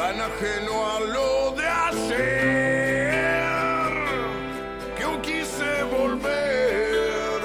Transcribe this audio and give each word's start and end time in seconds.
tan 0.00 0.16
ajeno 0.18 0.74
a 0.94 1.00
lo 1.14 1.30
de 1.58 1.66
ayer, 1.88 3.10
que 4.96 5.04
hoy 5.04 5.18
quise 5.18 5.70
volver 5.98 7.40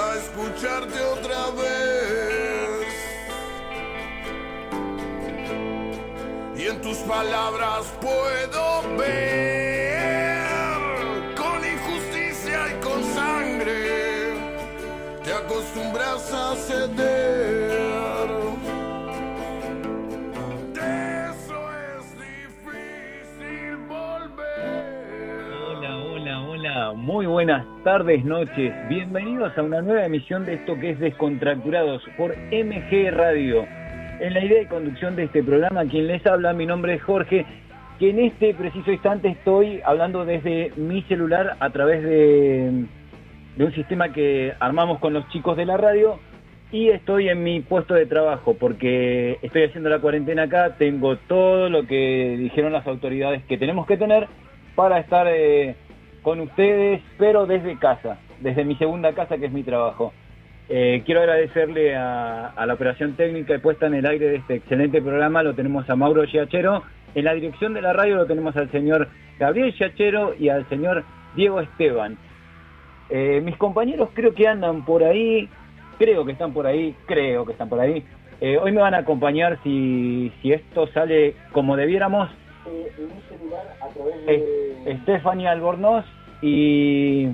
a 0.00 0.02
escucharte 0.22 0.98
otra 1.16 1.42
vez. 1.62 2.86
Y 6.56 6.62
en 6.72 6.80
tus 6.82 6.98
palabras 7.14 7.82
puedo 8.00 8.64
ver, 8.98 10.48
con 11.40 11.58
injusticia 11.74 12.58
y 12.72 12.74
con 12.86 13.00
sangre, 13.14 14.34
te 15.22 15.32
acostumbras 15.32 16.32
a 16.32 16.56
ceder. 16.56 17.53
Tardes, 27.84 28.24
noches. 28.24 28.72
Bienvenidos 28.88 29.56
a 29.58 29.62
una 29.62 29.82
nueva 29.82 30.06
emisión 30.06 30.46
de 30.46 30.54
esto 30.54 30.74
que 30.80 30.90
es 30.90 30.98
Descontracturados 30.98 32.02
por 32.16 32.34
MG 32.34 33.10
Radio. 33.12 33.66
En 34.20 34.32
la 34.32 34.42
idea 34.42 34.60
de 34.60 34.68
conducción 34.68 35.14
de 35.16 35.24
este 35.24 35.42
programa, 35.42 35.84
quien 35.84 36.06
les 36.06 36.26
habla, 36.26 36.54
mi 36.54 36.64
nombre 36.64 36.94
es 36.94 37.02
Jorge, 37.02 37.44
que 37.98 38.08
en 38.08 38.20
este 38.20 38.54
preciso 38.54 38.90
instante 38.90 39.28
estoy 39.28 39.82
hablando 39.84 40.24
desde 40.24 40.72
mi 40.76 41.02
celular 41.02 41.58
a 41.60 41.68
través 41.70 42.02
de, 42.02 42.86
un 43.58 43.74
sistema 43.74 44.14
que 44.14 44.54
armamos 44.60 44.98
con 44.98 45.12
los 45.12 45.28
chicos 45.28 45.54
de 45.58 45.66
la 45.66 45.76
radio 45.76 46.18
y 46.72 46.88
estoy 46.88 47.28
en 47.28 47.42
mi 47.42 47.60
puesto 47.60 47.92
de 47.92 48.06
trabajo 48.06 48.56
porque 48.58 49.38
estoy 49.42 49.64
haciendo 49.64 49.90
la 49.90 49.98
cuarentena 49.98 50.44
acá, 50.44 50.76
tengo 50.78 51.18
todo 51.18 51.68
lo 51.68 51.86
que 51.86 52.36
dijeron 52.38 52.72
las 52.72 52.86
autoridades 52.86 53.44
que 53.44 53.58
tenemos 53.58 53.86
que 53.86 53.98
tener 53.98 54.26
para 54.74 54.98
estar 55.00 55.26
eh, 55.28 55.76
con 56.24 56.40
ustedes, 56.40 57.02
pero 57.18 57.46
desde 57.46 57.78
casa, 57.78 58.18
desde 58.40 58.64
mi 58.64 58.74
segunda 58.76 59.12
casa 59.12 59.36
que 59.36 59.46
es 59.46 59.52
mi 59.52 59.62
trabajo. 59.62 60.12
Eh, 60.70 61.02
quiero 61.04 61.20
agradecerle 61.20 61.94
a, 61.94 62.54
la 62.66 62.74
operación 62.74 63.12
técnica 63.12 63.54
y 63.54 63.58
puesta 63.58 63.86
en 63.86 63.94
el 63.94 64.06
aire 64.06 64.30
de 64.30 64.36
este 64.36 64.54
excelente 64.54 65.02
programa, 65.02 65.42
lo 65.42 65.54
tenemos 65.54 65.88
a 65.90 65.94
Mauro 65.94 66.24
Giachero, 66.24 66.82
en 67.14 67.24
la 67.26 67.34
dirección 67.34 67.74
de 67.74 67.82
la 67.82 67.92
radio 67.92 68.16
lo 68.16 68.26
tenemos 68.26 68.56
al 68.56 68.72
señor 68.72 69.08
Gabriel 69.38 69.72
Giachero 69.74 70.34
y 70.36 70.48
al 70.48 70.66
señor 70.70 71.04
Diego 71.36 71.60
Esteban. 71.60 72.16
Eh, 73.10 73.42
mis 73.44 73.58
compañeros 73.58 74.08
creo 74.14 74.34
que 74.34 74.48
andan 74.48 74.86
por 74.86 75.04
ahí, 75.04 75.46
creo 75.98 76.24
que 76.24 76.32
están 76.32 76.54
por 76.54 76.66
ahí, 76.66 76.96
creo 77.04 77.44
que 77.44 77.52
están 77.52 77.68
por 77.68 77.80
ahí. 77.80 78.02
Eh, 78.40 78.56
hoy 78.56 78.72
me 78.72 78.80
van 78.80 78.94
a 78.94 78.98
acompañar 78.98 79.58
si 79.62 80.32
esto 80.42 80.86
sale 80.88 81.36
como 81.52 81.76
debiéramos. 81.76 82.30
Eh, 84.26 84.98
Stephanie 85.02 85.48
Albornoz 85.48 86.04
y 86.42 87.28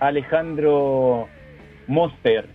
Alejandro 0.00 1.28
Monster. 1.86 2.48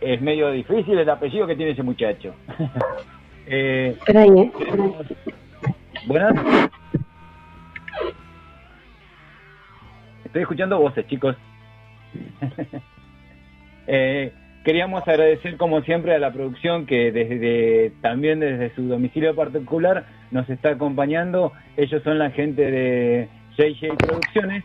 Es 0.00 0.20
medio 0.20 0.50
difícil 0.50 0.98
el 0.98 1.08
apellido 1.10 1.46
que 1.46 1.56
tiene 1.56 1.72
ese 1.72 1.82
muchacho. 1.82 2.34
eh, 3.46 3.96
tenemos- 4.06 4.50
Buenas. 6.06 6.34
Estoy 10.24 10.42
escuchando 10.42 10.78
voces, 10.78 11.06
chicos. 11.06 11.36
Eh, 13.92 14.32
queríamos 14.64 15.06
agradecer 15.06 15.56
como 15.56 15.82
siempre 15.82 16.14
a 16.14 16.18
la 16.18 16.32
producción 16.32 16.86
que 16.86 17.12
desde 17.12 17.92
también 18.00 18.40
desde 18.40 18.74
su 18.74 18.88
domicilio 18.88 19.34
particular 19.34 20.06
nos 20.30 20.48
está 20.50 20.70
acompañando. 20.70 21.52
Ellos 21.76 22.02
son 22.02 22.18
la 22.18 22.30
gente 22.30 22.70
de 22.70 23.28
JJ 23.56 23.96
Producciones 23.96 24.64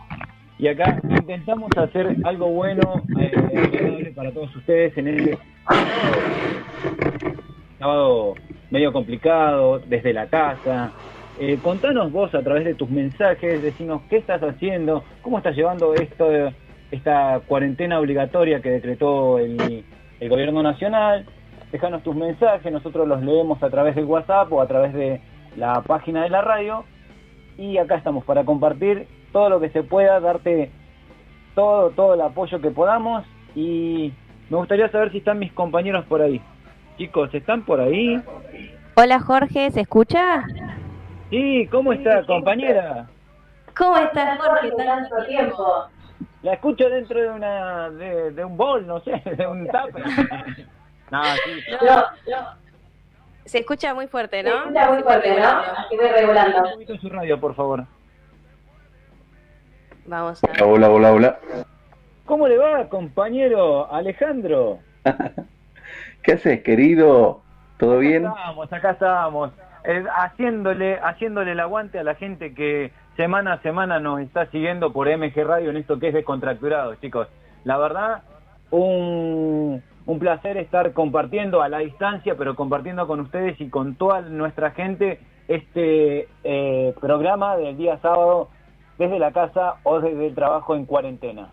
y 0.57 0.67
acá 0.67 1.01
intentamos 1.09 1.69
hacer 1.77 2.15
algo 2.23 2.47
bueno, 2.47 3.03
eh, 3.19 4.13
para 4.15 4.31
todos 4.31 4.55
ustedes 4.55 4.97
en 4.97 5.07
este 5.07 5.37
sábado 7.79 8.35
medio 8.71 8.91
complicado, 8.93 9.79
desde 9.79 10.13
la 10.13 10.27
casa. 10.27 10.91
Eh, 11.39 11.59
contanos 11.61 12.11
vos 12.13 12.33
a 12.33 12.41
través 12.41 12.63
de 12.63 12.75
tus 12.75 12.89
mensajes, 12.89 13.61
decinos 13.61 14.01
qué 14.09 14.17
estás 14.17 14.41
haciendo, 14.41 15.03
cómo 15.21 15.37
estás 15.37 15.55
llevando 15.55 15.93
esto, 15.93 16.31
esta 16.95 17.41
cuarentena 17.47 17.99
obligatoria 17.99 18.61
que 18.61 18.69
decretó 18.69 19.39
el, 19.39 19.85
el 20.19 20.29
gobierno 20.29 20.63
nacional. 20.63 21.25
Dejanos 21.71 22.03
tus 22.03 22.15
mensajes, 22.15 22.71
nosotros 22.71 23.07
los 23.07 23.21
leemos 23.21 23.61
a 23.61 23.69
través 23.69 23.95
del 23.95 24.05
WhatsApp 24.05 24.51
o 24.51 24.61
a 24.61 24.67
través 24.67 24.93
de 24.93 25.21
la 25.57 25.81
página 25.81 26.23
de 26.23 26.29
la 26.29 26.41
radio. 26.41 26.85
Y 27.57 27.77
acá 27.77 27.95
estamos 27.95 28.23
para 28.25 28.43
compartir 28.43 29.07
todo 29.31 29.49
lo 29.49 29.59
que 29.59 29.69
se 29.69 29.83
pueda, 29.83 30.19
darte 30.19 30.71
todo, 31.55 31.91
todo 31.91 32.13
el 32.13 32.21
apoyo 32.21 32.61
que 32.61 32.71
podamos. 32.71 33.25
Y 33.55 34.13
me 34.49 34.57
gustaría 34.57 34.89
saber 34.89 35.11
si 35.11 35.19
están 35.19 35.39
mis 35.39 35.51
compañeros 35.53 36.05
por 36.05 36.21
ahí. 36.21 36.41
Chicos, 36.97 37.33
¿están 37.33 37.63
por 37.63 37.79
ahí? 37.81 38.21
Hola 38.95 39.19
Jorge, 39.19 39.71
¿se 39.71 39.81
escucha? 39.81 40.43
Sí, 41.29 41.67
¿cómo 41.69 41.91
está, 41.91 42.25
compañera? 42.25 43.07
¿Cómo 43.75 43.97
estás 43.97 44.39
Jorge? 44.39 44.71
Tanto 44.77 45.15
tiempo. 45.27 45.87
La 46.45 46.53
escucho 46.53 46.87
dentro 46.87 47.19
de 47.19 47.27
una 47.27 47.89
de, 47.89 48.29
de 48.29 48.45
un 48.45 48.55
bol, 48.55 48.85
no 48.85 48.99
sé, 48.99 49.19
de 49.35 49.47
un 49.47 49.65
tupper. 49.65 50.05
No, 51.09 51.23
sí. 51.23 51.63
Se 53.45 53.57
escucha 53.57 53.95
muy 53.95 54.05
fuerte, 54.05 54.43
¿no? 54.43 54.51
Se 54.51 54.57
escucha 54.57 54.91
muy 54.91 55.01
fuerte, 55.01 55.39
¿no? 55.39 55.47
Aquí 55.47 55.97
voy 55.97 56.07
regulando. 56.07 56.57
Un 56.59 56.71
poquito 56.73 56.97
su 56.97 57.09
radio, 57.09 57.39
por 57.39 57.55
favor. 57.55 57.85
Vamos 60.05 60.43
a... 60.43 60.63
Hola, 60.63 60.91
hola, 60.91 61.13
hola. 61.13 61.39
¿Cómo 62.25 62.47
le 62.47 62.59
va, 62.59 62.89
compañero 62.89 63.91
Alejandro? 63.91 64.77
¿Qué 66.21 66.33
haces, 66.33 66.61
querido? 66.61 67.41
¿Todo 67.79 67.97
bien? 67.97 68.27
Acá 68.27 68.37
estamos, 68.37 68.73
acá 68.73 68.91
estamos. 68.91 69.51
Eh, 69.83 70.03
haciéndole, 70.15 70.99
haciéndole 70.99 71.53
el 71.53 71.59
aguante 71.59 71.97
a 71.97 72.03
la 72.03 72.13
gente 72.13 72.53
que 72.53 72.91
semana 73.15 73.53
a 73.53 73.61
semana 73.61 73.99
nos 73.99 74.19
está 74.21 74.45
siguiendo 74.47 74.91
por 74.91 75.07
MG 75.07 75.35
Radio 75.43 75.69
en 75.69 75.77
esto 75.77 75.99
que 75.99 76.09
es 76.09 76.13
descontracturado, 76.13 76.95
chicos. 76.95 77.27
La 77.63 77.77
verdad, 77.77 78.23
un, 78.71 79.81
un 80.05 80.19
placer 80.19 80.57
estar 80.57 80.93
compartiendo 80.93 81.61
a 81.61 81.69
la 81.69 81.79
distancia, 81.79 82.35
pero 82.37 82.55
compartiendo 82.55 83.07
con 83.07 83.19
ustedes 83.21 83.59
y 83.59 83.69
con 83.69 83.95
toda 83.95 84.21
nuestra 84.21 84.71
gente 84.71 85.19
este 85.47 86.27
eh, 86.43 86.95
programa 86.99 87.55
del 87.57 87.77
día 87.77 87.99
sábado 87.99 88.49
desde 88.97 89.19
la 89.19 89.31
casa 89.31 89.75
o 89.83 89.99
desde 89.99 90.27
el 90.27 90.35
trabajo 90.35 90.75
en 90.75 90.85
cuarentena. 90.85 91.49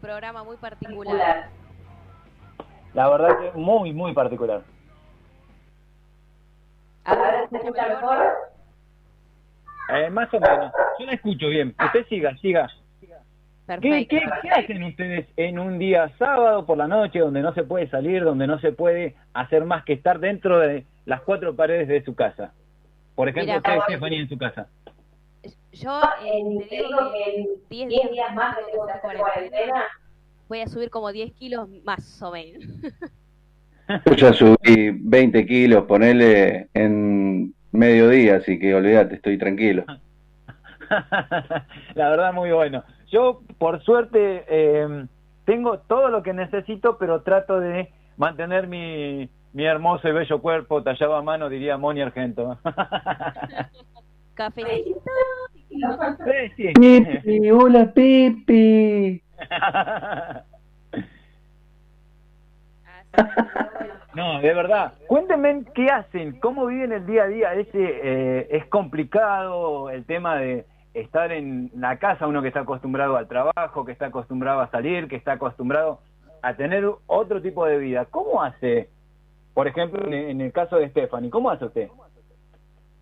Programa 0.00 0.44
muy 0.44 0.56
particular. 0.56 1.48
La 2.94 3.08
verdad 3.08 3.38
que 3.38 3.58
muy, 3.58 3.92
muy 3.92 4.12
particular. 4.12 4.62
¿Ahora 7.04 7.48
se 7.48 7.56
escucha 7.56 7.88
mejor? 7.88 8.32
Eh, 9.88 10.10
más 10.10 10.32
o 10.32 10.40
menos. 10.40 10.72
Yo 10.98 11.06
la 11.06 11.12
escucho 11.12 11.48
bien. 11.48 11.74
Usted 11.84 12.06
siga, 12.08 12.36
siga. 12.38 12.68
¿Qué, 13.80 14.06
qué, 14.08 14.20
qué 14.42 14.50
hacen 14.50 14.82
ustedes 14.82 15.26
en 15.36 15.58
un 15.58 15.78
día 15.78 16.10
sábado 16.18 16.66
por 16.66 16.76
la 16.76 16.88
noche 16.88 17.20
donde 17.20 17.40
no 17.40 17.54
se 17.54 17.62
puede 17.62 17.88
salir, 17.88 18.24
donde 18.24 18.46
no 18.46 18.58
se 18.58 18.72
puede 18.72 19.14
hacer 19.32 19.64
más 19.64 19.84
que 19.84 19.94
estar 19.94 20.18
dentro 20.18 20.58
de 20.58 20.84
las 21.06 21.22
cuatro 21.22 21.54
paredes 21.54 21.88
de 21.88 22.04
su 22.04 22.14
casa? 22.14 22.52
Por 23.14 23.28
ejemplo, 23.28 23.54
Mira, 23.54 23.76
usted, 23.76 23.84
Stephanie, 23.84 24.20
en 24.20 24.28
su 24.28 24.36
casa. 24.36 24.66
Yo 25.72 26.00
Eh, 26.22 26.40
eh, 26.40 26.66
te 26.68 26.76
digo 26.76 27.12
que 27.12 27.40
en 27.40 27.46
10 27.70 27.88
10 27.88 28.10
días 28.10 28.34
más 28.34 28.56
hacer 28.58 29.18
cuarentena, 29.18 29.84
voy 30.48 30.60
a 30.60 30.66
subir 30.66 30.90
como 30.90 31.12
10 31.12 31.32
kilos 31.32 31.68
más 31.84 32.20
o 32.22 32.32
menos. 32.32 32.62
Yo 34.06 34.14
ya 34.14 34.32
subí 34.32 34.90
20 34.90 35.46
kilos, 35.46 35.84
ponele 35.84 36.68
en 36.74 37.54
mediodía, 37.72 38.36
así 38.36 38.58
que 38.58 38.74
olvídate, 38.74 39.16
estoy 39.16 39.38
tranquilo. 39.38 39.84
la 41.94 42.10
verdad, 42.10 42.32
muy 42.32 42.52
bueno. 42.52 42.84
Yo, 43.10 43.42
por 43.58 43.82
suerte, 43.82 44.44
eh, 44.48 45.06
tengo 45.44 45.80
todo 45.80 46.08
lo 46.08 46.22
que 46.22 46.32
necesito, 46.32 46.96
pero 46.98 47.22
trato 47.22 47.60
de 47.60 47.90
mantener 48.16 48.68
mi, 48.68 49.28
mi 49.52 49.64
hermoso 49.64 50.08
y 50.08 50.12
bello 50.12 50.40
cuerpo 50.40 50.82
tallado 50.82 51.16
a 51.16 51.22
mano, 51.22 51.48
diría 51.48 51.76
Moni 51.76 52.00
Argento. 52.00 52.58
Cafecito. 54.34 55.00
Sí, 55.68 55.78
sí. 56.56 56.72
Pepe, 56.74 57.52
hola 57.52 57.92
Pepe. 57.92 59.22
No, 64.14 64.40
de 64.40 64.52
verdad. 64.52 64.92
Cuéntenme 65.06 65.64
qué 65.74 65.86
hacen, 65.86 66.38
cómo 66.38 66.66
viven 66.66 66.92
el 66.92 67.06
día 67.06 67.22
a 67.24 67.28
día. 67.28 67.54
Ese 67.54 67.78
eh, 67.80 68.48
es 68.50 68.66
complicado 68.66 69.88
el 69.88 70.04
tema 70.04 70.36
de 70.36 70.66
estar 70.92 71.32
en 71.32 71.70
la 71.74 71.98
casa, 71.98 72.26
uno 72.26 72.42
que 72.42 72.48
está 72.48 72.60
acostumbrado 72.60 73.16
al 73.16 73.26
trabajo, 73.26 73.84
que 73.84 73.92
está 73.92 74.06
acostumbrado 74.06 74.60
a 74.60 74.70
salir, 74.70 75.08
que 75.08 75.16
está 75.16 75.32
acostumbrado 75.32 76.00
a 76.42 76.54
tener 76.54 76.84
otro 77.06 77.40
tipo 77.40 77.64
de 77.64 77.78
vida. 77.78 78.04
¿Cómo 78.06 78.42
hace, 78.42 78.90
por 79.54 79.66
ejemplo, 79.66 80.06
en, 80.12 80.40
el 80.40 80.52
caso 80.52 80.76
de 80.76 80.90
Stephanie, 80.90 81.30
cómo 81.30 81.50
hace 81.50 81.64
usted? 81.64 81.88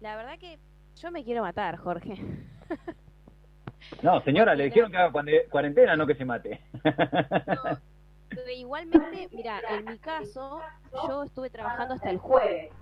La 0.01 0.17
verdad 0.17 0.39
que 0.39 0.59
yo 0.97 1.11
me 1.11 1.25
quiero 1.25 1.43
matar, 1.43 1.77
Jorge. 1.77 2.15
No, 4.03 4.21
señora, 4.21 4.55
le 4.55 4.65
dijeron 4.65 4.91
que 4.91 4.99
haga 4.99 5.11
cuarentena, 5.51 5.97
no 5.97 6.07
que 6.07 6.15
se 6.15 6.25
mate. 6.25 6.61
No, 6.85 7.81
igualmente, 8.57 9.29
mira, 9.33 9.61
en 9.71 9.85
mi 9.85 9.99
caso, 9.99 10.61
yo 11.07 11.25
estuve 11.25 11.51
trabajando 11.51 11.95
hasta 11.95 12.11
el 12.11 12.19
jueves, 12.19 12.73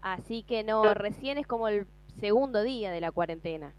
así 0.00 0.42
que 0.42 0.64
no, 0.64 0.94
recién 0.94 1.38
es 1.38 1.46
como 1.46 1.68
el 1.68 1.86
segundo 2.20 2.62
día 2.62 2.90
de 2.90 3.00
la 3.00 3.12
cuarentena. 3.12 3.72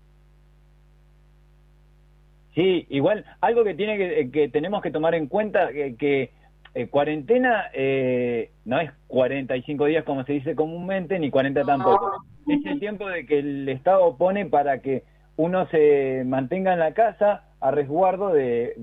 Sí, 2.56 2.86
igual, 2.90 3.26
algo 3.42 3.64
que 3.64 3.74
tiene 3.74 3.98
que, 3.98 4.30
que 4.32 4.50
tenemos 4.50 4.82
que 4.84 4.92
tomar 4.92 5.16
en 5.16 5.28
cuenta, 5.28 5.72
que, 5.72 5.96
que, 5.96 6.32
eh, 6.76 6.88
cuarentena 6.88 7.66
eh, 7.74 8.50
no 8.66 8.80
es 8.80 8.92
45 9.08 9.86
días 9.86 10.04
como 10.04 10.24
se 10.24 10.34
dice 10.34 10.56
comúnmente, 10.56 11.20
ni 11.20 11.30
40 11.30 11.64
tampoco. 11.64 12.24
Es 12.48 12.66
el 12.66 12.80
tiempo 12.80 13.08
de 13.08 13.26
que 13.26 13.40
el 13.40 13.70
Estado 13.70 14.18
pone 14.18 14.48
para 14.48 14.80
que 14.80 15.04
uno 15.36 15.68
se 15.68 16.24
mantenga 16.26 16.74
en 16.74 16.80
la 16.80 16.94
casa 16.94 17.44
a 17.60 17.72
resguardo 17.72 18.30
de 18.30 18.76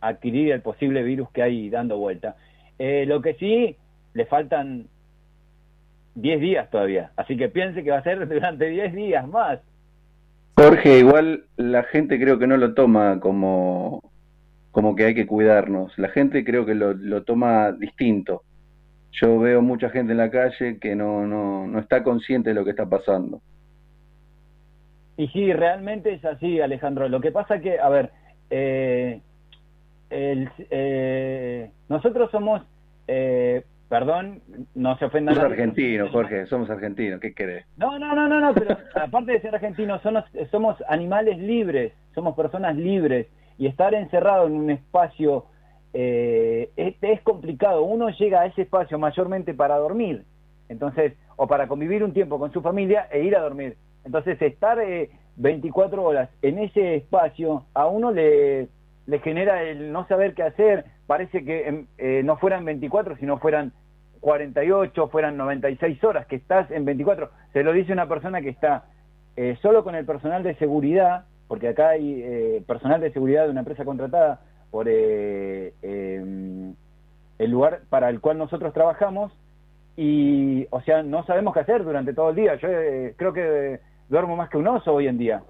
adquirir 0.00 0.52
el 0.52 0.62
posible 0.62 1.02
virus 1.02 1.30
que 1.30 1.42
hay 1.42 1.70
dando 1.70 1.98
vuelta. 1.98 2.36
Eh, 2.78 3.04
lo 3.06 3.20
que 3.20 3.34
sí, 3.34 3.76
le 4.14 4.26
faltan 4.26 4.86
10 6.14 6.40
días 6.40 6.70
todavía, 6.70 7.12
así 7.16 7.36
que 7.36 7.48
piense 7.48 7.82
que 7.82 7.90
va 7.90 7.98
a 7.98 8.02
ser 8.02 8.26
durante 8.28 8.68
10 8.68 8.94
días 8.94 9.28
más. 9.28 9.60
Jorge, 10.56 10.98
igual 10.98 11.44
la 11.56 11.84
gente 11.84 12.18
creo 12.18 12.38
que 12.38 12.48
no 12.48 12.56
lo 12.56 12.74
toma 12.74 13.20
como, 13.20 14.10
como 14.72 14.96
que 14.96 15.04
hay 15.04 15.14
que 15.14 15.26
cuidarnos. 15.26 15.96
La 15.98 16.08
gente 16.08 16.44
creo 16.44 16.66
que 16.66 16.74
lo, 16.74 16.94
lo 16.94 17.22
toma 17.22 17.70
distinto. 17.70 18.42
Yo 19.12 19.38
veo 19.38 19.62
mucha 19.62 19.88
gente 19.90 20.12
en 20.12 20.18
la 20.18 20.30
calle 20.30 20.78
que 20.80 20.96
no, 20.96 21.26
no, 21.26 21.66
no 21.66 21.78
está 21.78 22.02
consciente 22.02 22.50
de 22.50 22.54
lo 22.54 22.64
que 22.64 22.70
está 22.70 22.88
pasando. 22.88 23.40
Y 25.16 25.28
sí, 25.28 25.52
realmente 25.52 26.12
es 26.12 26.24
así, 26.24 26.60
Alejandro. 26.60 27.08
Lo 27.08 27.20
que 27.20 27.32
pasa 27.32 27.60
que, 27.60 27.78
a 27.78 27.88
ver, 27.88 28.10
eh, 28.50 29.20
el- 30.10 30.48
eh, 30.70 31.70
nosotros 31.88 32.30
somos, 32.30 32.62
eh, 33.06 33.64
perdón, 33.88 34.40
no 34.74 34.96
se 34.98 35.06
ofendan. 35.06 35.34
Somos 35.34 35.50
argentinos, 35.50 36.10
Jorge, 36.10 36.46
somos 36.46 36.70
argentinos, 36.70 37.20
¿qué 37.20 37.34
querés? 37.34 37.66
No, 37.76 37.98
no, 37.98 38.14
no, 38.14 38.28
no, 38.28 38.40
no, 38.40 38.54
pero 38.54 38.76
aparte 38.94 39.32
de 39.32 39.40
ser 39.40 39.54
argentinos, 39.54 40.02
somos, 40.02 40.24
somos 40.50 40.76
animales 40.88 41.38
libres, 41.38 41.92
somos 42.14 42.34
personas 42.36 42.76
libres 42.76 43.26
y 43.58 43.66
estar 43.66 43.94
encerrado 43.94 44.46
en 44.46 44.54
un 44.54 44.70
espacio 44.70 45.46
eh, 45.94 46.70
es, 46.76 46.94
es 47.00 47.20
complicado. 47.22 47.82
Uno 47.82 48.10
llega 48.10 48.42
a 48.42 48.46
ese 48.46 48.62
espacio 48.62 48.98
mayormente 48.98 49.54
para 49.54 49.76
dormir, 49.76 50.24
entonces, 50.68 51.14
o 51.36 51.46
para 51.46 51.66
convivir 51.66 52.04
un 52.04 52.12
tiempo 52.12 52.38
con 52.38 52.52
su 52.52 52.60
familia 52.60 53.08
e 53.10 53.22
ir 53.22 53.34
a 53.36 53.40
dormir. 53.40 53.76
Entonces, 54.04 54.40
estar 54.42 54.78
eh, 54.80 55.10
24 55.36 56.02
horas 56.02 56.28
en 56.42 56.58
ese 56.58 56.96
espacio 56.96 57.64
a 57.74 57.86
uno 57.86 58.10
le, 58.12 58.68
le 59.08 59.18
genera 59.18 59.64
el 59.64 59.90
no 59.90 60.06
saber 60.06 60.34
qué 60.34 60.44
hacer. 60.44 60.84
Parece 61.08 61.44
que 61.44 61.66
em, 61.66 61.86
eh, 61.98 62.22
no 62.24 62.36
fueran 62.36 62.64
24, 62.64 63.16
sino 63.16 63.38
fueran 63.38 63.72
48, 64.20 65.08
fueran 65.08 65.36
96 65.36 66.04
horas, 66.04 66.26
que 66.26 66.36
estás 66.36 66.70
en 66.70 66.84
24. 66.84 67.30
Se 67.52 67.64
lo 67.64 67.72
dice 67.72 67.92
una 67.92 68.06
persona 68.06 68.40
que 68.40 68.50
está 68.50 68.84
eh, 69.36 69.56
solo 69.60 69.82
con 69.82 69.96
el 69.96 70.04
personal 70.06 70.44
de 70.44 70.54
seguridad, 70.56 71.24
porque 71.48 71.68
acá 71.68 71.90
hay 71.90 72.22
eh, 72.22 72.62
personal 72.66 73.00
de 73.00 73.12
seguridad 73.12 73.44
de 73.44 73.50
una 73.50 73.60
empresa 73.60 73.84
contratada 73.84 74.40
por 74.70 74.86
eh, 74.88 75.72
eh, 75.82 76.72
el 77.38 77.50
lugar 77.50 77.80
para 77.88 78.10
el 78.10 78.20
cual 78.20 78.38
nosotros 78.38 78.72
trabajamos, 78.72 79.32
y, 79.96 80.64
o 80.70 80.80
sea, 80.82 81.02
no 81.02 81.24
sabemos 81.24 81.52
qué 81.52 81.60
hacer 81.60 81.82
durante 81.82 82.12
todo 82.14 82.30
el 82.30 82.36
día. 82.36 82.54
Yo 82.54 82.68
eh, 82.68 83.14
creo 83.16 83.32
que 83.32 83.80
duermo 84.08 84.36
más 84.36 84.48
que 84.48 84.56
un 84.56 84.68
oso 84.68 84.94
hoy 84.94 85.08
en 85.08 85.18
día. 85.18 85.42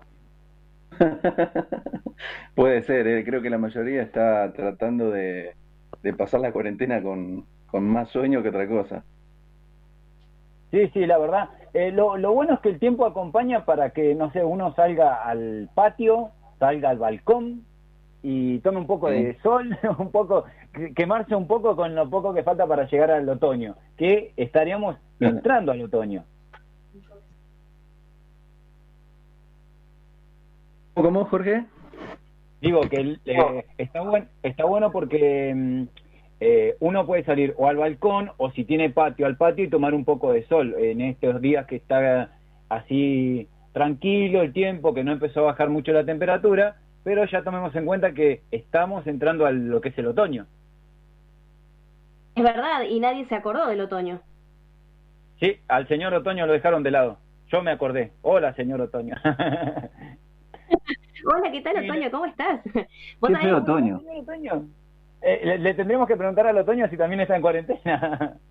Puede 2.55 2.83
ser, 2.83 3.07
eh, 3.07 3.25
creo 3.25 3.43
que 3.43 3.51
la 3.51 3.59
mayoría 3.59 4.03
está 4.03 4.53
tratando 4.53 5.11
de, 5.11 5.57
de 6.03 6.15
pasar 6.15 6.41
la 6.41 6.53
cuarentena 6.53 7.03
con, 7.03 7.47
con 7.67 7.85
más 7.89 8.11
sueño 8.11 8.43
que 8.43 8.49
otra 8.51 8.69
cosa. 8.69 9.05
Sí, 10.71 10.89
sí, 10.93 11.07
la 11.07 11.19
verdad. 11.19 11.49
Eh, 11.73 11.91
lo, 11.93 12.17
lo 12.19 12.33
bueno 12.35 12.55
es 12.55 12.61
que 12.61 12.69
el 12.71 12.79
tiempo 12.79 13.07
acompaña 13.07 13.65
para 13.65 13.91
que, 13.91 14.15
no 14.15 14.31
sé, 14.33 14.45
uno 14.45 14.75
salga 14.75 15.25
al 15.25 15.71
patio, 15.75 16.33
salga 16.59 16.91
al 16.91 16.99
balcón 16.99 17.67
y 18.23 18.61
tome 18.61 18.79
un 18.79 18.87
poco 18.87 19.09
de 19.11 19.39
sol, 19.43 19.79
un 19.99 20.11
poco, 20.11 20.45
que- 20.73 20.93
quemarse 20.95 21.35
un 21.35 21.47
poco 21.47 21.75
con 21.77 21.95
lo 21.95 22.11
poco 22.11 22.35
que 22.35 22.43
falta 22.45 22.67
para 22.67 22.87
llegar 22.89 23.11
al 23.13 23.29
otoño, 23.29 23.77
que 23.97 24.35
estaríamos 24.37 24.97
entrando 25.21 25.73
al 25.73 25.83
otoño. 25.83 26.27
¿Cómo, 31.03 31.25
Jorge? 31.27 31.65
Digo 32.61 32.81
que 32.83 33.19
eh, 33.25 33.65
está, 33.79 34.01
buen, 34.01 34.29
está 34.43 34.65
bueno 34.65 34.91
porque 34.91 35.55
mm, 35.55 35.83
eh, 36.41 36.77
uno 36.81 37.07
puede 37.07 37.25
salir 37.25 37.55
o 37.57 37.69
al 37.69 37.77
balcón 37.77 38.33
o 38.37 38.51
si 38.51 38.65
tiene 38.65 38.91
patio 38.91 39.27
al 39.27 39.37
patio 39.37 39.65
y 39.65 39.71
tomar 39.71 39.95
un 39.95 40.05
poco 40.05 40.33
de 40.33 40.45
sol 40.49 40.75
en 40.77 41.01
estos 41.01 41.41
días 41.41 41.67
que 41.67 41.77
está 41.77 42.33
así 42.69 43.49
tranquilo 43.73 44.43
el 44.43 44.53
tiempo, 44.53 44.93
que 44.93 45.05
no 45.05 45.13
empezó 45.13 45.41
a 45.41 45.53
bajar 45.53 45.69
mucho 45.69 45.93
la 45.93 46.05
temperatura, 46.05 46.77
pero 47.05 47.25
ya 47.27 47.43
tomemos 47.43 47.75
en 47.77 47.87
cuenta 47.87 48.13
que 48.13 48.43
estamos 48.51 49.07
entrando 49.07 49.47
a 49.47 49.53
lo 49.53 49.81
que 49.81 49.91
es 49.91 49.99
el 49.99 50.09
otoño. 50.09 50.47
Es 52.35 52.43
verdad, 52.43 52.83
y 52.89 52.99
nadie 52.99 53.25
se 53.27 53.37
acordó 53.37 53.69
del 53.69 53.81
otoño. 53.81 54.21
Sí, 55.39 55.59
al 55.69 55.87
señor 55.87 56.13
otoño 56.13 56.47
lo 56.47 56.53
dejaron 56.53 56.83
de 56.83 56.91
lado. 56.91 57.19
Yo 57.53 57.63
me 57.63 57.71
acordé. 57.71 58.11
Hola, 58.23 58.53
señor 58.55 58.81
otoño. 58.81 59.15
Hola, 61.25 61.51
¿qué 61.51 61.61
tal. 61.61 61.85
Otoño? 61.85 62.11
¿Cómo 62.11 62.27
estás? 62.27 62.61
¿Vos 63.21 63.31
Qué 63.41 63.53
otoño. 63.53 64.01
Eh, 65.21 65.41
le, 65.45 65.59
le 65.59 65.75
tendremos 65.75 66.07
que 66.07 66.17
preguntar 66.17 66.47
al 66.47 66.59
otoño 66.59 66.89
si 66.89 66.97
también 66.97 67.21
está 67.21 67.37
en 67.37 67.43
cuarentena. 67.43 68.37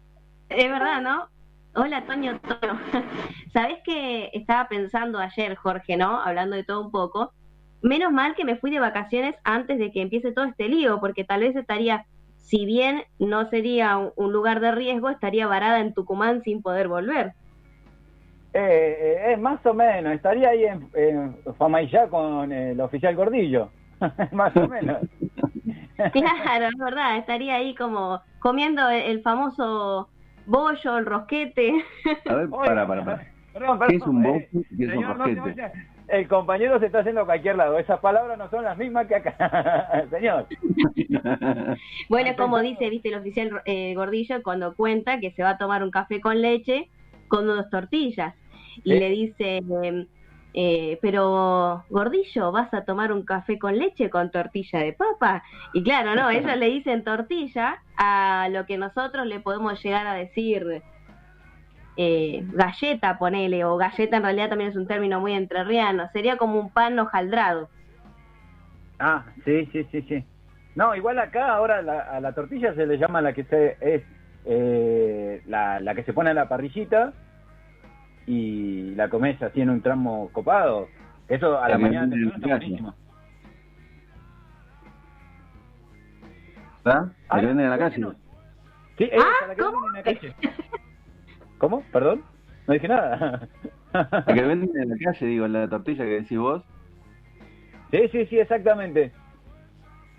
Es 0.49 0.71
verdad, 0.71 1.01
¿no? 1.01 1.27
Hola, 1.75 2.05
Toño, 2.05 2.39
Toño. 2.39 2.79
¿Sabés 3.53 3.79
que 3.83 4.29
estaba 4.33 4.69
pensando 4.69 5.19
ayer, 5.19 5.55
Jorge, 5.55 5.97
¿no? 5.97 6.21
Hablando 6.21 6.55
de 6.55 6.63
todo 6.63 6.85
un 6.85 6.89
poco. 6.89 7.33
Menos 7.81 8.13
mal 8.13 8.33
que 8.33 8.45
me 8.45 8.55
fui 8.55 8.71
de 8.71 8.79
vacaciones 8.79 9.35
antes 9.43 9.77
de 9.77 9.91
que 9.91 10.01
empiece 10.01 10.31
todo 10.31 10.45
este 10.45 10.69
lío, 10.69 11.01
porque 11.01 11.25
tal 11.25 11.41
vez 11.41 11.55
estaría, 11.55 12.05
si 12.38 12.65
bien 12.65 13.03
no 13.19 13.50
sería 13.50 13.97
un, 13.97 14.13
un 14.15 14.31
lugar 14.31 14.62
de 14.62 14.71
riesgo, 14.71 15.09
estaría 15.09 15.47
varada 15.47 15.81
en 15.81 15.93
Tucumán 15.93 16.41
sin 16.43 16.62
poder 16.62 16.88
volver. 16.88 17.33
Eh, 18.59 19.33
eh, 19.33 19.37
más 19.37 19.63
o 19.67 19.73
menos, 19.75 20.13
estaría 20.13 20.49
ahí 20.49 20.65
en, 20.65 20.89
en 20.95 21.35
Famaillá 21.59 22.07
con 22.07 22.51
el 22.51 22.81
oficial 22.81 23.15
Gordillo. 23.15 23.69
más 24.31 24.55
o 24.57 24.67
menos. 24.67 24.97
Claro, 26.13 26.67
es 26.67 26.77
verdad, 26.77 27.17
estaría 27.17 27.55
ahí 27.55 27.73
como 27.73 28.21
comiendo 28.37 28.87
el, 28.87 29.19
famoso 29.23 30.07
bollo, 30.45 30.97
el 30.99 31.07
rosquete. 31.07 31.83
A 32.29 32.35
ver, 32.35 32.47
Oye, 32.51 32.67
para, 32.67 32.85
para, 32.85 33.03
para. 33.03 33.27
Perdón, 33.51 33.79
¿Qué 33.87 33.95
es 33.95 34.01
un 34.03 34.23
eh, 34.23 34.49
y 34.53 34.83
es 34.83 34.91
señor, 34.91 35.17
rosquete? 35.17 35.39
vaya. 35.39 35.71
El 36.07 36.27
compañero 36.27 36.79
se 36.79 36.85
está 36.85 36.99
haciendo 36.99 37.21
a 37.21 37.25
cualquier 37.25 37.55
lado. 37.55 37.79
Esas 37.79 37.99
palabras 37.99 38.37
no 38.37 38.47
son 38.51 38.63
las 38.63 38.77
mismas 38.77 39.07
que 39.07 39.15
acá. 39.15 40.05
Señor. 40.11 40.45
Bueno, 42.09 42.35
como 42.37 42.59
dice, 42.59 42.91
viste, 42.91 43.09
el 43.09 43.15
oficial 43.15 43.61
eh, 43.65 43.95
Gordillo 43.95 44.43
cuando 44.43 44.75
cuenta 44.75 45.19
que 45.19 45.31
se 45.31 45.41
va 45.41 45.51
a 45.51 45.57
tomar 45.57 45.83
un 45.83 45.89
café 45.89 46.21
con 46.21 46.41
leche 46.43 46.89
con 47.27 47.45
dos 47.47 47.69
tortillas. 47.69 48.33
Y 48.84 48.93
Sí. 48.93 49.00
le 49.00 49.10
dice, 49.10 49.57
eh, 49.84 50.07
eh, 50.53 51.00
pero 51.01 51.86
Gordillo, 51.89 52.51
¿vas 52.51 52.74
a 52.74 52.84
tomar 52.86 53.12
un 53.12 53.24
café 53.24 53.60
con 53.60 53.77
leche 53.77 54.10
con 54.10 54.31
tortilla 54.31 54.79
de 54.79 54.93
papa? 54.93 55.43
Y 55.74 55.84
claro, 55.84 56.15
no, 56.15 56.29
ellos 56.29 56.57
le 56.57 56.67
dicen 56.69 57.03
tortilla 57.03 57.77
a 57.98 58.48
lo 58.51 58.65
que 58.65 58.77
nosotros 58.77 59.25
le 59.27 59.39
podemos 59.39 59.81
llegar 59.84 60.07
a 60.07 60.13
decir 60.13 60.81
eh, 61.98 62.43
galleta, 62.53 63.17
ponele, 63.17 63.65
o 63.65 63.75
galleta 63.77 64.17
en 64.17 64.24
realidad 64.24 64.50
también 64.50 64.69
es 64.69 64.75
un 64.75 64.88
término 64.88 65.19
muy 65.19 65.34
entrerriano, 65.34 66.07
sería 66.13 66.38
como 66.38 66.60
un 66.60 66.72
pan 66.72 66.98
hojaldrado. 67.00 67.69
Ah, 69.00 69.25
sí, 69.46 69.67
sí, 69.72 69.84
sí, 69.91 70.01
sí. 70.03 70.24
No, 70.75 70.96
igual 70.96 71.17
acá 71.19 71.55
ahora 71.55 71.81
la- 71.81 72.01
a 72.01 72.19
la 72.19 72.34
tortilla 72.34 72.74
se 72.75 72.86
le 72.86 72.98
llama 72.98 73.22
la 73.22 73.34
que 73.34 73.43
se 73.46 73.77
es 73.81 74.03
eh, 74.46 75.41
la, 75.46 75.79
la 75.79 75.93
que 75.96 76.03
se 76.03 76.13
pone 76.13 76.29
a 76.29 76.34
la 76.34 76.48
parrillita 76.48 77.13
y 78.27 78.93
la 78.96 79.10
comes 79.10 79.41
así 79.41 79.62
en 79.62 79.69
un 79.72 79.81
tramo 79.81 80.29
copado. 80.34 80.88
Eso 81.27 81.60
a 81.60 81.67
la 81.69 81.77
mañana 81.77 82.03
en 82.03 82.12
temprano 82.12 82.36
está 82.36 82.48
buenísimo. 82.57 82.96
¿Verdad? 86.84 87.12
Ah, 87.29 87.36
¿La 87.36 87.41
que 87.41 87.48
venden 87.48 87.65
en 87.65 87.69
la 87.72 87.77
¿por 87.77 87.89
calle? 87.89 88.07
Sí, 88.98 89.03
esa, 89.12 89.25
Ah, 89.25 89.48
la 89.48 89.55
que 89.55 89.62
¿cómo? 89.62 89.81
venden 89.81 89.89
en 89.89 89.93
la 89.96 90.03
calle. 90.03 90.36
¿Cómo? 91.57 91.84
¿Perdón? 91.91 92.24
No 92.67 92.74
dije 92.74 92.88
nada. 92.88 93.48
La 93.93 94.25
que 94.25 94.41
venden 94.41 94.69
en 94.81 94.89
la 94.89 94.96
calle, 95.03 95.25
digo, 95.25 95.48
la 95.48 95.67
tortilla 95.67 96.03
que 96.05 96.22
decís 96.22 96.38
vos. 96.38 96.63
sí, 97.91 98.07
sí, 98.12 98.25
sí, 98.27 98.39
exactamente. 98.39 99.12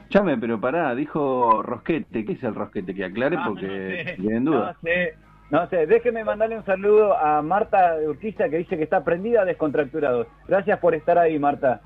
Chame, 0.09 0.38
pero 0.38 0.59
pará, 0.61 0.95
dijo 0.95 1.62
rosquete. 1.62 2.25
¿Qué 2.25 2.33
es 2.33 2.43
el 2.43 2.55
rosquete? 2.55 2.95
Que 2.95 3.05
aclare 3.05 3.37
Ah, 3.38 3.45
porque 3.47 3.67
no 3.67 4.11
sé. 4.11 4.17
quedé 4.17 4.37
en 4.37 4.45
duda. 4.45 4.73
No 4.73 4.81
sé. 4.81 5.15
No 5.50 5.67
sé, 5.69 5.87
déjeme 5.87 6.25
mandarle 6.25 6.59
un 6.59 6.64
saludo 6.64 7.17
a 7.17 7.40
Marta 7.40 7.97
Urquiza 8.07 8.49
que 8.50 8.59
dice 8.59 8.76
que 8.76 8.83
está 8.83 9.02
prendida 9.02 9.43
a 9.43 9.45
descontracturados. 9.47 10.26
Gracias 10.47 10.78
por 10.78 10.95
estar 10.95 11.17
ahí, 11.19 11.38
Marta. 11.38 11.81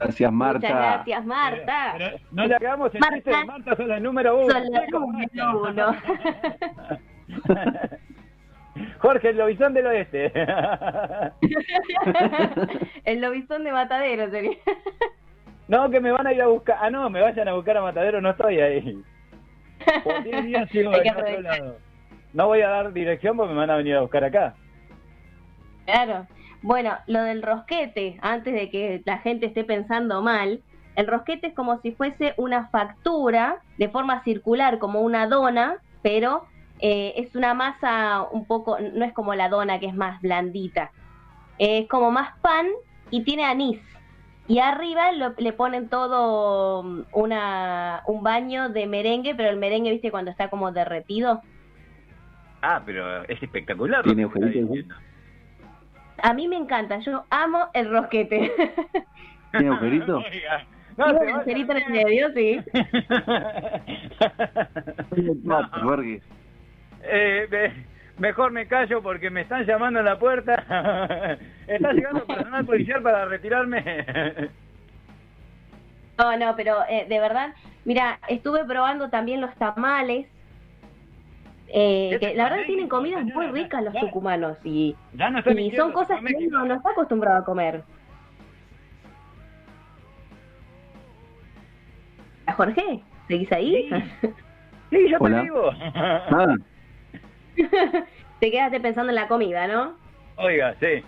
Gracias, 0.00 0.32
Marta. 0.32 0.58
Muchas 0.58 0.76
gracias, 0.76 1.24
Marta. 1.24 1.94
Pero 1.96 2.16
no 2.32 2.46
le 2.46 2.54
hagamos 2.56 2.94
el 2.94 3.00
Marta. 3.00 3.16
chiste 3.16 3.30
de 3.30 3.44
Marta, 3.44 3.76
son 3.76 3.88
la 3.88 4.00
número 4.00 4.36
uno. 4.36 4.50
Son 4.52 4.70
la 4.72 4.86
número 4.88 5.62
uno. 5.62 5.94
Jorge, 8.98 9.28
el 9.30 9.36
lobizón 9.36 9.72
del 9.72 9.86
oeste. 9.86 10.32
El 13.04 13.20
lobizón 13.20 13.62
de 13.64 13.70
Matadero 13.70 14.30
sería. 14.30 14.56
no, 15.68 15.90
que 15.90 16.00
me 16.00 16.10
van 16.10 16.26
a 16.26 16.32
ir 16.32 16.42
a 16.42 16.48
buscar. 16.48 16.78
Ah, 16.80 16.90
no, 16.90 17.08
me 17.08 17.20
vayan 17.20 17.46
a 17.48 17.52
buscar 17.54 17.76
a 17.76 17.82
Matadero, 17.82 18.20
no 18.20 18.30
estoy 18.30 18.60
ahí. 18.60 19.00
Por 20.02 20.24
10 20.24 20.44
días 20.44 20.68
sigo 20.70 20.90
Hay 20.92 21.02
que 21.02 21.08
en 21.08 21.16
otro 21.16 21.40
lado. 21.40 21.76
No 22.34 22.48
voy 22.48 22.60
a 22.60 22.68
dar 22.68 22.92
dirección 22.92 23.36
porque 23.36 23.54
me 23.54 23.60
van 23.60 23.70
a 23.70 23.76
venir 23.76 23.94
a 23.94 24.00
buscar 24.02 24.24
acá. 24.24 24.54
Claro. 25.86 26.26
Bueno, 26.62 26.96
lo 27.06 27.22
del 27.22 27.42
rosquete, 27.42 28.18
antes 28.20 28.54
de 28.54 28.70
que 28.70 29.02
la 29.04 29.18
gente 29.18 29.46
esté 29.46 29.64
pensando 29.64 30.20
mal, 30.20 30.62
el 30.96 31.06
rosquete 31.06 31.48
es 31.48 31.54
como 31.54 31.80
si 31.80 31.92
fuese 31.92 32.34
una 32.36 32.68
factura 32.68 33.62
de 33.78 33.88
forma 33.88 34.22
circular, 34.24 34.78
como 34.78 35.00
una 35.00 35.26
dona, 35.26 35.76
pero 36.02 36.46
eh, 36.80 37.14
es 37.16 37.34
una 37.34 37.54
masa 37.54 38.26
un 38.30 38.46
poco, 38.46 38.78
no 38.78 39.04
es 39.04 39.12
como 39.12 39.34
la 39.34 39.48
dona 39.48 39.78
que 39.78 39.86
es 39.86 39.94
más 39.94 40.20
blandita, 40.20 40.90
es 41.58 41.88
como 41.88 42.10
más 42.10 42.36
pan 42.40 42.66
y 43.10 43.22
tiene 43.22 43.44
anís. 43.44 43.80
Y 44.46 44.58
arriba 44.58 45.10
le 45.12 45.52
ponen 45.52 45.88
todo 45.88 46.82
mm, 46.82 47.04
una, 47.12 48.02
un 48.06 48.22
baño 48.22 48.68
de 48.68 48.86
merengue, 48.86 49.34
pero 49.34 49.48
el 49.48 49.56
merengue, 49.56 49.92
viste, 49.92 50.10
cuando 50.10 50.30
está 50.30 50.50
como 50.50 50.72
derretido. 50.72 51.40
Ah, 52.66 52.82
pero 52.84 53.24
es 53.24 53.42
espectacular. 53.42 54.02
¿Tiene 54.04 54.22
lo 54.22 54.30
que 54.30 54.38
está 54.38 54.58
agujeritos. 54.58 54.98
A 56.22 56.32
mí 56.32 56.48
me 56.48 56.56
encanta, 56.56 56.98
yo 57.00 57.24
amo 57.28 57.68
el 57.74 57.90
rosquete. 57.90 58.50
¿Tiene 59.52 59.68
agujerito? 59.68 60.22
No, 60.96 61.06
Tiene 61.06 61.32
un 61.32 61.38
agujerito 61.40 61.72
en 61.72 61.82
el 61.82 61.90
medio, 62.04 62.32
sí. 62.34 62.60
No. 65.42 65.60
Eh, 67.02 67.48
me- 67.50 67.72
mejor 68.18 68.52
me 68.52 68.68
callo 68.68 69.02
porque 69.02 69.28
me 69.28 69.40
están 69.40 69.66
llamando 69.66 69.98
a 69.98 70.02
la 70.04 70.16
puerta. 70.18 71.36
¿Está 71.66 71.92
llegando 71.92 72.24
personal 72.24 72.64
policial 72.64 73.02
para 73.02 73.24
retirarme? 73.24 73.84
No, 76.16 76.36
no, 76.38 76.54
pero 76.54 76.76
eh, 76.88 77.06
de 77.08 77.18
verdad, 77.18 77.54
mira, 77.84 78.20
estuve 78.28 78.64
probando 78.64 79.10
también 79.10 79.40
los 79.40 79.52
tamales. 79.56 80.28
Eh, 81.68 82.10
¿Qué 82.12 82.18
que 82.18 82.34
la 82.34 82.44
verdad 82.44 82.66
tienen 82.66 82.88
comidas 82.88 83.24
muy 83.24 83.46
ricas 83.46 83.82
los 83.82 83.94
tucumanos 83.94 84.58
y, 84.64 84.94
ya 85.14 85.30
no 85.30 85.38
estoy 85.38 85.54
y 85.54 85.56
mintiendo, 85.56 85.84
son 85.84 85.92
cosas 85.92 86.20
que 86.20 86.46
uno 86.46 86.64
no 86.64 86.74
está 86.74 86.90
acostumbrado 86.90 87.38
a 87.38 87.44
comer. 87.44 87.82
¿A 92.46 92.52
Jorge? 92.52 93.02
¿Seguís 93.28 93.50
ahí? 93.52 93.90
Sí, 94.90 95.08
yo 95.10 95.16
Hola. 95.20 95.38
te 95.38 95.42
digo. 95.44 95.70
Ah, 95.94 96.56
Te 98.40 98.50
quedaste 98.50 98.80
pensando 98.80 99.10
en 99.10 99.16
la 99.16 99.28
comida, 99.28 99.66
¿no? 99.66 99.94
Oiga, 100.36 100.74
sí. 100.80 101.02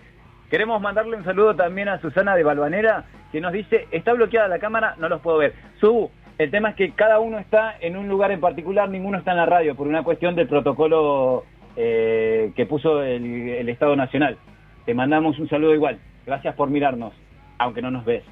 Queremos 0.51 0.81
mandarle 0.81 1.17
un 1.17 1.25
saludo 1.25 1.55
también 1.57 1.89
a 1.89 2.01
Susana 2.01 2.37
de 2.37 2.45
Balvanera, 2.45 3.05
que 3.33 3.41
nos 3.41 3.53
dice, 3.53 3.89
está 3.91 4.13
bloqueada 4.13 4.49
la 4.49 4.61
cámara, 4.61 4.95
no 4.99 5.09
los 5.09 5.21
puedo 5.21 5.39
ver. 5.39 5.55
Su, 5.81 6.11
el 6.39 6.51
tema 6.51 6.71
es 6.71 6.77
que 6.77 6.91
cada 6.93 7.21
uno 7.21 7.39
está 7.39 7.77
en 7.81 7.97
un 7.97 8.09
lugar 8.09 8.31
en 8.31 8.41
particular, 8.41 8.89
ninguno 8.89 9.19
está 9.19 9.31
en 9.31 9.39
la 9.39 9.47
radio, 9.47 9.75
por 9.75 9.87
una 9.87 10.03
cuestión 10.03 10.35
del 10.35 10.49
protocolo 10.49 11.45
eh, 11.77 12.53
que 12.55 12.67
puso 12.67 13.03
el, 13.03 13.25
el 13.25 13.69
Estado 13.69 13.97
Nacional. 13.97 14.37
Te 14.85 14.95
mandamos 14.95 15.39
un 15.39 15.49
saludo 15.49 15.75
igual. 15.75 15.99
Gracias 16.27 16.55
por 16.55 16.69
mirarnos, 16.69 17.15
aunque 17.59 17.81
no 17.81 17.91
nos 17.91 18.05
ves, 18.05 18.25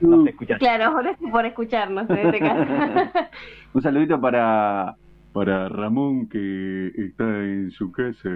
nos 0.00 0.26
escuchas. 0.26 0.58
Claro, 0.58 0.94
gracias 0.96 1.30
por 1.30 1.46
escucharnos 1.46 2.08
en 2.10 2.18
este 2.18 2.38
caso. 2.40 2.72
un 3.74 3.82
saludito 3.82 4.20
para, 4.20 4.96
para 5.32 5.68
Ramón 5.68 6.28
que 6.28 6.88
está 6.96 7.24
en 7.24 7.70
su 7.70 7.92
casa. 7.92 8.28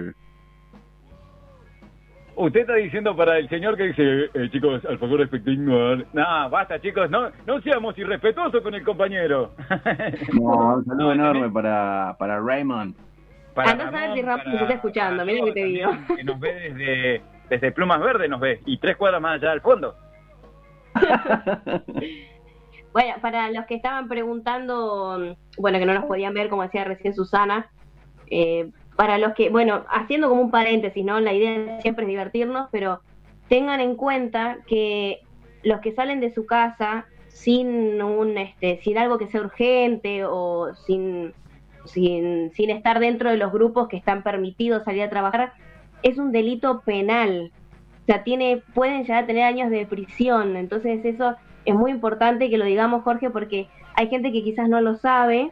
Usted 2.39 2.59
está 2.61 2.75
diciendo 2.75 3.15
para 3.15 3.39
el 3.39 3.49
señor 3.49 3.75
que 3.75 3.83
dice, 3.87 4.25
eh, 4.31 4.49
chicos, 4.51 4.85
al 4.85 4.99
favor 4.99 5.21
espectacular. 5.21 6.05
No, 6.13 6.49
basta 6.51 6.79
chicos, 6.79 7.09
no, 7.09 7.31
no 7.47 7.59
seamos 7.61 7.97
irrespetuosos 7.97 8.61
con 8.61 8.75
el 8.75 8.83
compañero. 8.83 9.53
No, 10.33 10.75
un 10.75 10.85
saludo 10.85 11.13
enorme 11.13 11.49
para, 11.49 12.15
para 12.19 12.39
Raymond. 12.39 12.95
Para 13.55 13.71
Ah, 13.71 13.75
no 13.75 13.91
sabes 13.91 14.13
si 14.13 14.21
Ramón 14.21 14.51
nos 14.51 14.61
está 14.61 14.73
escuchando, 14.75 15.25
mira 15.25 15.45
que 15.45 15.51
te 15.51 15.63
digo. 15.63 15.89
Que 16.15 16.23
nos 16.23 16.39
ve 16.39 16.53
desde, 16.53 17.21
desde 17.49 17.71
Plumas 17.71 17.99
Verdes, 18.01 18.29
nos 18.29 18.39
ve, 18.39 18.61
y 18.67 18.77
tres 18.77 18.97
cuadras 18.97 19.19
más 19.19 19.41
allá 19.41 19.51
al 19.53 19.61
fondo. 19.61 19.95
Bueno, 22.93 23.13
para 23.21 23.51
los 23.51 23.65
que 23.65 23.75
estaban 23.75 24.07
preguntando, 24.07 25.35
bueno, 25.59 25.77
que 25.77 25.85
no 25.85 25.93
nos 25.93 26.05
podían 26.05 26.33
ver, 26.33 26.49
como 26.49 26.63
decía 26.63 26.83
recién 26.83 27.13
Susana, 27.13 27.69
eh, 28.25 28.71
para 28.97 29.19
los 29.19 29.33
que, 29.35 29.49
bueno, 29.49 29.85
haciendo 29.89 30.27
como 30.27 30.41
un 30.41 30.51
paréntesis, 30.51 31.05
¿no? 31.05 31.19
La 31.19 31.31
idea 31.31 31.79
siempre 31.81 32.03
es 32.03 32.09
divertirnos, 32.09 32.67
pero 32.71 33.01
tengan 33.47 33.79
en 33.79 33.95
cuenta 33.95 34.57
que 34.67 35.19
los 35.63 35.79
que 35.81 35.93
salen 35.93 36.19
de 36.19 36.33
su 36.33 36.45
casa 36.45 37.05
sin 37.27 38.01
un, 38.01 38.37
este, 38.37 38.81
sin 38.83 38.97
algo 38.97 39.19
que 39.19 39.27
sea 39.27 39.41
urgente 39.41 40.25
o 40.25 40.73
sin, 40.87 41.33
sin, 41.85 42.51
sin 42.53 42.71
estar 42.71 42.99
dentro 42.99 43.29
de 43.29 43.37
los 43.37 43.51
grupos 43.51 43.87
que 43.87 43.97
están 43.97 44.23
permitidos 44.23 44.83
salir 44.83 45.03
a 45.03 45.09
trabajar, 45.09 45.53
es 46.01 46.17
un 46.17 46.31
delito 46.31 46.81
penal. 46.81 47.51
O 48.01 48.05
sea, 48.07 48.23
tiene, 48.23 48.63
pueden 48.73 49.03
llegar 49.03 49.25
a 49.25 49.27
tener 49.27 49.43
años 49.43 49.69
de 49.69 49.85
prisión. 49.85 50.57
Entonces 50.57 51.05
eso 51.05 51.35
es 51.65 51.75
muy 51.75 51.91
importante 51.91 52.49
que 52.49 52.57
lo 52.57 52.65
digamos, 52.65 53.03
Jorge, 53.03 53.29
porque 53.29 53.67
hay 53.93 54.07
gente 54.07 54.31
que 54.31 54.43
quizás 54.43 54.67
no 54.67 54.81
lo 54.81 54.95
sabe 54.95 55.51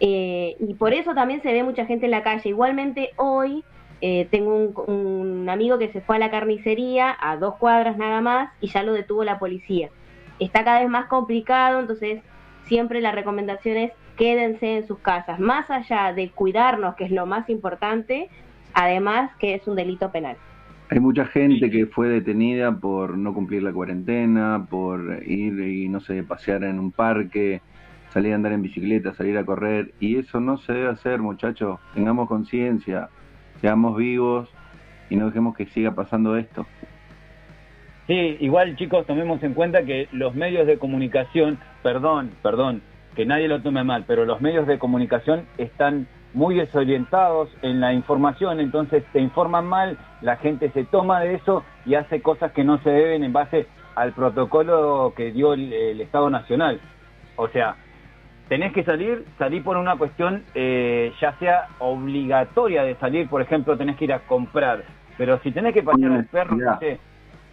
eh, 0.00 0.56
y 0.60 0.74
por 0.74 0.92
eso 0.92 1.14
también 1.14 1.42
se 1.42 1.52
ve 1.52 1.62
mucha 1.62 1.86
gente 1.86 2.06
en 2.06 2.12
la 2.12 2.22
calle. 2.22 2.48
Igualmente 2.48 3.10
hoy 3.16 3.64
eh, 4.00 4.28
tengo 4.30 4.54
un, 4.54 4.74
un 4.94 5.48
amigo 5.48 5.78
que 5.78 5.90
se 5.92 6.00
fue 6.00 6.16
a 6.16 6.18
la 6.18 6.30
carnicería 6.30 7.16
a 7.20 7.36
dos 7.36 7.56
cuadras 7.56 7.96
nada 7.96 8.20
más 8.20 8.50
y 8.60 8.68
ya 8.68 8.82
lo 8.82 8.92
detuvo 8.92 9.24
la 9.24 9.38
policía. 9.38 9.90
Está 10.38 10.64
cada 10.64 10.80
vez 10.80 10.88
más 10.88 11.06
complicado, 11.06 11.80
entonces 11.80 12.22
siempre 12.66 13.00
la 13.00 13.12
recomendación 13.12 13.76
es 13.76 13.92
quédense 14.18 14.78
en 14.78 14.86
sus 14.86 14.98
casas, 14.98 15.38
más 15.38 15.70
allá 15.70 16.12
de 16.12 16.30
cuidarnos, 16.30 16.96
que 16.96 17.04
es 17.04 17.10
lo 17.10 17.24
más 17.24 17.48
importante, 17.48 18.28
además 18.74 19.30
que 19.38 19.54
es 19.54 19.66
un 19.66 19.76
delito 19.76 20.10
penal. 20.10 20.36
Hay 20.90 21.00
mucha 21.00 21.24
gente 21.26 21.70
que 21.70 21.86
fue 21.86 22.08
detenida 22.08 22.74
por 22.74 23.16
no 23.16 23.32
cumplir 23.32 23.62
la 23.62 23.72
cuarentena, 23.72 24.66
por 24.68 25.22
ir 25.24 25.60
y 25.60 25.88
no 25.88 26.00
sé, 26.00 26.22
pasear 26.22 26.64
en 26.64 26.78
un 26.78 26.92
parque, 26.92 27.60
salir 28.12 28.32
a 28.32 28.36
andar 28.36 28.52
en 28.52 28.62
bicicleta, 28.62 29.14
salir 29.14 29.36
a 29.38 29.44
correr, 29.44 29.92
y 30.00 30.18
eso 30.18 30.40
no 30.40 30.58
se 30.58 30.72
debe 30.72 30.88
hacer, 30.88 31.20
muchachos. 31.20 31.78
Tengamos 31.94 32.28
conciencia, 32.28 33.08
seamos 33.60 33.96
vivos 33.96 34.48
y 35.10 35.16
no 35.16 35.26
dejemos 35.26 35.56
que 35.56 35.66
siga 35.66 35.94
pasando 35.94 36.36
esto. 36.36 36.66
Sí, 38.06 38.38
igual 38.40 38.76
chicos, 38.76 39.06
tomemos 39.06 39.42
en 39.42 39.52
cuenta 39.52 39.84
que 39.84 40.08
los 40.12 40.34
medios 40.34 40.66
de 40.66 40.78
comunicación, 40.78 41.58
perdón, 41.82 42.30
perdón, 42.42 42.82
que 43.14 43.26
nadie 43.26 43.48
lo 43.48 43.60
tome 43.60 43.84
mal, 43.84 44.04
pero 44.06 44.24
los 44.24 44.40
medios 44.40 44.66
de 44.66 44.78
comunicación 44.78 45.44
están 45.58 46.06
muy 46.32 46.54
desorientados 46.54 47.50
en 47.62 47.80
la 47.80 47.92
información, 47.92 48.60
entonces 48.60 49.04
te 49.12 49.20
informan 49.20 49.66
mal, 49.66 49.98
la 50.22 50.36
gente 50.36 50.70
se 50.70 50.84
toma 50.84 51.20
de 51.20 51.34
eso 51.34 51.64
y 51.84 51.96
hace 51.96 52.22
cosas 52.22 52.52
que 52.52 52.64
no 52.64 52.78
se 52.78 52.90
deben 52.90 53.24
en 53.24 53.32
base 53.32 53.66
al 53.94 54.12
protocolo 54.12 55.12
que 55.16 55.32
dio 55.32 55.52
el, 55.52 55.72
el 55.72 56.00
Estado 56.00 56.30
Nacional. 56.30 56.80
O 57.36 57.48
sea, 57.48 57.76
tenés 58.48 58.72
que 58.72 58.82
salir, 58.84 59.24
salir 59.38 59.62
por 59.62 59.76
una 59.76 59.96
cuestión 59.96 60.44
eh, 60.54 61.12
ya 61.20 61.32
sea 61.34 61.66
obligatoria 61.78 62.82
de 62.82 62.94
salir, 62.96 63.28
por 63.28 63.42
ejemplo, 63.42 63.76
tenés 63.76 63.96
que 63.96 64.04
ir 64.04 64.12
a 64.12 64.20
comprar, 64.20 64.84
pero 65.16 65.38
si 65.40 65.50
tenés 65.52 65.74
que 65.74 65.82
pasear 65.82 66.10
al 66.12 66.24
perro, 66.26 66.56
no 66.72 66.78
sé, 66.78 66.98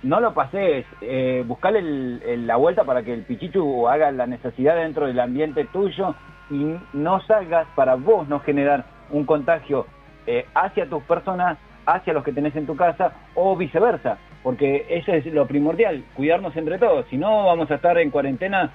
no 0.03 0.19
lo 0.19 0.33
pases, 0.33 0.85
eh, 1.01 1.43
buscale 1.47 1.79
el- 1.79 2.21
el- 2.25 2.47
la 2.47 2.55
vuelta 2.57 2.83
para 2.83 3.03
que 3.03 3.13
el 3.13 3.23
pichichu 3.23 3.87
haga 3.87 4.11
la 4.11 4.27
necesidad 4.27 4.75
dentro 4.75 5.07
del 5.07 5.19
ambiente 5.19 5.65
tuyo 5.65 6.15
y 6.49 6.75
no 6.93 7.19
salgas 7.21 7.67
para 7.75 7.95
vos 7.95 8.27
no 8.27 8.39
generar 8.39 8.85
un 9.09 9.25
contagio 9.25 9.87
eh, 10.27 10.45
hacia 10.55 10.87
tus 10.89 11.03
personas, 11.03 11.57
hacia 11.85 12.13
los 12.13 12.23
que 12.23 12.31
tenés 12.33 12.55
en 12.55 12.65
tu 12.65 12.75
casa 12.75 13.13
o 13.35 13.55
viceversa, 13.55 14.17
porque 14.41 14.85
eso 14.89 15.11
es 15.11 15.23
lo 15.27 15.45
primordial, 15.45 16.03
cuidarnos 16.15 16.55
entre 16.57 16.79
todos, 16.79 17.05
si 17.09 17.17
no 17.17 17.45
vamos 17.45 17.69
a 17.69 17.75
estar 17.75 17.95
en 17.99 18.09
cuarentena 18.09 18.71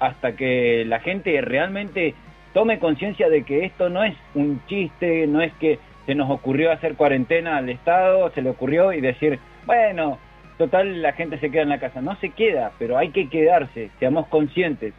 hasta 0.00 0.32
que 0.32 0.84
la 0.86 1.00
gente 1.00 1.40
realmente 1.42 2.14
tome 2.52 2.78
conciencia 2.78 3.28
de 3.28 3.44
que 3.44 3.64
esto 3.66 3.88
no 3.88 4.02
es 4.02 4.16
un 4.34 4.60
chiste, 4.66 5.26
no 5.26 5.40
es 5.42 5.52
que 5.54 5.78
se 6.06 6.14
nos 6.14 6.30
ocurrió 6.30 6.72
hacer 6.72 6.96
cuarentena 6.96 7.58
al 7.58 7.68
Estado, 7.68 8.30
se 8.30 8.42
le 8.42 8.50
ocurrió 8.50 8.92
y 8.92 9.00
decir, 9.00 9.38
bueno, 9.66 10.18
total 10.58 11.02
la 11.02 11.12
gente 11.12 11.38
se 11.38 11.50
queda 11.50 11.62
en 11.62 11.68
la 11.68 11.78
casa. 11.78 12.00
No 12.00 12.16
se 12.16 12.30
queda, 12.30 12.72
pero 12.78 12.98
hay 12.98 13.10
que 13.10 13.28
quedarse, 13.28 13.90
seamos 14.00 14.26
conscientes, 14.28 14.94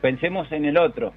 pensemos 0.00 0.50
en 0.50 0.64
el 0.64 0.78
otro. 0.78 1.12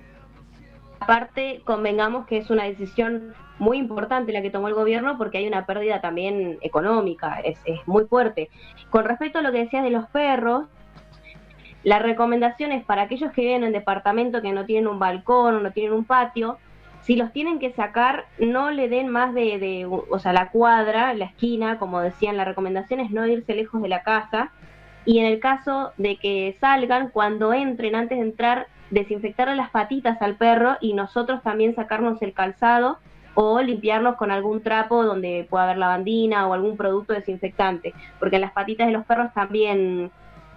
aparte 1.00 1.62
convengamos 1.64 2.28
que 2.28 2.38
es 2.38 2.52
una 2.52 2.66
decisión 2.66 3.34
muy 3.58 3.78
importante 3.78 4.32
la 4.32 4.42
que 4.42 4.52
tomó 4.52 4.68
el 4.68 4.76
gobierno 4.76 5.18
porque 5.18 5.40
hay 5.40 5.48
una 5.48 5.66
pérdida 5.66 6.02
también 6.02 6.58
económica, 6.62 7.40
es, 7.44 7.60
es 7.66 7.80
muy 7.88 8.06
fuerte. 8.06 8.50
Con 8.90 9.06
respecto 9.06 9.40
a 9.40 9.42
lo 9.42 9.52
que 9.52 9.60
decías 9.60 9.84
de 9.84 9.90
los 9.90 10.08
perros, 10.10 10.68
la 11.84 12.00
recomendación 12.00 12.72
es 12.72 12.84
para 12.84 13.04
aquellos 13.04 13.32
que 13.32 13.42
viven 13.42 13.64
en 13.64 13.74
departamento 13.74 14.42
que 14.42 14.52
no 14.52 14.66
tienen 14.66 14.88
un 14.88 15.00
balcón 15.00 15.56
o 15.56 15.60
no 15.60 15.72
tienen 15.72 15.94
un 15.94 16.06
patio, 16.06 16.58
si 17.02 17.16
los 17.16 17.32
tienen 17.32 17.60
que 17.60 17.74
sacar, 17.74 18.26
no 18.38 18.70
le 18.70 18.88
den 18.88 19.08
más 19.08 19.34
de, 19.34 19.58
de, 19.58 19.86
o 19.86 20.20
sea, 20.20 20.34
la 20.34 20.52
cuadra, 20.52 21.14
la 21.14 21.26
esquina, 21.26 21.80
como 21.80 22.00
decían, 22.00 22.38
la 22.38 22.46
recomendación 22.46 23.00
es 23.00 23.10
no 23.10 23.26
irse 23.26 23.56
lejos 23.56 23.82
de 23.82 23.90
la 23.90 24.04
casa. 24.04 24.52
Y 25.04 25.18
en 25.18 25.26
el 25.26 25.40
caso 25.40 25.94
de 25.98 26.18
que 26.18 26.56
salgan, 26.60 27.10
cuando 27.10 27.54
entren, 27.54 27.96
antes 27.96 28.20
de 28.20 28.24
entrar, 28.24 28.68
desinfectarle 28.92 29.56
las 29.56 29.72
patitas 29.72 30.22
al 30.22 30.36
perro 30.36 30.78
y 30.80 30.94
nosotros 30.94 31.42
también 31.42 31.74
sacarnos 31.74 32.22
el 32.22 32.34
calzado 32.34 33.00
o 33.34 33.62
limpiarnos 33.62 34.16
con 34.18 34.30
algún 34.30 34.62
trapo 34.62 35.04
donde 35.04 35.48
pueda 35.50 35.64
haber 35.64 35.78
lavandina 35.78 36.46
o 36.48 36.54
algún 36.54 36.78
producto 36.78 37.14
desinfectante, 37.14 37.94
porque 38.20 38.38
las 38.38 38.52
patitas 38.52 38.88
de 38.88 38.94
los 38.94 39.06
perros 39.06 39.34
también 39.34 40.12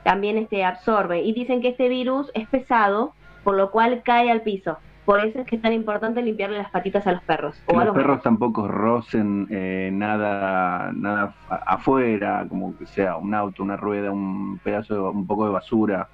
también 0.04 0.38
este 0.38 0.64
absorbe 0.64 1.22
y 1.22 1.32
dicen 1.32 1.60
que 1.60 1.68
este 1.68 1.88
virus 1.88 2.30
es 2.34 2.46
pesado, 2.48 3.14
por 3.42 3.56
lo 3.56 3.70
cual 3.70 4.02
cae 4.04 4.30
al 4.30 4.42
piso. 4.42 4.78
Por 5.04 5.20
eso 5.20 5.40
es 5.40 5.46
que 5.46 5.56
es 5.56 5.62
tan 5.62 5.72
importante 5.74 6.22
limpiarle 6.22 6.56
las 6.56 6.70
patitas 6.70 7.06
a 7.06 7.12
los 7.12 7.22
perros. 7.24 7.60
Que 7.66 7.74
o 7.76 7.80
a 7.80 7.84
los 7.84 7.94
los 7.94 7.96
perros 8.02 8.22
tampoco 8.22 8.68
rocen 8.68 9.46
eh, 9.50 9.90
nada, 9.92 10.92
nada 10.94 11.34
afuera, 11.66 12.46
como 12.48 12.76
que 12.78 12.86
sea 12.86 13.16
un 13.16 13.34
auto, 13.34 13.62
una 13.62 13.76
rueda, 13.76 14.10
un 14.10 14.58
pedazo, 14.64 14.94
de- 14.94 15.00
un 15.00 15.26
poco 15.26 15.46
de 15.46 15.52
basura. 15.52 16.08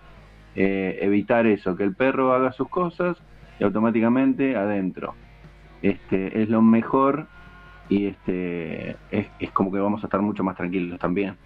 Eh, 0.56 0.98
evitar 1.02 1.46
eso, 1.46 1.76
que 1.76 1.84
el 1.84 1.94
perro 1.94 2.32
haga 2.34 2.50
sus 2.50 2.68
cosas 2.68 3.16
y 3.60 3.64
automáticamente 3.64 4.56
adentro. 4.56 5.14
Este 5.82 6.42
es 6.42 6.48
lo 6.48 6.60
mejor 6.60 7.26
y 7.88 8.06
este 8.06 8.96
es, 9.12 9.28
es 9.38 9.50
como 9.52 9.70
que 9.70 9.78
vamos 9.78 10.02
a 10.02 10.06
estar 10.08 10.20
mucho 10.20 10.42
más 10.42 10.56
tranquilos 10.56 10.98
también. 10.98 11.36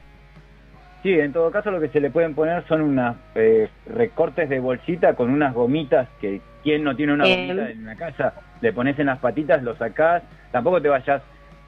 Sí, 1.05 1.13
en 1.21 1.35
todo 1.35 1.51
caso 1.51 1.71
lo 1.71 1.81
que 1.81 1.91
se 1.91 2.01
le 2.01 2.09
pueden 2.11 2.35
poner 2.35 2.67
son 2.67 2.81
unas 2.81 3.15
eh, 3.35 3.69
recortes 3.87 4.49
de 4.49 4.59
bolsita 4.59 5.13
con 5.15 5.29
unas 5.29 5.53
gomitas 5.53 6.09
que 6.19 6.41
quien 6.63 6.83
no 6.83 6.97
tiene 6.97 7.13
una 7.13 7.25
gomita 7.27 7.71
en 7.71 7.85
la 7.85 7.95
casa, 7.95 8.33
le 8.63 8.73
pones 8.73 8.99
en 8.99 9.07
las 9.07 9.19
patitas, 9.19 9.63
lo 9.63 9.77
sacás, 9.77 10.23
tampoco 10.51 10.81
te 10.81 10.89
vayas 10.89 11.21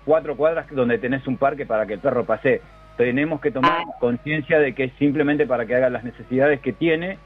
cuatro 0.06 0.38
cuadras 0.38 0.66
donde 0.70 0.96
tenés 0.96 1.26
un 1.26 1.36
parque 1.36 1.66
para 1.66 1.84
que 1.86 1.92
el 1.92 2.00
perro 2.00 2.24
pase. 2.24 2.62
Tenemos 2.96 3.42
que 3.42 3.50
tomar 3.50 3.72
Ah. 3.72 3.84
conciencia 4.00 4.58
de 4.58 4.74
que 4.74 4.84
es 4.84 4.92
simplemente 4.94 5.46
para 5.46 5.66
que 5.66 5.74
haga 5.74 5.90
las 5.90 6.02
necesidades 6.02 6.60
que 6.60 6.72
tiene 6.72 7.18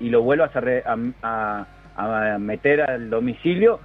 y 0.00 0.10
lo 0.10 0.20
vuelvas 0.20 0.54
a, 0.54 0.60
re- 0.60 0.84
a- 0.84 0.98
a- 1.22 1.66
a 2.34 2.38
meter 2.38 2.82
al 2.82 3.08
domicilio, 3.08 3.80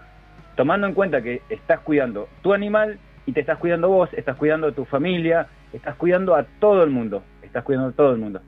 tomando 0.57 0.85
en 0.85 0.93
cuenta 0.93 1.21
que 1.21 1.41
estás 1.49 1.79
cuidando 1.79 2.27
tu 2.41 2.53
animal 2.53 2.99
y 3.25 3.31
te 3.31 3.39
estás 3.39 3.57
cuidando 3.57 3.87
vos, 3.87 4.09
estás 4.15 4.35
cuidando 4.35 4.67
a 4.67 4.71
tu 4.73 4.83
familia, 4.83 5.47
estás 5.71 5.95
cuidando 5.95 6.35
a 6.35 6.43
todo 6.59 6.83
el 6.83 6.89
mundo, 6.89 7.23
estás 7.41 7.63
cuidando 7.63 7.89
a 7.89 7.91
todo 7.91 8.11
el 8.11 8.19
mundo. 8.19 8.41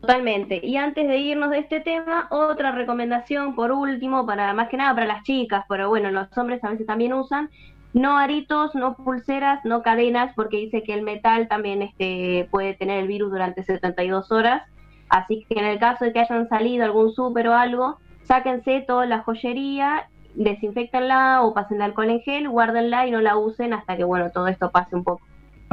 Totalmente. 0.00 0.60
Y 0.62 0.76
antes 0.76 1.08
de 1.08 1.16
irnos 1.16 1.50
de 1.50 1.60
este 1.60 1.80
tema, 1.80 2.26
otra 2.30 2.72
recomendación 2.72 3.54
por 3.54 3.72
último, 3.72 4.26
para 4.26 4.52
más 4.52 4.68
que 4.68 4.76
nada 4.76 4.94
para 4.94 5.06
las 5.06 5.22
chicas, 5.22 5.64
pero 5.66 5.88
bueno, 5.88 6.10
los 6.10 6.28
hombres 6.36 6.62
a 6.62 6.68
veces 6.68 6.86
también 6.86 7.14
usan, 7.14 7.48
no 7.94 8.18
aritos, 8.18 8.74
no 8.74 8.96
pulseras, 8.96 9.64
no 9.64 9.82
cadenas, 9.82 10.34
porque 10.34 10.58
dice 10.58 10.82
que 10.82 10.92
el 10.92 11.02
metal 11.02 11.48
también 11.48 11.80
este, 11.80 12.48
puede 12.50 12.74
tener 12.74 13.00
el 13.00 13.08
virus 13.08 13.30
durante 13.30 13.62
72 13.62 14.30
horas. 14.30 14.62
Así 15.08 15.46
que 15.48 15.58
en 15.58 15.64
el 15.64 15.78
caso 15.78 16.04
de 16.04 16.12
que 16.12 16.20
hayan 16.20 16.48
salido 16.48 16.84
algún 16.84 17.12
súper 17.12 17.48
o 17.48 17.54
algo, 17.54 17.98
sáquense 18.24 18.84
toda 18.86 19.06
la 19.06 19.20
joyería, 19.20 20.08
desinfectanla 20.34 21.42
o 21.42 21.54
pasen 21.54 21.80
alcohol 21.80 22.10
en 22.10 22.20
gel, 22.20 22.48
guárdenla 22.48 23.06
y 23.06 23.10
no 23.10 23.20
la 23.20 23.36
usen 23.36 23.72
hasta 23.72 23.96
que 23.96 24.04
bueno, 24.04 24.30
todo 24.30 24.48
esto 24.48 24.70
pase 24.70 24.96
un 24.96 25.04
poco. 25.04 25.24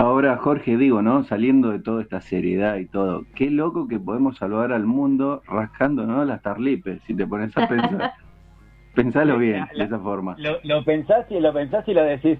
Ahora, 0.02 0.36
Jorge, 0.38 0.78
digo, 0.78 1.04
¿no? 1.04 1.24
Saliendo 1.26 1.70
de 1.70 1.78
toda 1.78 2.02
esta 2.02 2.22
seriedad 2.22 2.78
y 2.78 2.88
todo, 2.88 3.24
qué 3.36 3.52
loco 3.52 3.88
que 3.88 4.00
podemos 4.00 4.36
salvar 4.36 4.74
al 4.74 4.88
mundo 4.88 5.44
rascándonos 5.48 6.26
las 6.26 6.42
tarlipes, 6.42 7.04
si 7.06 7.14
te 7.14 7.28
pones 7.28 7.56
a 7.56 7.68
pensar. 7.68 8.14
Pensalo 8.96 9.38
bien, 9.38 9.64
de 9.78 9.84
esa 9.84 10.00
forma. 10.00 10.36
Lo, 10.40 10.58
lo 10.64 10.84
pensás 10.84 11.28
y 11.30 11.40
lo 11.40 11.54
pensás 11.54 11.88
y 11.88 11.94
lo 11.94 12.02
decís, 12.02 12.40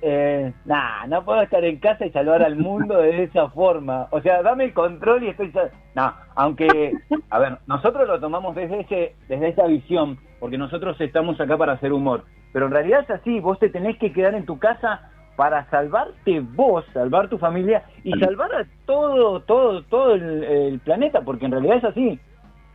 eh, 0.00 0.50
nah, 0.64 1.06
no 1.06 1.22
puedo 1.26 1.42
estar 1.42 1.62
en 1.62 1.76
casa 1.76 2.06
y 2.06 2.10
salvar 2.10 2.42
al 2.42 2.56
mundo 2.56 2.96
de 2.96 3.24
esa 3.24 3.50
forma. 3.50 4.08
O 4.10 4.22
sea, 4.22 4.42
dame 4.42 4.64
el 4.64 4.72
control 4.72 5.24
y 5.24 5.28
estoy... 5.28 5.52
No, 5.94 6.10
aunque, 6.36 6.94
a 7.28 7.38
ver, 7.38 7.58
nosotros 7.66 8.08
lo 8.08 8.18
tomamos 8.18 8.56
desde, 8.56 8.80
ese, 8.80 9.14
desde 9.28 9.48
esa 9.48 9.66
visión, 9.66 10.18
porque 10.40 10.56
nosotros 10.56 10.98
estamos 11.02 11.38
acá 11.38 11.58
para 11.58 11.74
hacer 11.74 11.92
humor. 11.92 12.24
Pero 12.54 12.64
en 12.64 12.72
realidad 12.72 13.00
es 13.02 13.10
así, 13.10 13.40
vos 13.40 13.58
te 13.58 13.68
tenés 13.68 13.98
que 13.98 14.10
quedar 14.10 14.34
en 14.34 14.46
tu 14.46 14.58
casa 14.58 15.10
para 15.36 15.68
salvarte 15.70 16.40
vos, 16.40 16.84
salvar 16.92 17.28
tu 17.28 17.38
familia 17.38 17.84
y 18.02 18.12
salvar 18.18 18.54
a 18.54 18.66
todo, 18.86 19.40
todo, 19.40 19.82
todo 19.84 20.14
el, 20.14 20.44
el 20.44 20.80
planeta, 20.80 21.22
porque 21.22 21.46
en 21.46 21.52
realidad 21.52 21.78
es 21.78 21.84
así. 21.84 22.20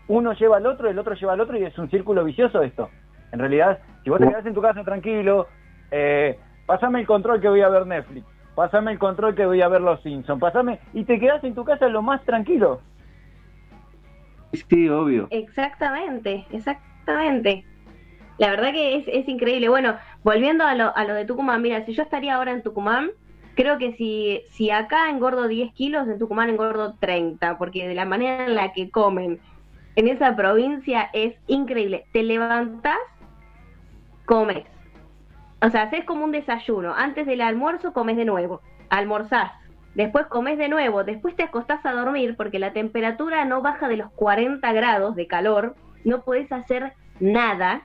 Uno 0.07 0.33
lleva 0.33 0.57
al 0.57 0.65
otro, 0.65 0.89
el 0.89 0.99
otro 0.99 1.13
lleva 1.15 1.33
al 1.33 1.41
otro 1.41 1.57
y 1.57 1.63
es 1.63 1.77
un 1.77 1.89
círculo 1.89 2.23
vicioso 2.23 2.61
esto. 2.61 2.89
En 3.31 3.39
realidad, 3.39 3.79
si 4.03 4.09
vos 4.09 4.19
te 4.19 4.27
quedás 4.27 4.45
en 4.45 4.53
tu 4.53 4.61
casa 4.61 4.83
tranquilo, 4.83 5.47
eh, 5.91 6.37
pasame 6.65 7.01
el 7.01 7.07
control 7.07 7.39
que 7.39 7.49
voy 7.49 7.61
a 7.61 7.69
ver 7.69 7.85
Netflix, 7.85 8.25
pasame 8.55 8.91
el 8.91 8.99
control 8.99 9.35
que 9.35 9.45
voy 9.45 9.61
a 9.61 9.67
ver 9.67 9.81
Los 9.81 10.01
Simpsons, 10.01 10.41
pasame 10.41 10.79
y 10.93 11.03
te 11.05 11.19
quedás 11.19 11.43
en 11.43 11.55
tu 11.55 11.63
casa 11.63 11.87
lo 11.87 12.01
más 12.01 12.23
tranquilo. 12.25 12.81
Sí, 14.51 14.89
obvio. 14.89 15.27
Exactamente, 15.29 16.45
exactamente. 16.51 17.63
La 18.39 18.49
verdad 18.49 18.71
que 18.71 18.95
es, 18.95 19.03
es 19.07 19.27
increíble. 19.27 19.69
Bueno, 19.69 19.97
volviendo 20.23 20.65
a 20.65 20.73
lo, 20.73 20.95
a 20.95 21.03
lo 21.03 21.13
de 21.13 21.25
Tucumán, 21.25 21.61
mira, 21.61 21.85
si 21.85 21.93
yo 21.93 22.03
estaría 22.03 22.35
ahora 22.35 22.51
en 22.51 22.63
Tucumán, 22.63 23.11
creo 23.55 23.77
que 23.77 23.93
si, 23.97 24.41
si 24.51 24.71
acá 24.71 25.09
engordo 25.09 25.47
10 25.47 25.73
kilos, 25.73 26.07
en 26.07 26.17
Tucumán 26.17 26.49
engordo 26.49 26.95
30, 26.99 27.57
porque 27.57 27.87
de 27.87 27.93
la 27.93 28.05
manera 28.05 28.45
en 28.45 28.55
la 28.55 28.71
que 28.71 28.89
comen 28.89 29.39
en 29.97 30.07
esa 30.07 30.33
provincia 30.35 31.09
es 31.11 31.35
increíble. 31.47 32.05
Te 32.13 32.23
levantás, 32.23 32.97
comes. 34.25 34.63
O 35.61 35.69
sea, 35.69 35.83
haces 35.83 36.05
como 36.05 36.23
un 36.23 36.31
desayuno. 36.31 36.93
Antes 36.95 37.27
del 37.27 37.41
almuerzo 37.41 37.91
comes 37.91 38.15
de 38.15 38.23
nuevo. 38.23 38.61
Almorzás. 38.89 39.51
Después 39.95 40.27
comes 40.27 40.57
de 40.57 40.69
nuevo. 40.69 41.03
Después 41.03 41.35
te 41.35 41.43
acostás 41.43 41.85
a 41.85 41.91
dormir 41.91 42.37
porque 42.37 42.59
la 42.59 42.71
temperatura 42.71 43.43
no 43.43 43.61
baja 43.61 43.89
de 43.89 43.97
los 43.97 44.09
40 44.11 44.71
grados 44.71 45.15
de 45.17 45.27
calor. 45.27 45.75
No 46.05 46.21
puedes 46.21 46.49
hacer 46.53 46.93
nada. 47.19 47.81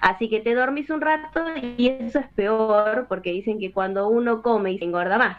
Así 0.00 0.28
que 0.28 0.40
te 0.40 0.54
dormís 0.54 0.90
un 0.90 1.00
rato 1.00 1.44
y 1.76 1.88
eso 1.88 2.20
es 2.20 2.28
peor 2.34 3.06
porque 3.08 3.32
dicen 3.32 3.58
que 3.58 3.72
cuando 3.72 4.08
uno 4.08 4.42
come 4.42 4.72
y 4.72 4.78
se 4.78 4.84
engorda 4.84 5.18
más. 5.18 5.38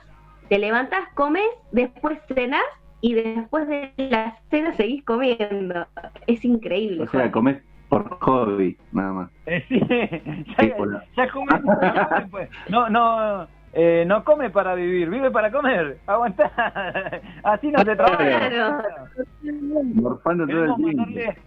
Te 0.50 0.60
levantás, 0.60 1.08
comes, 1.14 1.46
después 1.72 2.20
cenás 2.34 2.64
y 3.02 3.14
después 3.14 3.68
de 3.68 3.94
la 3.98 4.38
cena 4.50 4.74
seguís 4.74 5.04
comiendo. 5.04 5.88
Es 6.28 6.44
increíble. 6.44 7.04
O 7.04 7.08
sea, 7.08 7.22
Jorge. 7.22 7.32
comés 7.32 7.58
por 7.88 8.08
hobby, 8.20 8.78
nada 8.92 9.14
más. 9.14 9.32
Eh, 9.46 9.64
sí, 9.68 9.80
ya, 10.60 11.06
ya 11.18 11.32
come, 11.32 11.62
ya 11.82 12.28
pues. 12.30 12.50
no, 12.70 12.90
no, 12.90 13.48
eh, 13.74 14.04
no 14.08 14.24
come 14.24 14.50
para 14.50 14.76
vivir, 14.76 15.10
vive 15.10 15.32
para 15.32 15.52
comer, 15.52 15.98
aguantá, 16.08 16.52
así 17.44 17.72
no 17.72 17.80
se 17.80 17.96
trabaja. 17.96 18.50
Claro. 18.50 18.84
Morfando 19.94 20.48
todo 20.48 20.64
el 20.66 20.76
tiempo. 20.76 20.98
mandarle, 20.98 21.38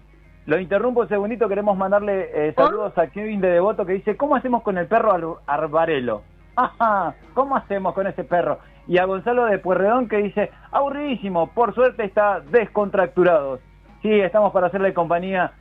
lo 0.47 0.59
interrumpo 0.59 1.01
un 1.03 1.09
segundito, 1.09 1.49
queremos 1.49 1.77
mandarle 1.77 2.31
eh, 2.35 2.53
saludos 2.55 2.97
a 2.99 3.07
Kevin 3.07 3.41
de 3.41 3.49
Devoto 3.51 3.87
que 3.87 3.93
dice, 3.95 4.17
¿cómo 4.17 4.35
hacemos 4.37 4.63
con 4.63 4.77
el 4.79 4.87
perro 4.87 5.13
Ar- 5.13 5.61
Arbarelo? 5.63 6.23
Ajá, 6.57 7.15
¿cómo 7.35 7.57
hacemos 7.57 7.95
con 7.95 8.07
ese 8.07 8.25
perro? 8.25 8.59
Y 8.89 8.99
a 8.99 9.05
Gonzalo 9.05 9.45
de 9.47 9.59
Puerredón 9.59 10.09
que 10.09 10.17
dice, 10.19 10.51
aburridísimo, 10.73 11.47
por 11.53 11.75
suerte 11.75 12.05
está 12.05 12.41
descontracturado. 12.41 13.61
Sí, 14.03 14.11
estamos 14.21 14.53
para 14.53 14.67
hacerle 14.67 14.93
compañía 14.93 15.53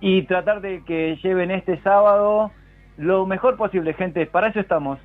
y 0.00 0.22
tratar 0.22 0.60
de 0.60 0.84
que 0.84 1.16
lleven 1.22 1.50
este 1.50 1.80
sábado 1.82 2.52
lo 2.96 3.26
mejor 3.26 3.56
posible, 3.56 3.92
gente, 3.94 4.26
para 4.26 4.48
eso 4.48 4.60
estamos. 4.60 5.00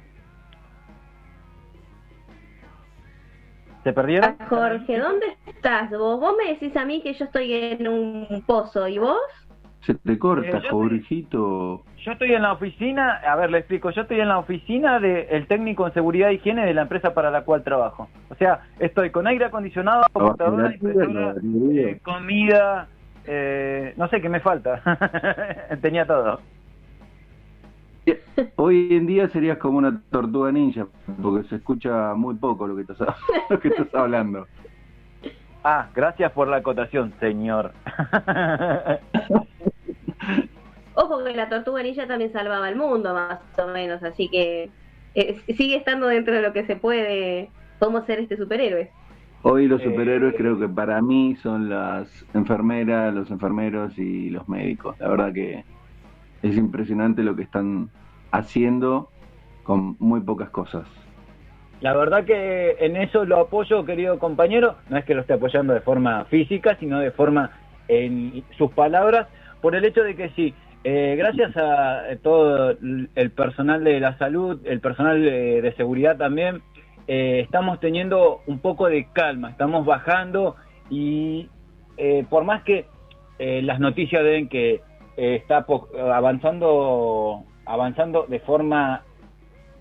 ¿Se 3.89 3.93
perdieron? 3.93 4.35
Ah, 4.37 4.45
Jorge, 4.47 4.99
¿dónde 4.99 5.25
estás 5.47 5.89
vos? 5.89 6.19
Vos 6.19 6.35
me 6.37 6.53
decís 6.53 6.77
a 6.77 6.85
mí 6.85 7.01
que 7.01 7.11
yo 7.11 7.25
estoy 7.25 7.51
en 7.51 7.87
un 7.87 8.43
pozo, 8.45 8.87
¿y 8.87 8.99
vos? 8.99 9.17
Se 9.81 9.95
te 9.95 10.19
corta, 10.19 10.59
Eh, 10.59 10.61
yo 10.63 10.69
Jorgito. 10.69 11.83
Yo 11.97 12.11
estoy 12.11 12.33
en 12.33 12.43
la 12.43 12.51
oficina, 12.53 13.15
a 13.15 13.35
ver, 13.35 13.49
le 13.49 13.57
explico, 13.57 13.89
yo 13.89 14.03
estoy 14.03 14.19
en 14.19 14.27
la 14.27 14.37
oficina 14.37 14.99
del 14.99 15.47
técnico 15.47 15.87
en 15.87 15.93
seguridad 15.95 16.29
e 16.29 16.35
higiene 16.35 16.67
de 16.67 16.75
la 16.75 16.83
empresa 16.83 17.15
para 17.15 17.31
la 17.31 17.41
cual 17.41 17.63
trabajo. 17.63 18.09
O 18.29 18.35
sea, 18.35 18.59
estoy 18.77 19.09
con 19.09 19.25
aire 19.25 19.45
acondicionado, 19.45 20.03
computadora, 20.13 20.71
impresora, 20.71 21.33
eh, 21.73 21.99
comida, 22.03 22.89
eh, 23.25 23.95
no 23.97 24.07
sé 24.09 24.21
qué 24.21 24.29
me 24.29 24.39
falta. 24.39 24.83
Tenía 25.81 26.05
todo. 26.05 26.41
Hoy 28.55 28.87
en 28.91 29.05
día 29.07 29.27
serías 29.29 29.57
como 29.57 29.77
una 29.77 30.01
tortuga 30.09 30.51
ninja, 30.51 30.87
porque 31.21 31.47
se 31.49 31.55
escucha 31.57 32.13
muy 32.15 32.35
poco 32.35 32.67
lo 32.67 32.75
que 32.75 32.81
estás, 32.83 32.99
lo 33.49 33.59
que 33.59 33.67
estás 33.69 33.93
hablando. 33.93 34.47
Ah, 35.63 35.89
gracias 35.93 36.31
por 36.31 36.47
la 36.47 36.57
acotación, 36.57 37.13
señor. 37.19 37.73
Ojo 40.95 41.23
que 41.23 41.33
la 41.35 41.49
tortuga 41.49 41.83
ninja 41.83 42.07
también 42.07 42.31
salvaba 42.31 42.69
el 42.69 42.75
mundo, 42.75 43.13
más 43.13 43.39
o 43.57 43.67
menos, 43.67 44.03
así 44.03 44.27
que 44.29 44.69
eh, 45.15 45.39
sigue 45.55 45.75
estando 45.77 46.07
dentro 46.07 46.33
de 46.33 46.41
lo 46.41 46.51
que 46.53 46.65
se 46.65 46.75
puede, 46.75 47.49
podemos 47.79 48.05
ser 48.05 48.19
este 48.19 48.37
superhéroe. 48.37 48.89
Hoy 49.43 49.67
los 49.67 49.81
Eh, 49.81 49.85
superhéroes 49.85 50.35
creo 50.35 50.59
que 50.59 50.67
para 50.67 51.01
mí 51.01 51.37
son 51.37 51.69
las 51.69 52.09
enfermeras, 52.33 53.13
los 53.13 53.31
enfermeros 53.31 53.97
y 53.97 54.29
los 54.29 54.47
médicos. 54.49 54.99
La 54.99 55.07
verdad 55.09 55.31
que 55.33 55.63
es 56.41 56.55
impresionante 56.57 57.23
lo 57.23 57.35
que 57.35 57.43
están 57.43 57.89
haciendo 58.31 59.09
con 59.63 59.95
muy 59.99 60.21
pocas 60.21 60.49
cosas. 60.49 60.87
La 61.81 61.93
verdad 61.93 62.25
que 62.25 62.75
en 62.79 62.97
eso 62.97 63.23
lo 63.25 63.39
apoyo, 63.39 63.85
querido 63.85 64.19
compañero. 64.19 64.75
No 64.89 64.97
es 64.97 65.05
que 65.05 65.15
lo 65.15 65.21
esté 65.21 65.33
apoyando 65.33 65.73
de 65.73 65.81
forma 65.81 66.25
física, 66.25 66.75
sino 66.79 66.99
de 66.99 67.11
forma 67.11 67.51
en 67.87 68.43
sus 68.57 68.71
palabras, 68.71 69.27
por 69.61 69.75
el 69.75 69.85
hecho 69.85 70.03
de 70.03 70.15
que 70.15 70.29
sí, 70.31 70.53
eh, 70.83 71.15
gracias 71.17 71.55
a 71.57 72.03
todo 72.21 72.71
el 72.71 73.31
personal 73.31 73.83
de 73.83 73.99
la 73.99 74.17
salud, 74.17 74.59
el 74.65 74.79
personal 74.79 75.21
de, 75.21 75.61
de 75.61 75.73
seguridad 75.73 76.17
también, 76.17 76.61
eh, 77.11 77.39
estamos 77.39 77.79
teniendo 77.79 78.41
un 78.45 78.59
poco 78.59 78.87
de 78.87 79.07
calma, 79.11 79.49
estamos 79.49 79.83
bajando 79.83 80.57
y 80.91 81.49
eh, 81.97 82.23
por 82.29 82.43
más 82.43 82.61
que 82.61 82.85
eh, 83.39 83.63
las 83.63 83.79
noticias 83.79 84.23
den 84.23 84.47
que 84.47 84.81
eh, 85.19 85.35
está 85.35 85.65
avanzando 86.13 87.43
avanzando 87.65 88.25
de 88.27 88.39
forma 88.39 89.03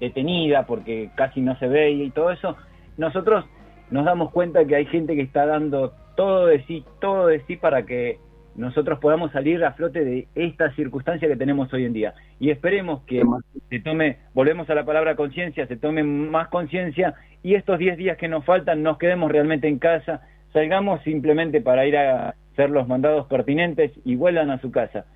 detenida 0.00 0.66
porque 0.66 1.10
casi 1.14 1.40
no 1.40 1.56
se 1.58 1.68
ve 1.68 1.90
y 1.90 2.10
todo 2.10 2.30
eso, 2.32 2.56
nosotros 2.96 3.44
nos 3.90 4.04
damos 4.04 4.30
cuenta 4.32 4.64
que 4.64 4.76
hay 4.76 4.86
gente 4.86 5.14
que 5.14 5.22
está 5.22 5.46
dando 5.46 5.92
todo 6.16 6.46
de 6.46 6.62
sí, 6.64 6.84
todo 7.00 7.28
de 7.28 7.40
sí 7.46 7.56
para 7.56 7.86
que 7.86 8.18
nosotros 8.56 8.98
podamos 8.98 9.30
salir 9.30 9.64
a 9.64 9.72
flote 9.72 10.04
de 10.04 10.26
esta 10.34 10.74
circunstancia 10.74 11.28
que 11.28 11.36
tenemos 11.36 11.72
hoy 11.72 11.84
en 11.84 11.92
día. 11.92 12.14
Y 12.40 12.50
esperemos 12.50 13.04
que 13.04 13.22
se 13.70 13.78
tome, 13.78 14.18
volvemos 14.34 14.68
a 14.68 14.74
la 14.74 14.84
palabra 14.84 15.14
conciencia, 15.14 15.66
se 15.68 15.76
tome 15.76 16.02
más 16.02 16.48
conciencia 16.48 17.14
y 17.44 17.54
estos 17.54 17.78
10 17.78 17.96
días 17.96 18.18
que 18.18 18.26
nos 18.26 18.44
faltan 18.44 18.82
nos 18.82 18.98
quedemos 18.98 19.30
realmente 19.30 19.68
en 19.68 19.78
casa, 19.78 20.22
salgamos 20.52 21.00
simplemente 21.04 21.60
para 21.60 21.86
ir 21.86 21.96
a 21.96 22.34
hacer 22.52 22.70
los 22.70 22.88
mandados 22.88 23.28
pertinentes 23.28 23.92
y 24.04 24.16
vuelvan 24.16 24.50
a 24.50 24.60
su 24.60 24.72
casa. 24.72 25.06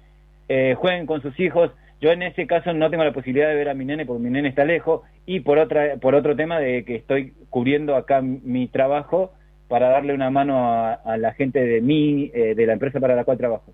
Eh, 0.48 0.74
jueguen 0.76 1.06
con 1.06 1.22
sus 1.22 1.38
hijos. 1.40 1.70
Yo 2.00 2.10
en 2.10 2.22
ese 2.22 2.46
caso 2.46 2.72
no 2.72 2.90
tengo 2.90 3.04
la 3.04 3.12
posibilidad 3.12 3.48
de 3.48 3.54
ver 3.54 3.68
a 3.68 3.74
mi 3.74 3.84
nene 3.84 4.04
porque 4.04 4.22
mi 4.22 4.30
nene 4.30 4.48
está 4.48 4.64
lejos 4.64 5.02
y 5.24 5.40
por 5.40 5.58
otra 5.58 5.96
por 6.00 6.14
otro 6.14 6.34
tema 6.34 6.58
de 6.58 6.84
que 6.84 6.96
estoy 6.96 7.32
cubriendo 7.48 7.94
acá 7.94 8.20
mi 8.22 8.66
trabajo 8.66 9.32
para 9.68 9.88
darle 9.88 10.12
una 10.12 10.30
mano 10.30 10.72
a, 10.72 10.94
a 10.94 11.16
la 11.16 11.32
gente 11.32 11.64
de 11.64 11.80
mi 11.80 12.30
eh, 12.34 12.54
de 12.56 12.66
la 12.66 12.72
empresa 12.72 12.98
para 12.98 13.14
la 13.14 13.24
cual 13.24 13.38
trabajo. 13.38 13.72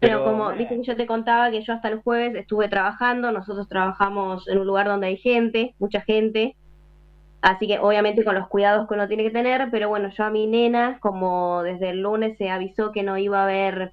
Pero 0.00 0.22
como 0.22 0.52
viste 0.52 0.76
que 0.76 0.84
yo 0.84 0.96
te 0.96 1.06
contaba 1.06 1.50
que 1.50 1.62
yo 1.62 1.72
hasta 1.72 1.88
el 1.88 2.00
jueves 2.02 2.36
estuve 2.36 2.68
trabajando, 2.68 3.32
nosotros 3.32 3.68
trabajamos 3.68 4.46
en 4.46 4.58
un 4.58 4.66
lugar 4.66 4.86
donde 4.86 5.08
hay 5.08 5.16
gente, 5.16 5.74
mucha 5.80 6.02
gente, 6.02 6.54
así 7.42 7.66
que 7.66 7.80
obviamente 7.80 8.24
con 8.24 8.36
los 8.36 8.46
cuidados 8.46 8.86
que 8.86 8.94
uno 8.94 9.08
tiene 9.08 9.24
que 9.24 9.30
tener, 9.30 9.68
pero 9.72 9.88
bueno, 9.88 10.10
yo 10.10 10.24
a 10.24 10.30
mi 10.30 10.46
nena, 10.46 10.98
como 11.00 11.62
desde 11.64 11.90
el 11.90 12.02
lunes 12.02 12.38
se 12.38 12.48
avisó 12.48 12.92
que 12.92 13.02
no 13.02 13.18
iba 13.18 13.40
a 13.40 13.44
haber 13.44 13.92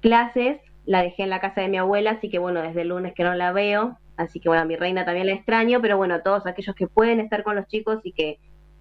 clases, 0.00 0.60
la 0.86 1.02
dejé 1.02 1.24
en 1.24 1.30
la 1.30 1.40
casa 1.40 1.60
de 1.60 1.68
mi 1.68 1.76
abuela, 1.76 2.12
así 2.12 2.30
que 2.30 2.38
bueno, 2.38 2.62
desde 2.62 2.82
el 2.82 2.88
lunes 2.88 3.14
que 3.14 3.24
no 3.24 3.34
la 3.34 3.52
veo, 3.52 3.98
así 4.16 4.40
que 4.40 4.48
bueno, 4.48 4.62
a 4.62 4.66
mi 4.66 4.76
reina 4.76 5.04
también 5.04 5.26
la 5.26 5.34
extraño, 5.34 5.80
pero 5.80 5.96
bueno, 5.96 6.22
todos 6.22 6.46
aquellos 6.46 6.74
que 6.74 6.86
pueden 6.86 7.20
estar 7.20 7.42
con 7.42 7.56
los 7.56 7.66
chicos 7.68 8.00
y 8.04 8.12
que 8.12 8.38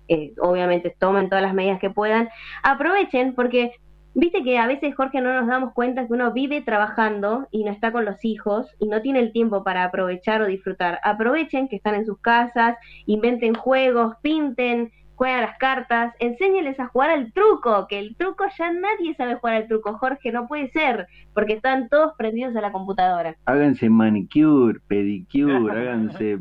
eh, 0.07 0.33
obviamente 0.39 0.95
tomen 0.97 1.27
todas 1.27 1.41
las 1.41 1.53
medidas 1.53 1.79
que 1.79 1.89
puedan, 1.89 2.29
aprovechen 2.63 3.35
porque 3.35 3.73
viste 4.13 4.41
que 4.43 4.57
a 4.57 4.65
veces 4.65 4.95
Jorge 4.95 5.21
no 5.21 5.33
nos 5.33 5.47
damos 5.47 5.73
cuenta 5.73 6.07
que 6.07 6.13
uno 6.13 6.31
vive 6.31 6.61
trabajando 6.61 7.47
y 7.51 7.63
no 7.63 7.71
está 7.71 7.91
con 7.91 8.05
los 8.05 8.23
hijos 8.23 8.67
y 8.79 8.87
no 8.87 9.01
tiene 9.01 9.19
el 9.19 9.31
tiempo 9.31 9.63
para 9.63 9.83
aprovechar 9.83 10.41
o 10.41 10.47
disfrutar. 10.47 10.99
Aprovechen 11.03 11.67
que 11.67 11.75
están 11.75 11.93
en 11.93 12.05
sus 12.05 12.19
casas, 12.19 12.77
inventen 13.05 13.53
juegos, 13.53 14.15
pinten, 14.21 14.91
jueguen 15.17 15.39
a 15.39 15.47
las 15.47 15.57
cartas, 15.57 16.13
enséñenles 16.19 16.79
a 16.79 16.87
jugar 16.87 17.09
al 17.09 17.33
truco, 17.33 17.87
que 17.87 17.97
el 17.97 18.15
truco 18.15 18.45
ya 18.55 18.71
nadie 18.71 19.15
sabe 19.15 19.35
jugar 19.35 19.55
al 19.55 19.67
truco, 19.67 19.97
Jorge, 19.97 20.31
no 20.31 20.47
puede 20.47 20.69
ser, 20.69 21.07
porque 21.33 21.53
están 21.53 21.89
todos 21.89 22.13
prendidos 22.17 22.55
a 22.55 22.61
la 22.61 22.71
computadora. 22.71 23.35
Háganse 23.45 23.89
manicure, 23.89 24.79
pedicure, 24.87 25.71
háganse 25.89 26.37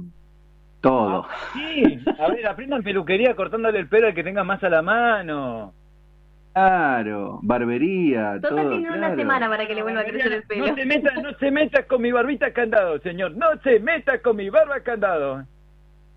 todo. 0.83 1.27
Sí, 1.55 1.99
a 2.19 2.29
ver, 2.29 2.47
aprendan 2.47 2.83
peluquería 2.83 3.35
cortándole 3.35 3.79
el 3.79 3.89
pelo 3.89 4.09
al 4.09 4.15
que 4.15 4.23
tenga 4.23 4.45
más 4.45 4.63
a 4.63 4.69
la 4.69 4.83
mano. 4.83 5.73
Claro, 6.53 7.41
barbería, 7.43 8.39
Total 8.43 8.57
todo. 8.57 8.71
tiene 8.71 8.89
una 8.89 8.99
claro. 8.99 9.17
semana 9.17 9.49
para 9.49 9.67
que 9.67 9.75
le 9.75 9.83
vuelva 9.83 10.03
a 10.03 10.05
crecer 10.05 10.33
el 10.33 10.43
pelo. 10.43 10.67
No 10.67 10.75
se 10.75 10.85
meta, 10.85 11.15
no 11.23 11.35
se 11.35 11.51
meta 11.51 11.87
con 11.87 12.03
mi 12.03 12.13
barbita 12.13 12.53
candado, 12.53 12.99
señor. 13.01 13.37
No 13.37 13.47
se 13.63 13.81
meta 13.81 14.21
con 14.21 14.37
mi 14.37 14.51
barba 14.51 14.81
candado. 14.81 15.45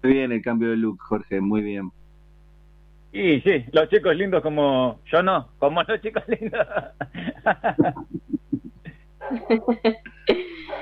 Muy 0.04 0.14
bien 0.14 0.32
el 0.32 0.42
cambio 0.42 0.70
de 0.70 0.78
look, 0.78 0.98
Jorge, 1.02 1.42
muy 1.42 1.62
bien. 1.62 1.92
Y 3.12 3.42
sí, 3.42 3.66
los 3.72 3.90
chicos 3.90 4.16
lindos 4.16 4.42
como 4.44 5.00
yo 5.12 5.24
no, 5.24 5.50
como 5.58 5.82
los 5.84 6.02
chicos 6.02 6.24
lindos. 6.28 6.66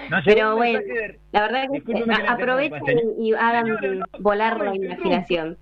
No, 0.09 0.17
Pero 0.25 0.55
bueno, 0.55 0.79
la 1.33 1.41
verdad 1.41 1.63
que 1.63 1.73
Discúlpeme 1.73 2.15
que 2.15 2.21
a- 2.21 2.31
aprovechen 2.33 2.99
y 3.19 3.33
hagan 3.33 3.67
no, 3.67 4.05
volar 4.19 4.57
no 4.57 4.63
la 4.65 4.75
imaginación. 4.75 5.57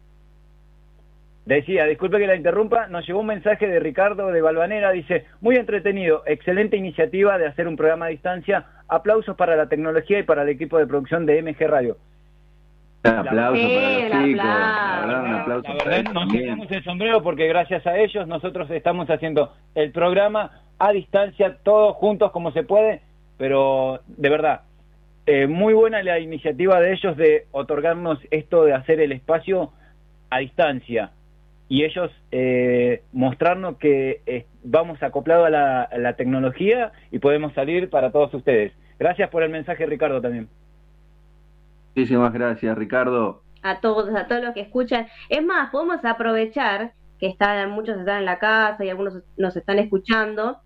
Decía, 1.46 1.86
disculpe 1.86 2.18
que 2.20 2.28
la 2.28 2.36
interrumpa, 2.36 2.88
nos 2.88 3.06
llegó 3.08 3.20
un 3.22 3.28
mensaje 3.28 3.68
de 3.68 3.80
Ricardo 3.80 4.32
de 4.32 4.42
Balvanera, 4.42 4.92
dice, 4.92 5.26
muy 5.42 5.56
entretenido, 5.58 6.24
excelente 6.26 6.78
iniciativa 6.78 7.38
de 7.38 7.48
hacer 7.48 7.68
un 7.68 7.76
programa 7.76 8.06
a 8.06 8.10
distancia, 8.10 8.66
aplausos 8.88 9.36
para 9.36 9.56
la 9.56 9.68
tecnología 9.68 10.20
y 10.20 10.24
para 10.24 10.42
el 10.44 10.50
equipo 10.50 10.78
de 10.78 10.88
producción 10.88 11.26
de 11.26 11.42
MG 11.42 11.68
Radio. 11.68 11.98
Un 13.06 13.18
aplauso 13.20 13.56
Sí, 13.62 13.76
para 13.76 13.92
los 13.92 14.08
chicos. 14.24 14.46
aplauso. 14.46 14.88
La 14.90 15.00
verdad, 15.02 15.24
un 15.26 15.34
aplauso 15.34 15.74
La 15.74 15.78
para 15.78 15.90
verdad, 15.98 16.14
nos 16.14 16.32
sacamos 16.32 16.72
el 16.72 16.84
sombrero 16.84 17.24
porque 17.24 17.48
gracias 17.48 17.86
a 17.88 17.98
ellos 17.98 18.28
nosotros 18.28 18.70
estamos 18.72 19.10
haciendo 19.10 19.54
el 19.76 19.92
programa 19.92 20.62
a 20.80 20.92
distancia, 20.92 21.58
todos 21.64 21.96
juntos 21.98 22.32
como 22.32 22.52
se 22.52 22.64
puede, 22.64 23.02
pero 23.38 24.02
de 24.08 24.30
verdad, 24.30 24.62
eh, 25.26 25.48
muy 25.48 25.74
buena 25.74 26.04
la 26.04 26.20
iniciativa 26.20 26.80
de 26.80 26.94
ellos 26.94 27.18
de 27.18 27.46
otorgarnos 27.52 28.20
esto 28.32 28.64
de 28.66 28.74
hacer 28.74 29.00
el 29.00 29.12
espacio 29.12 29.72
a 30.30 30.40
distancia 30.40 31.12
y 31.68 31.84
ellos 31.84 32.12
eh, 32.32 33.02
mostrarnos 33.12 33.78
que 33.78 34.22
eh, 34.26 34.46
vamos 34.64 35.02
acoplados 35.02 35.48
a 35.48 35.50
la, 35.50 35.82
a 35.84 35.98
la 35.98 36.14
tecnología 36.14 36.92
y 37.12 37.20
podemos 37.20 37.54
salir 37.54 37.90
para 37.90 38.12
todos 38.12 38.34
ustedes. 38.34 38.74
Gracias 39.00 39.30
por 39.30 39.44
el 39.44 39.50
mensaje, 39.50 39.86
Ricardo, 39.86 40.22
también. 40.22 40.48
Muchísimas 41.96 42.34
gracias, 42.34 42.78
Ricardo. 42.78 43.42
a 43.64 43.80
todos, 43.80 44.14
a 44.14 44.28
todos 44.28 44.44
los 44.44 44.54
que 44.54 44.62
escuchan. 44.62 45.08
Es 45.30 45.44
más, 45.44 45.72
podemos 45.72 46.04
aprovechar 46.04 46.94
que 47.20 47.28
están, 47.28 47.72
muchos 47.72 47.98
están 47.98 48.20
en 48.20 48.26
la 48.26 48.38
casa 48.38 48.84
y 48.84 48.90
algunos 48.90 49.24
nos 49.38 49.56
están 49.56 49.80
escuchando, 49.80 50.58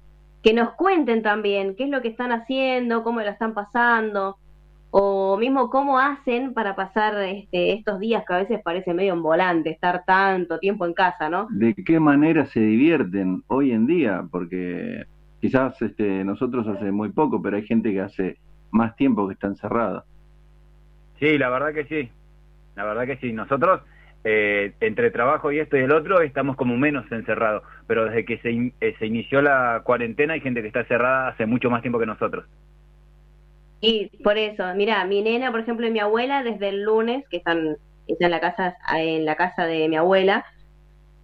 que 0.42 0.54
nos 0.54 0.72
cuenten 0.72 1.22
también 1.22 1.76
qué 1.76 1.84
es 1.84 1.90
lo 1.90 2.02
que 2.02 2.08
están 2.10 2.32
haciendo, 2.32 3.04
cómo 3.04 3.22
lo 3.22 3.30
están 3.30 3.54
pasando, 3.54 4.38
o 4.92 5.38
mismo 5.38 5.70
cómo 5.70 6.00
hacen 6.00 6.54
para 6.54 6.76
pasar 6.76 7.16
este, 7.22 7.74
estos 7.74 8.00
días 8.00 8.24
que 8.28 8.34
a 8.34 8.38
veces 8.38 8.60
parece 8.64 8.94
medio 8.94 9.14
en 9.14 9.22
volante, 9.22 9.70
estar 9.70 10.04
tanto 10.06 10.58
tiempo 10.58 10.86
en 10.86 10.94
casa, 10.94 11.30
¿no? 11.30 11.48
¿De 11.52 11.76
qué 11.76 12.00
manera 12.00 12.48
se 12.48 12.60
divierten 12.60 13.44
hoy 13.48 13.72
en 13.72 13.86
día? 13.86 14.26
Porque 14.32 15.06
quizás 15.40 15.80
este, 15.82 16.24
nosotros 16.24 16.68
hace 16.68 16.92
muy 16.92 17.12
poco, 17.12 17.42
pero 17.42 17.58
hay 17.58 17.68
gente 17.68 17.94
que 17.94 18.02
hace 18.02 18.38
más 18.72 18.96
tiempo 18.96 19.28
que 19.28 19.34
está 19.34 19.48
encerrada. 19.48 20.06
Sí, 21.20 21.38
la 21.38 21.50
verdad 21.50 21.74
que 21.74 21.86
sí. 21.86 22.10
La 22.76 22.86
verdad 22.86 23.06
que 23.06 23.18
sí. 23.18 23.34
Nosotros, 23.34 23.82
eh, 24.24 24.74
entre 24.82 25.12
trabajo 25.12 25.52
y 25.52 25.60
esto 25.60 25.78
y 25.78 25.82
el 25.82 25.92
otro, 25.92 26.22
estamos 26.22 26.56
como 26.56 26.78
menos 26.78 27.12
encerrados. 27.12 27.64
Pero 27.88 28.06
desde 28.06 28.26
que 28.26 28.38
se, 28.40 28.52
in- 28.52 28.74
eh, 28.82 28.96
se 29.00 29.08
inició 29.08 29.42
la 29.42 29.82
cuarentena 29.84 30.34
hay 30.34 30.42
gente 30.42 30.62
que 30.62 30.68
está 30.68 30.86
cerrada 30.86 31.30
hace 31.30 31.46
mucho 31.46 31.70
más 31.70 31.82
tiempo 31.82 32.00
que 32.00 32.06
nosotros. 32.06 32.46
Y 33.82 34.10
por 34.24 34.38
eso, 34.38 34.64
mira, 34.76 35.06
mi 35.06 35.22
nena, 35.22 35.52
por 35.52 35.62
ejemplo, 35.62 35.88
y 35.88 35.92
mi 35.92 36.00
abuela, 36.00 36.44
desde 36.44 36.70
el 36.70 36.84
lunes, 36.84 37.24
que 37.30 37.38
están, 37.38 37.78
están 38.08 38.26
en 38.26 38.32
la 38.32 38.42
casa, 38.42 38.76
en 38.98 39.26
la 39.26 39.36
casa 39.36 39.66
de 39.66 39.88
mi 39.88 39.96
abuela, 39.96 40.46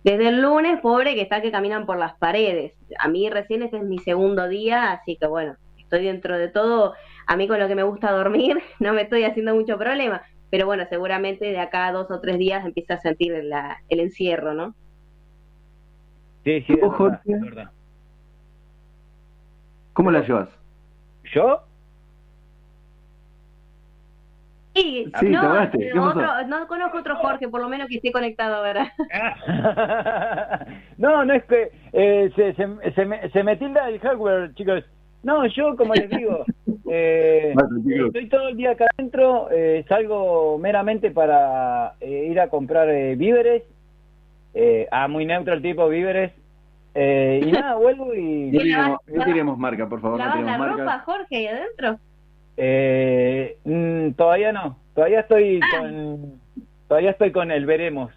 desde 0.03 0.29
el 0.29 0.41
lunes, 0.41 0.79
pobre, 0.81 1.15
que 1.15 1.21
está 1.21 1.41
que 1.41 1.51
caminan 1.51 1.85
por 1.85 1.97
las 1.97 2.15
paredes. 2.17 2.73
A 2.99 3.07
mí 3.09 3.29
recién 3.29 3.63
este 3.63 3.77
es 3.77 3.83
mi 3.83 3.99
segundo 3.99 4.47
día, 4.47 4.91
así 4.93 5.17
que 5.19 5.27
bueno, 5.27 5.55
estoy 5.77 6.05
dentro 6.05 6.37
de 6.37 6.49
todo. 6.49 6.93
A 7.27 7.35
mí 7.37 7.47
con 7.47 7.59
lo 7.59 7.67
que 7.67 7.75
me 7.75 7.83
gusta 7.83 8.11
dormir, 8.11 8.57
no 8.79 8.93
me 8.93 9.01
estoy 9.03 9.23
haciendo 9.23 9.55
mucho 9.55 9.77
problema. 9.77 10.21
Pero 10.49 10.65
bueno, 10.67 10.85
seguramente 10.89 11.45
de 11.45 11.59
acá 11.59 11.87
a 11.87 11.91
dos 11.91 12.09
o 12.11 12.19
tres 12.21 12.37
días 12.37 12.65
empieza 12.65 12.95
a 12.95 13.01
sentir 13.01 13.43
la, 13.43 13.81
el 13.89 13.99
encierro, 13.99 14.53
¿no? 14.53 14.75
Sí, 16.43 16.61
sí, 16.61 16.73
es 16.73 16.81
¿Vos, 16.81 16.91
verdad, 16.99 17.19
Jorge? 17.25 17.33
es 17.33 17.41
verdad. 17.41 17.71
¿Cómo 19.93 20.11
la 20.11 20.21
llevas? 20.21 20.49
¿Yo? 21.33 21.61
Sí, 24.75 25.09
Sí, 25.19 25.29
no, 25.29 26.09
otro, 26.09 26.47
no 26.47 26.67
conozco 26.67 26.97
otro 26.97 27.15
Jorge, 27.15 27.47
por 27.47 27.61
lo 27.61 27.69
menos 27.69 27.87
que 27.87 27.95
esté 27.95 28.11
conectado 28.11 28.55
ahora. 28.55 28.93
no, 30.97 31.23
no 31.23 31.33
es 31.33 31.45
que 31.45 31.71
eh, 31.93 32.29
se, 32.35 32.53
se, 32.55 32.91
se, 32.93 33.05
me, 33.05 33.29
se 33.31 33.43
me 33.43 33.55
tilda 33.55 33.87
el 33.87 33.99
hardware, 34.01 34.53
chicos. 34.53 34.83
No, 35.23 35.45
yo, 35.47 35.77
como 35.77 35.93
les 35.93 36.09
digo, 36.09 36.43
Eh, 36.89 37.53
estoy 38.05 38.29
todo 38.29 38.49
el 38.49 38.57
día 38.57 38.71
acá 38.71 38.85
adentro, 38.97 39.49
eh, 39.51 39.83
salgo 39.89 40.57
meramente 40.59 41.11
para 41.11 41.93
eh, 41.99 42.27
ir 42.31 42.39
a 42.39 42.49
comprar 42.49 42.89
eh, 42.89 43.15
víveres. 43.15 43.63
Eh, 44.53 44.87
ah, 44.91 45.07
muy 45.07 45.25
neutro 45.25 45.53
el 45.53 45.61
tipo, 45.61 45.87
víveres. 45.89 46.31
Eh, 46.93 47.41
y 47.45 47.51
nada, 47.51 47.75
vuelvo 47.75 48.05
No 48.05 48.13
y... 48.13 48.51
tiremos, 48.51 48.99
no 49.07 49.25
tiremos 49.25 49.57
marca, 49.57 49.89
por 49.89 49.99
favor, 50.01 50.19
no 50.19 50.25
¿Lavas 50.25 50.59
la 50.59 50.67
ropa. 50.77 50.99
Jorge, 51.05 51.35
ahí 51.35 51.47
adentro? 51.47 51.99
Eh, 52.57 53.57
mm, 53.65 54.11
todavía 54.11 54.53
no, 54.53 54.77
todavía 54.93 55.21
estoy 55.21 55.59
Ah. 55.61 55.79
con... 55.79 56.39
Todavía 56.87 57.09
estoy 57.11 57.31
con 57.31 57.49
el 57.51 57.65
veremos. 57.65 58.11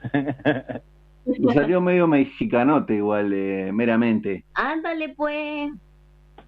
Me 1.25 1.55
salió 1.55 1.81
medio 1.81 2.07
mexicanote 2.07 2.95
igual, 2.97 3.33
eh, 3.33 3.71
meramente. 3.73 4.45
Ándale, 4.55 5.09
pues. 5.17 5.71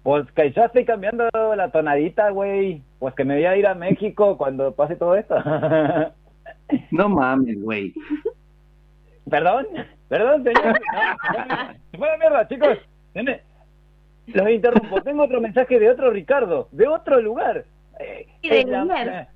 Pues 0.03 0.31
que 0.31 0.51
ya 0.51 0.65
estoy 0.65 0.83
cambiando 0.85 1.27
la 1.55 1.69
tonadita, 1.71 2.29
güey. 2.31 2.81
Pues 2.99 3.13
que 3.13 3.23
me 3.23 3.35
voy 3.35 3.45
a 3.45 3.55
ir 3.55 3.67
a 3.67 3.75
México 3.75 4.37
cuando 4.37 4.73
pase 4.73 4.95
todo 4.95 5.15
esto. 5.15 5.35
No 6.91 7.09
mames, 7.09 7.61
güey. 7.61 7.93
perdón, 9.29 9.67
perdón, 10.07 10.43
señor. 10.43 10.63
No, 10.65 11.73
se 11.91 11.97
fue 11.97 12.07
a 12.07 12.11
la 12.13 12.17
mierda, 12.17 12.47
chicos. 12.47 12.77
Los 14.27 14.49
interrumpo. 14.49 15.01
Tengo 15.01 15.23
otro 15.23 15.41
mensaje 15.41 15.79
de 15.79 15.89
otro 15.89 16.11
Ricardo, 16.11 16.69
de 16.71 16.87
otro 16.87 17.19
lugar. 17.21 17.65
Eh, 17.99 18.25
Y 18.41 18.49
de 18.49 18.63
la- 18.65 18.83
Liniers. 18.85 19.27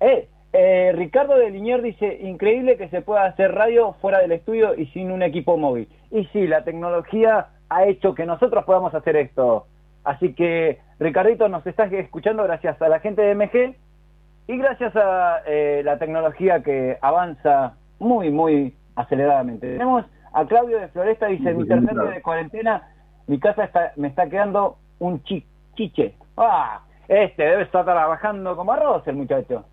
eh, 0.00 0.28
eh, 0.54 0.92
Ricardo 0.94 1.36
de 1.36 1.50
Linier 1.50 1.82
dice, 1.82 2.20
increíble 2.22 2.78
que 2.78 2.88
se 2.88 3.02
pueda 3.02 3.24
hacer 3.26 3.52
radio 3.52 3.92
fuera 4.00 4.20
del 4.20 4.32
estudio 4.32 4.74
y 4.74 4.86
sin 4.86 5.10
un 5.12 5.22
equipo 5.22 5.58
móvil. 5.58 5.88
Y 6.10 6.24
sí, 6.26 6.46
la 6.46 6.64
tecnología 6.64 7.48
ha 7.68 7.84
hecho 7.84 8.14
que 8.14 8.24
nosotros 8.24 8.64
podamos 8.64 8.94
hacer 8.94 9.16
esto. 9.16 9.66
Así 10.06 10.34
que, 10.34 10.78
Ricardito, 11.00 11.48
nos 11.48 11.66
estás 11.66 11.92
escuchando 11.92 12.44
gracias 12.44 12.80
a 12.80 12.88
la 12.88 13.00
gente 13.00 13.22
de 13.22 13.34
MG 13.34 13.74
y 14.46 14.56
gracias 14.56 14.94
a 14.94 15.42
eh, 15.46 15.82
la 15.84 15.98
tecnología 15.98 16.62
que 16.62 16.96
avanza 17.02 17.74
muy, 17.98 18.30
muy 18.30 18.72
aceleradamente. 18.94 19.72
Tenemos 19.72 20.04
a 20.32 20.46
Claudio 20.46 20.78
de 20.78 20.88
Floresta, 20.88 21.26
dice, 21.26 21.52
mi 21.54 21.66
tercer 21.66 21.92
día 21.92 22.10
de 22.10 22.22
cuarentena, 22.22 22.88
mi 23.26 23.40
casa 23.40 23.64
está, 23.64 23.92
me 23.96 24.06
está 24.08 24.28
quedando 24.30 24.78
un 25.00 25.20
chi- 25.24 25.44
chiche. 25.74 26.14
¡Ah! 26.36 26.82
Este 27.08 27.42
debe 27.42 27.62
estar 27.62 27.84
trabajando 27.84 28.54
como 28.56 28.72
arroz 28.72 29.06
el 29.08 29.16
muchacho. 29.16 29.64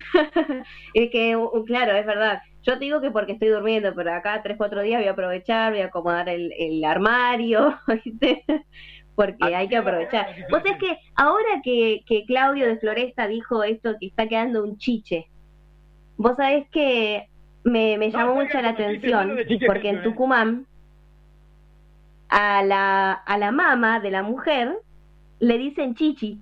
Es 0.94 1.10
que, 1.10 1.38
claro, 1.66 1.92
es 1.92 2.04
verdad. 2.06 2.42
Yo 2.62 2.74
te 2.74 2.84
digo 2.84 3.00
que 3.00 3.10
porque 3.10 3.32
estoy 3.32 3.48
durmiendo, 3.48 3.94
pero 3.94 4.12
acá 4.12 4.42
tres, 4.42 4.56
cuatro 4.58 4.82
días 4.82 5.00
voy 5.00 5.08
a 5.08 5.12
aprovechar, 5.12 5.72
voy 5.72 5.80
a 5.80 5.86
acomodar 5.86 6.28
el, 6.28 6.52
el 6.58 6.84
armario, 6.84 7.74
¿viste? 8.04 8.44
Porque 9.20 9.54
hay 9.54 9.68
que 9.68 9.76
aprovechar. 9.76 10.28
Vos 10.50 10.62
es 10.64 10.78
que 10.78 10.98
ahora 11.14 11.60
que, 11.62 12.00
que 12.06 12.24
Claudio 12.24 12.66
de 12.66 12.78
Floresta 12.78 13.26
dijo 13.26 13.62
esto 13.62 13.96
que 14.00 14.06
está 14.06 14.26
quedando 14.26 14.64
un 14.64 14.78
chiche, 14.78 15.26
vos 16.16 16.36
sabés 16.38 16.66
que 16.70 17.28
me, 17.62 17.98
me 17.98 18.08
No, 18.08 18.18
llamó 18.18 18.40
está 18.40 18.44
mucho 18.44 18.62
la 18.62 18.70
atención, 18.70 19.36
no 19.36 19.66
porque 19.66 19.90
en 19.90 19.98
¿eh? 19.98 20.02
Tucumán 20.02 20.66
a 22.30 22.62
la, 22.62 23.12
a 23.12 23.36
la 23.36 23.52
mamá 23.52 24.00
de 24.00 24.10
la 24.10 24.22
mujer 24.22 24.78
le 25.38 25.58
dicen 25.58 25.94
chichi. 25.94 26.40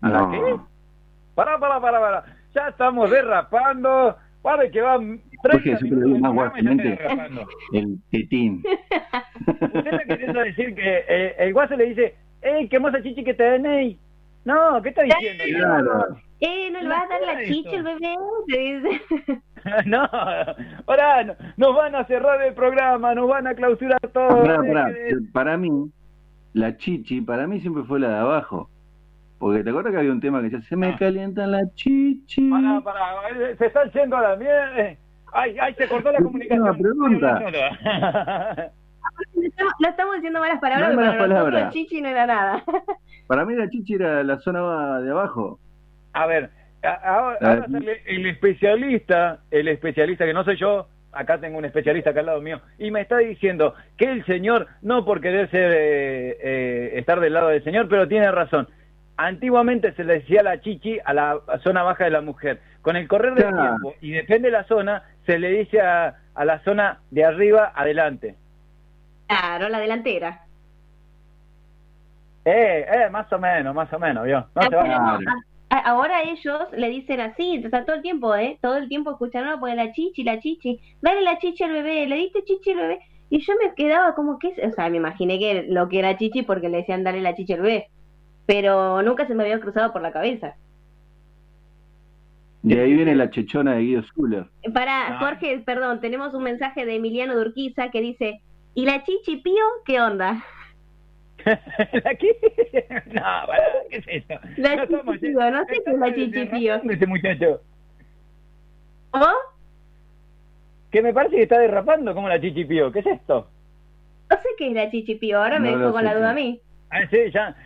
No. 0.00 0.30
qué? 0.30 0.56
Pará, 1.34 1.58
pará, 1.58 1.78
pará, 1.82 2.00
pará. 2.00 2.24
Ya 2.54 2.68
estamos 2.68 3.10
derrapando. 3.10 4.16
Para 4.40 4.70
que 4.70 4.80
van 4.80 5.20
30 5.20 5.29
Jorge, 5.42 5.76
digo 5.82 5.96
del 6.00 6.20
más 6.20 6.32
guasamente. 6.34 6.98
El 7.72 7.98
tetín. 8.10 8.62
Usted 9.46 9.86
está 9.86 10.04
queriendo 10.04 10.40
decir 10.40 10.74
que 10.74 11.04
eh, 11.08 11.34
el 11.38 11.52
guaso 11.52 11.76
le 11.76 11.86
dice, 11.86 12.14
¡Ey, 12.42 12.68
qué 12.68 12.78
moza 12.78 13.02
chichi 13.02 13.24
que 13.24 13.34
tenéis! 13.34 13.96
No, 14.44 14.80
¿qué 14.82 14.88
está 14.90 15.02
diciendo? 15.02 15.44
Claro. 15.58 16.16
Eh, 16.40 16.70
¿no 16.70 16.80
le 16.80 16.88
vas 16.88 17.04
a 17.04 17.08
dar 17.08 17.20
la 17.34 17.44
chicha 17.44 17.76
al 17.76 17.82
bebé? 17.82 18.14
Le 18.46 18.58
dice. 18.80 19.02
no, 19.86 20.08
ahora 20.86 21.24
no- 21.24 21.34
nos 21.58 21.76
van 21.76 21.94
a 21.94 22.04
cerrar 22.06 22.40
el 22.42 22.54
programa, 22.54 23.14
nos 23.14 23.28
van 23.28 23.46
a 23.46 23.54
clausurar 23.54 24.00
todo. 24.12 24.42
Pará, 24.42 24.56
pará. 24.62 24.94
Para 25.34 25.56
mí, 25.58 25.90
la 26.54 26.76
chichi, 26.78 27.20
para 27.20 27.46
mí 27.46 27.60
siempre 27.60 27.82
fue 27.84 28.00
la 28.00 28.08
de 28.08 28.16
abajo. 28.16 28.70
Porque 29.38 29.62
te 29.62 29.70
acuerdas 29.70 29.92
que 29.92 29.98
había 29.98 30.12
un 30.12 30.20
tema 30.20 30.38
que 30.38 30.44
decía, 30.50 30.62
se 30.62 30.76
me 30.76 30.88
Ah. 30.88 30.96
calienta 30.98 31.46
la 31.46 31.60
chichi. 31.74 32.48
Pará, 32.50 32.80
pará, 32.82 33.00
eh, 33.30 33.54
se 33.58 33.66
están 33.66 33.90
yendo 33.90 34.16
a 34.16 34.22
la 34.22 34.36
mierda. 34.36 34.96
Ay, 35.32 35.56
ay, 35.60 35.74
se 35.74 35.88
cortó 35.88 36.10
la 36.12 36.18
comunicación. 36.18 36.62
una 36.62 36.74
pregunta. 36.74 37.40
No 39.80 39.88
estamos, 39.88 40.14
diciendo 40.16 40.40
malas 40.40 40.60
palabras, 40.60 40.94
No 40.94 41.00
hay 41.00 41.08
pero 41.08 41.18
malas 41.18 41.28
para 41.28 41.50
nosotros 41.50 41.72
chichi 41.72 42.00
no 42.00 42.08
era 42.08 42.26
nada. 42.26 42.64
Para 43.26 43.44
mí 43.44 43.54
la 43.54 43.68
chichi 43.70 43.94
era 43.94 44.24
la 44.24 44.38
zona 44.40 45.00
de 45.00 45.10
abajo. 45.10 45.58
A 46.12 46.26
ver, 46.26 46.50
ahora, 46.82 47.38
sale 47.70 48.02
el 48.06 48.26
especialista, 48.26 49.38
el 49.52 49.68
especialista 49.68 50.24
que 50.26 50.34
no 50.34 50.42
soy 50.42 50.56
yo, 50.56 50.88
acá 51.12 51.38
tengo 51.38 51.58
un 51.58 51.64
especialista 51.64 52.10
acá 52.10 52.20
al 52.20 52.26
lado 52.26 52.40
mío, 52.40 52.60
y 52.78 52.90
me 52.90 53.00
está 53.00 53.18
diciendo 53.18 53.74
que 53.96 54.06
el 54.06 54.24
señor, 54.26 54.66
no 54.82 55.04
por 55.04 55.20
querer 55.20 55.48
ser, 55.50 55.70
eh, 55.72 56.36
eh, 56.42 56.90
estar 56.96 57.20
del 57.20 57.34
lado 57.34 57.48
del 57.48 57.62
señor, 57.62 57.88
pero 57.88 58.08
tiene 58.08 58.30
razón. 58.32 58.68
Antiguamente 59.16 59.92
se 59.92 60.02
le 60.02 60.14
decía 60.14 60.42
la 60.42 60.60
chichi 60.60 60.98
a 61.04 61.12
la 61.14 61.38
zona 61.62 61.82
baja 61.84 62.04
de 62.04 62.10
la 62.10 62.22
mujer. 62.22 62.58
Con 62.82 62.96
el 62.96 63.06
correr 63.06 63.34
del 63.34 63.44
Claro. 63.48 63.76
tiempo, 63.76 63.94
y 64.00 64.10
depende 64.12 64.48
de 64.48 64.52
la 64.52 64.64
zona, 64.64 65.02
se 65.30 65.38
le 65.38 65.50
dice 65.50 65.80
a, 65.80 66.16
a 66.34 66.44
la 66.44 66.58
zona 66.64 67.00
de 67.10 67.24
arriba 67.24 67.72
adelante. 67.74 68.34
Claro, 69.28 69.68
la 69.68 69.78
delantera. 69.78 70.44
Eh, 72.44 72.84
eh, 72.90 73.10
más 73.10 73.32
o 73.32 73.38
menos, 73.38 73.74
más 73.74 73.92
o 73.92 73.98
menos, 73.98 74.24
¿vio? 74.24 74.46
No 74.54 74.62
se 74.62 74.74
va 74.74 74.82
a... 74.82 75.18
Claro. 75.18 75.30
A- 75.70 75.78
Ahora 75.90 76.22
ellos 76.22 76.62
le 76.72 76.88
dicen 76.88 77.20
así, 77.20 77.62
o 77.64 77.70
sea, 77.70 77.84
todo 77.84 77.94
el 77.94 78.02
tiempo, 78.02 78.34
¿eh? 78.34 78.58
Todo 78.60 78.76
el 78.76 78.88
tiempo 78.88 79.12
escuchan, 79.12 79.44
no, 79.44 79.60
pues 79.60 79.76
la 79.76 79.92
chichi, 79.92 80.24
la 80.24 80.40
chichi, 80.40 80.80
dale 81.00 81.20
la 81.20 81.38
chichi 81.38 81.62
al 81.62 81.72
bebé, 81.72 82.06
le 82.06 82.16
diste 82.16 82.42
chichi 82.42 82.72
al 82.72 82.78
bebé. 82.78 83.00
Y 83.28 83.38
yo 83.40 83.52
me 83.62 83.72
quedaba 83.74 84.16
como 84.16 84.40
que, 84.40 84.48
o 84.48 84.72
sea, 84.72 84.88
me 84.90 84.96
imaginé 84.96 85.38
que 85.38 85.66
lo 85.68 85.88
que 85.88 86.00
era 86.00 86.16
chichi 86.16 86.42
porque 86.42 86.68
le 86.68 86.78
decían 86.78 87.04
dale 87.04 87.20
la 87.20 87.36
chichi 87.36 87.52
al 87.52 87.60
bebé. 87.60 87.88
Pero 88.46 89.00
nunca 89.02 89.28
se 89.28 89.34
me 89.36 89.44
había 89.44 89.60
cruzado 89.60 89.92
por 89.92 90.02
la 90.02 90.10
cabeza. 90.10 90.56
De 92.62 92.80
ahí 92.80 92.92
viene 92.94 93.14
la 93.14 93.30
chechona 93.30 93.74
de 93.74 93.80
Guido 93.82 94.02
Zuller. 94.14 94.46
Para 94.74 95.16
Ah. 95.16 95.18
Jorge, 95.18 95.62
perdón, 95.64 96.00
tenemos 96.00 96.34
un 96.34 96.42
mensaje 96.42 96.84
de 96.84 96.96
Emiliano 96.96 97.34
Durquiza 97.36 97.90
que 97.90 98.00
dice, 98.02 98.40
¿y 98.74 98.84
la 98.84 99.02
chichi 99.02 99.38
pío 99.38 99.64
qué 99.86 100.00
onda? 100.00 100.44
¿La 101.46 102.14
qué? 102.16 102.36
No, 103.06 103.22
pará, 103.22 103.64
¿qué 103.88 103.96
es 103.96 104.04
eso? 104.08 104.40
La 104.58 104.76
No 104.76 104.86
chichipío, 104.86 105.50
no 105.50 105.64
sé 105.64 105.82
qué 105.84 105.90
es 105.90 105.98
la 105.98 106.14
chichipío. 106.14 106.74
derrapando 106.74 106.92
Este 106.92 107.06
muchacho, 107.06 107.60
¿Cómo? 109.10 109.26
que 110.90 111.02
me 111.02 111.14
parece 111.14 111.36
que 111.36 111.42
está 111.42 111.58
derrapando 111.58 112.12
como 112.14 112.28
la 112.28 112.40
chichipío. 112.40 112.90
¿Qué 112.92 112.98
es 112.98 113.06
esto? 113.06 113.48
No 114.28 114.36
sé 114.36 114.48
qué 114.58 114.68
es 114.68 114.74
la 114.74 114.90
chichipío, 114.90 115.38
ahora 115.42 115.58
me 115.60 115.70
No 115.70 115.78
dejó 115.78 115.92
con 115.92 116.04
la 116.04 116.14
duda 116.14 116.30
a 116.30 116.34
mí. 116.34 116.60
Ah, 116.90 117.06
sí, 117.10 117.18
ya. 117.32 117.56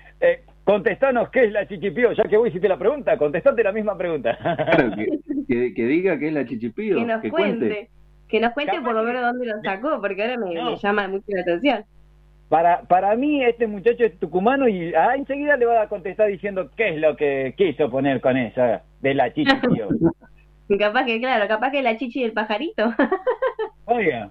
Contestanos 0.64 1.28
qué 1.30 1.44
es 1.44 1.52
la 1.52 1.66
chichipío, 1.68 2.12
ya 2.12 2.24
que 2.24 2.36
vos 2.38 2.48
hiciste 2.48 2.68
la 2.68 2.78
pregunta, 2.78 3.16
contestate 3.18 3.62
la 3.62 3.72
misma 3.72 3.96
pregunta. 3.98 4.36
Claro, 4.40 4.96
que, 4.96 5.18
que, 5.46 5.74
que 5.74 5.86
diga 5.86 6.18
que 6.18 6.28
es 6.28 6.32
la 6.32 6.46
chichipío. 6.46 6.96
que 6.96 7.04
nos 7.04 7.20
que 7.20 7.30
cuente. 7.30 7.90
Que 8.28 8.40
nos 8.40 8.52
cuente 8.54 8.72
Capaz 8.72 8.84
por 8.86 8.94
lo 8.94 9.00
que- 9.02 9.06
menos 9.08 9.22
dónde 9.22 9.46
lo 9.46 9.60
sacó, 9.62 10.00
porque 10.00 10.22
ahora 10.22 10.38
me, 10.38 10.54
No. 10.54 10.70
me 10.70 10.76
llama 10.78 11.08
mucho 11.08 11.24
la 11.28 11.42
atención. 11.42 11.84
Para, 12.48 12.82
para 12.82 13.14
mí 13.16 13.44
este 13.44 13.66
muchacho 13.66 14.04
es 14.04 14.18
tucumano 14.18 14.66
y 14.68 14.94
ah, 14.94 15.14
enseguida 15.16 15.56
le 15.56 15.66
va 15.66 15.82
a 15.82 15.88
contestar 15.88 16.28
diciendo 16.28 16.70
qué 16.76 16.90
es 16.90 16.96
lo 16.98 17.16
que 17.16 17.54
quiso 17.56 17.90
poner 17.90 18.20
con 18.20 18.36
esa 18.36 18.82
de 19.00 19.14
la 19.14 19.32
chichipío. 19.32 19.88
Capaz 20.78 21.04
que, 21.04 21.20
claro, 21.20 21.46
capaz 21.46 21.70
que 21.72 21.82
la 21.82 21.96
chichi 21.98 22.22
del 22.22 22.32
pajarito. 22.32 22.90
Oiga, 23.84 24.30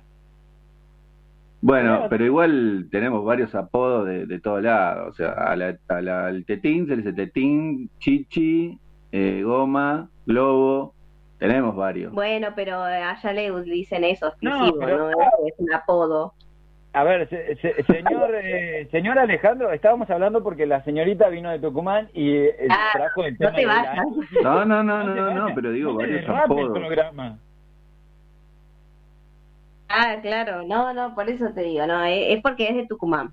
Bueno, 1.66 2.08
pero 2.10 2.26
igual 2.26 2.88
tenemos 2.92 3.24
varios 3.24 3.56
apodos 3.56 4.06
de, 4.06 4.26
de 4.26 4.40
todos 4.42 4.62
lados. 4.62 5.08
O 5.12 5.14
sea, 5.14 5.32
a 5.32 5.56
la- 5.56 5.78
a 5.88 6.02
la- 6.02 6.28
al 6.28 6.44
tetín 6.46 6.86
se 6.88 6.92
le 6.98 7.04
dice 7.04 7.14
tetín, 7.14 7.90
chichi, 8.00 8.78
eh, 9.14 9.42
goma, 9.44 10.10
globo. 10.26 10.94
Tenemos 11.40 11.74
varios. 11.76 12.12
bueno, 12.14 12.50
pero 12.56 12.82
allá 12.84 13.34
le 13.34 13.52
dicen 13.64 14.04
eso 14.04 14.34
No, 14.42 14.50
exclusivo, 14.52 14.80
pero- 14.80 15.12
¿no? 15.12 15.18
Es 15.48 15.54
un 15.58 15.74
apodo. 15.74 16.34
a 16.94 17.04
ver, 17.06 17.28
se- 17.30 17.56
se- 17.56 17.84
señor 17.84 18.32
eh, 18.44 18.88
señor 18.92 19.18
Alejandro, 19.18 19.72
estábamos 19.72 20.10
hablando 20.10 20.44
porque 20.44 20.66
la 20.66 20.84
señorita 20.84 21.30
vino 21.30 21.50
de 21.50 21.60
Tucumán 21.60 22.10
y 22.14 22.30
eh, 22.36 22.56
Ah, 22.70 22.90
trajo 22.94 23.24
el 23.26 23.34
No 23.34 23.38
tema 23.40 23.52
te 23.56 23.62
de 23.62 23.68
la- 23.68 23.74
vayas. 23.74 24.06
No, 24.44 24.66
no, 24.66 24.84
no, 24.84 25.04
no, 25.04 25.16
no, 25.16 25.26
vayas, 25.42 25.52
pero 25.56 25.72
digo 25.72 25.92
no 25.92 25.98
varios 25.98 26.22
derrape 26.22 26.40
el 26.40 26.60
apodos. 26.66 26.78
programa. 26.80 27.40
Ah, 29.90 30.18
claro, 30.22 30.64
no, 30.64 30.94
no, 30.94 31.14
por 31.14 31.30
eso 31.30 31.52
te 31.54 31.62
digo, 31.62 31.86
no, 31.86 32.04
es, 32.04 32.36
es 32.38 32.42
porque 32.42 32.68
es 32.70 32.76
de 32.76 32.88
Tucumán. 32.88 33.32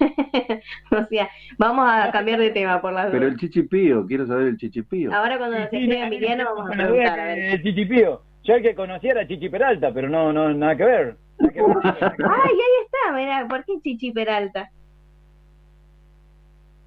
o 0.90 1.04
sea, 1.08 1.28
vamos 1.58 1.86
a 1.88 2.10
cambiar 2.10 2.40
de 2.40 2.50
tema 2.50 2.80
por 2.80 2.92
las 2.92 3.10
Pero 3.10 3.26
el 3.26 3.36
chichipío, 3.36 4.06
quiero 4.06 4.26
saber 4.26 4.48
el 4.48 4.56
chichipío. 4.56 5.14
Ahora 5.14 5.38
cuando 5.38 5.56
Sí, 5.56 5.62
escribe 5.64 6.02
Emiliano 6.02 6.44
vamos 6.44 6.70
a 6.70 6.72
preguntar, 6.72 7.20
a 7.20 7.24
ver. 7.26 7.38
El 7.38 7.62
chichipío. 7.62 8.22
Yo 8.42 8.54
el 8.54 8.62
que 8.62 8.74
conocía 8.74 9.10
era 9.12 9.28
Chichi 9.28 9.50
Peralta, 9.50 9.92
pero 9.92 10.08
no, 10.08 10.32
no, 10.32 10.52
nada 10.54 10.74
que 10.74 10.84
ver. 10.84 11.16
Nada 11.38 11.52
que 11.52 11.60
ver. 11.60 11.76
Ay, 11.84 12.52
ahí 12.52 12.84
está, 12.84 13.12
mirá, 13.14 13.46
¿por 13.48 13.64
qué 13.64 13.74
Chichi 13.82 14.12
Peralta? 14.12 14.70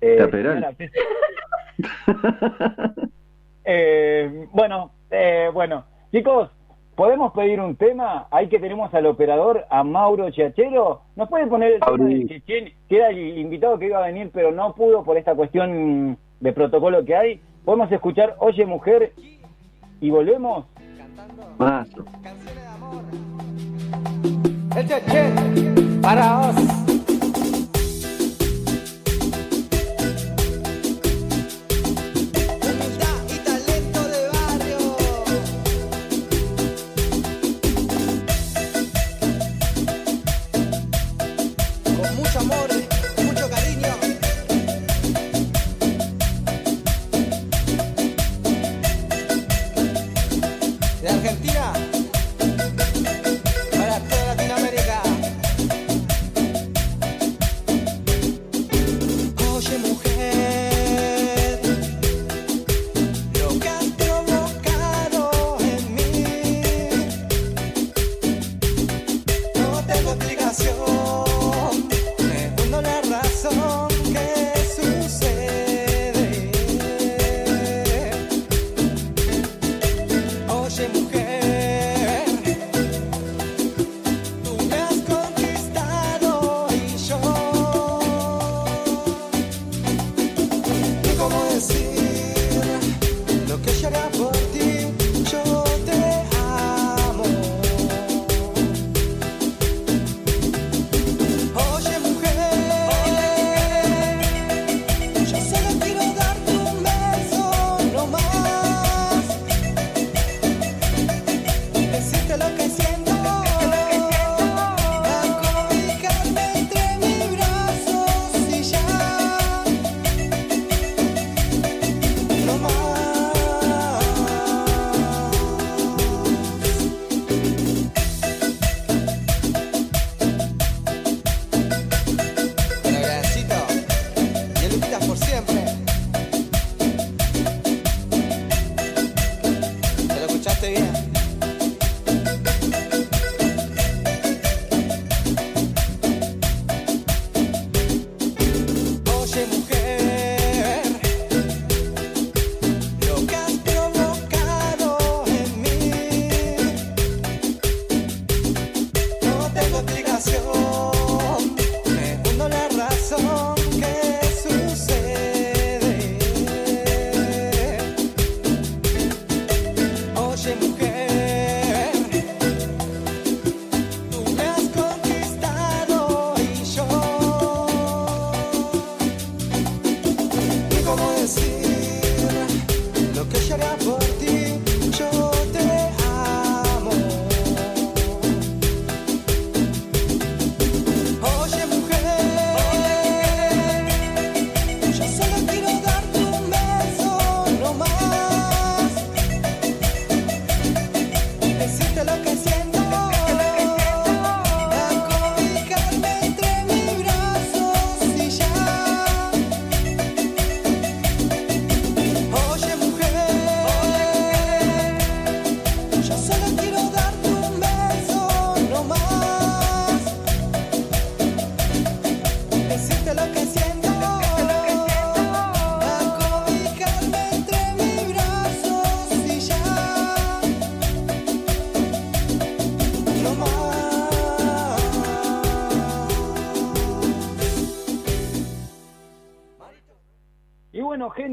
Eh, 0.02 0.16
Está 0.18 0.28
Peral. 0.30 0.76
señora, 0.76 0.96
eh, 3.66 4.48
bueno, 4.52 4.92
eh, 5.12 5.50
bueno, 5.54 5.86
chicos, 6.12 6.50
¿podemos 6.96 7.34
pedir 7.34 7.60
un 7.60 7.76
tema? 7.76 8.28
Ahí 8.32 8.48
que 8.48 8.60
tenemos 8.60 8.94
al 8.94 9.06
operador, 9.06 9.66
a 9.70 9.84
Mauro 9.84 10.30
Chiachero. 10.30 11.02
¿Nos 11.16 11.30
puede 11.30 11.48
poner 11.48 11.74
el 11.74 11.80
tema 11.80 12.06
de 12.06 12.28
Chechen, 12.28 12.74
que 12.88 12.98
era 12.98 13.10
el 13.10 13.38
invitado 13.38 13.80
que 13.80 13.86
iba 13.86 14.00
a 14.00 14.08
venir, 14.08 14.30
pero 14.34 14.52
no 14.52 14.74
pudo 14.74 15.04
por 15.04 15.18
esta 15.18 15.36
cuestión 15.36 16.18
de 16.40 16.54
protocolo 16.54 17.04
que 17.06 17.16
hay? 17.16 17.42
¿Podemos 17.66 17.92
escuchar 17.92 18.36
Oye 18.40 18.66
Mujer 18.66 19.14
y 20.02 20.10
volvemos? 20.10 20.66
Mazo. 21.58 22.06
El 24.76 24.88
Cheche 24.88 25.34
para 26.02 26.38
vos. 26.38 26.83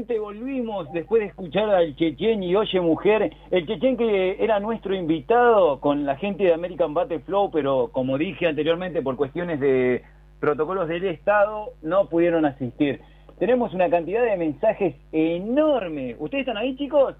Volvimos 0.05 0.91
después 0.93 1.21
de 1.21 1.27
escuchar 1.27 1.69
al 1.69 1.95
Chechen 1.95 2.43
y 2.43 2.55
Oye 2.55 2.81
Mujer. 2.81 3.31
El 3.51 3.65
Chechen 3.67 3.97
que 3.97 4.37
era 4.43 4.59
nuestro 4.59 4.95
invitado 4.95 5.79
con 5.79 6.05
la 6.05 6.15
gente 6.17 6.43
de 6.43 6.53
American 6.53 6.93
Battle 6.93 7.19
Flow, 7.19 7.51
pero 7.51 7.89
como 7.91 8.17
dije 8.17 8.47
anteriormente, 8.47 9.01
por 9.01 9.15
cuestiones 9.15 9.59
de 9.59 10.03
protocolos 10.39 10.87
del 10.87 11.05
Estado, 11.05 11.73
no 11.81 12.09
pudieron 12.09 12.45
asistir. 12.45 12.99
Tenemos 13.39 13.73
una 13.73 13.89
cantidad 13.89 14.23
de 14.23 14.37
mensajes 14.37 14.95
enorme. 15.11 16.15
¿Ustedes 16.19 16.41
están 16.47 16.57
ahí, 16.57 16.75
chicos? 16.75 17.15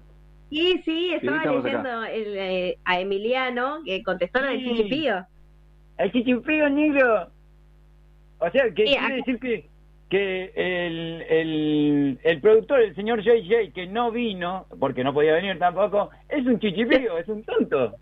Sí, 0.50 0.80
sí, 0.84 1.12
estaba 1.14 1.40
acá. 1.40 1.52
leyendo 1.52 2.04
el, 2.04 2.36
eh, 2.36 2.78
a 2.84 3.00
Emiliano 3.00 3.78
que 3.84 4.02
contestó 4.02 4.40
lo 4.40 4.48
del 4.48 4.60
Sí. 4.60 4.68
chichipío. 4.76 5.24
El 5.98 6.12
chichipío 6.12 6.68
negro. 6.68 7.28
O 8.38 8.50
sea, 8.50 8.64
que 8.64 8.86
Sí, 8.86 8.92
quiere 8.92 8.98
acá- 8.98 9.14
decir 9.14 9.38
que, 9.40 9.68
que 10.12 10.52
el, 10.54 11.22
el, 11.22 12.20
el 12.22 12.40
productor, 12.42 12.82
el 12.82 12.94
señor 12.94 13.22
JJ, 13.22 13.72
que 13.72 13.86
no 13.86 14.10
vino, 14.12 14.66
porque 14.78 15.02
no 15.04 15.14
podía 15.14 15.32
venir 15.32 15.58
tampoco, 15.58 16.10
es 16.28 16.46
un 16.46 16.58
chichipío, 16.60 17.16
es 17.18 17.28
un 17.28 17.42
tonto. 17.44 17.94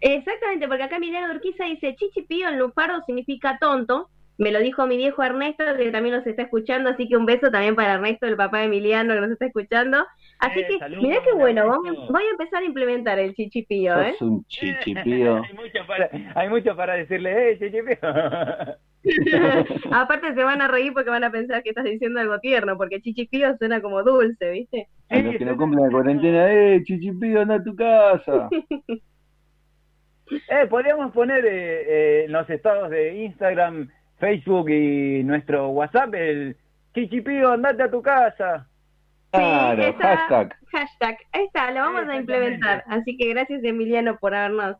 Exactamente, 0.00 0.68
porque 0.68 0.82
acá 0.84 0.96
Emiliano 0.96 1.32
Urquiza 1.34 1.64
dice 1.64 1.94
chichipío 1.96 2.48
en 2.48 2.58
lupardo 2.58 3.02
significa 3.06 3.58
tonto. 3.60 4.10
Me 4.38 4.52
lo 4.52 4.60
dijo 4.60 4.86
mi 4.86 4.98
viejo 4.98 5.22
Ernesto, 5.22 5.64
que 5.78 5.90
también 5.90 6.16
nos 6.16 6.26
está 6.26 6.42
escuchando, 6.42 6.90
así 6.90 7.08
que 7.08 7.16
un 7.16 7.24
beso 7.24 7.50
también 7.50 7.74
para 7.74 7.94
Ernesto, 7.94 8.26
el 8.26 8.36
papá 8.36 8.58
de 8.58 8.64
Emiliano, 8.66 9.14
que 9.14 9.20
nos 9.22 9.30
está 9.30 9.46
escuchando. 9.46 10.04
Así 10.38 10.60
Eh, 10.60 10.66
que, 10.66 10.78
saludos, 10.78 11.02
mirá 11.02 11.22
qué 11.22 11.32
bueno, 11.32 11.66
voy 12.08 12.24
a 12.24 12.30
empezar 12.32 12.62
a 12.62 12.66
implementar 12.66 13.18
el 13.18 13.34
chichipío, 13.34 14.02
¿eh? 14.02 14.14
Sos 14.18 14.20
un 14.20 14.44
chichipío. 14.46 15.42
hay, 15.42 15.54
mucho 15.54 15.86
para, 15.86 16.10
hay 16.34 16.48
mucho 16.50 16.76
para 16.76 16.94
decirle, 16.94 17.52
eh, 17.52 17.58
chichipío. 17.58 17.98
Aparte 19.92 20.34
se 20.34 20.42
van 20.44 20.60
a 20.62 20.68
reír 20.68 20.92
porque 20.92 21.10
van 21.10 21.24
a 21.24 21.30
pensar 21.30 21.62
que 21.62 21.70
estás 21.70 21.84
diciendo 21.84 22.20
algo 22.20 22.38
tierno, 22.40 22.76
porque 22.76 23.00
chichipío 23.00 23.56
suena 23.58 23.80
como 23.80 24.02
dulce, 24.02 24.50
¿viste? 24.50 24.88
A 25.08 25.18
los 25.18 25.36
que 25.36 25.44
no 25.44 25.56
cumplen 25.56 25.84
la 25.84 25.90
cuarentena, 25.90 26.52
¡eh, 26.52 26.82
chichipío, 26.84 27.40
anda 27.42 27.56
a 27.56 27.62
tu 27.64 27.74
casa! 27.74 28.48
Eh, 30.48 30.66
podríamos 30.68 31.12
poner 31.12 31.46
eh, 31.46 31.50
eh, 31.52 32.24
en 32.24 32.32
los 32.32 32.50
estados 32.50 32.90
de 32.90 33.14
Instagram, 33.26 33.88
Facebook 34.18 34.68
y 34.70 35.22
nuestro 35.22 35.68
WhatsApp 35.68 36.14
el 36.14 36.56
Chichipío, 36.94 37.52
andate 37.52 37.82
a 37.82 37.90
tu 37.90 38.00
casa. 38.00 38.66
Claro, 39.30 39.82
esa- 39.82 40.16
hashtag. 40.16 40.56
Hashtag, 40.72 41.18
ahí 41.32 41.44
está, 41.44 41.70
lo 41.70 41.80
vamos 41.80 42.08
a 42.08 42.16
implementar. 42.16 42.84
Así 42.88 43.16
que 43.18 43.28
gracias 43.28 43.62
Emiliano 43.62 44.16
por 44.16 44.34
habernos 44.34 44.76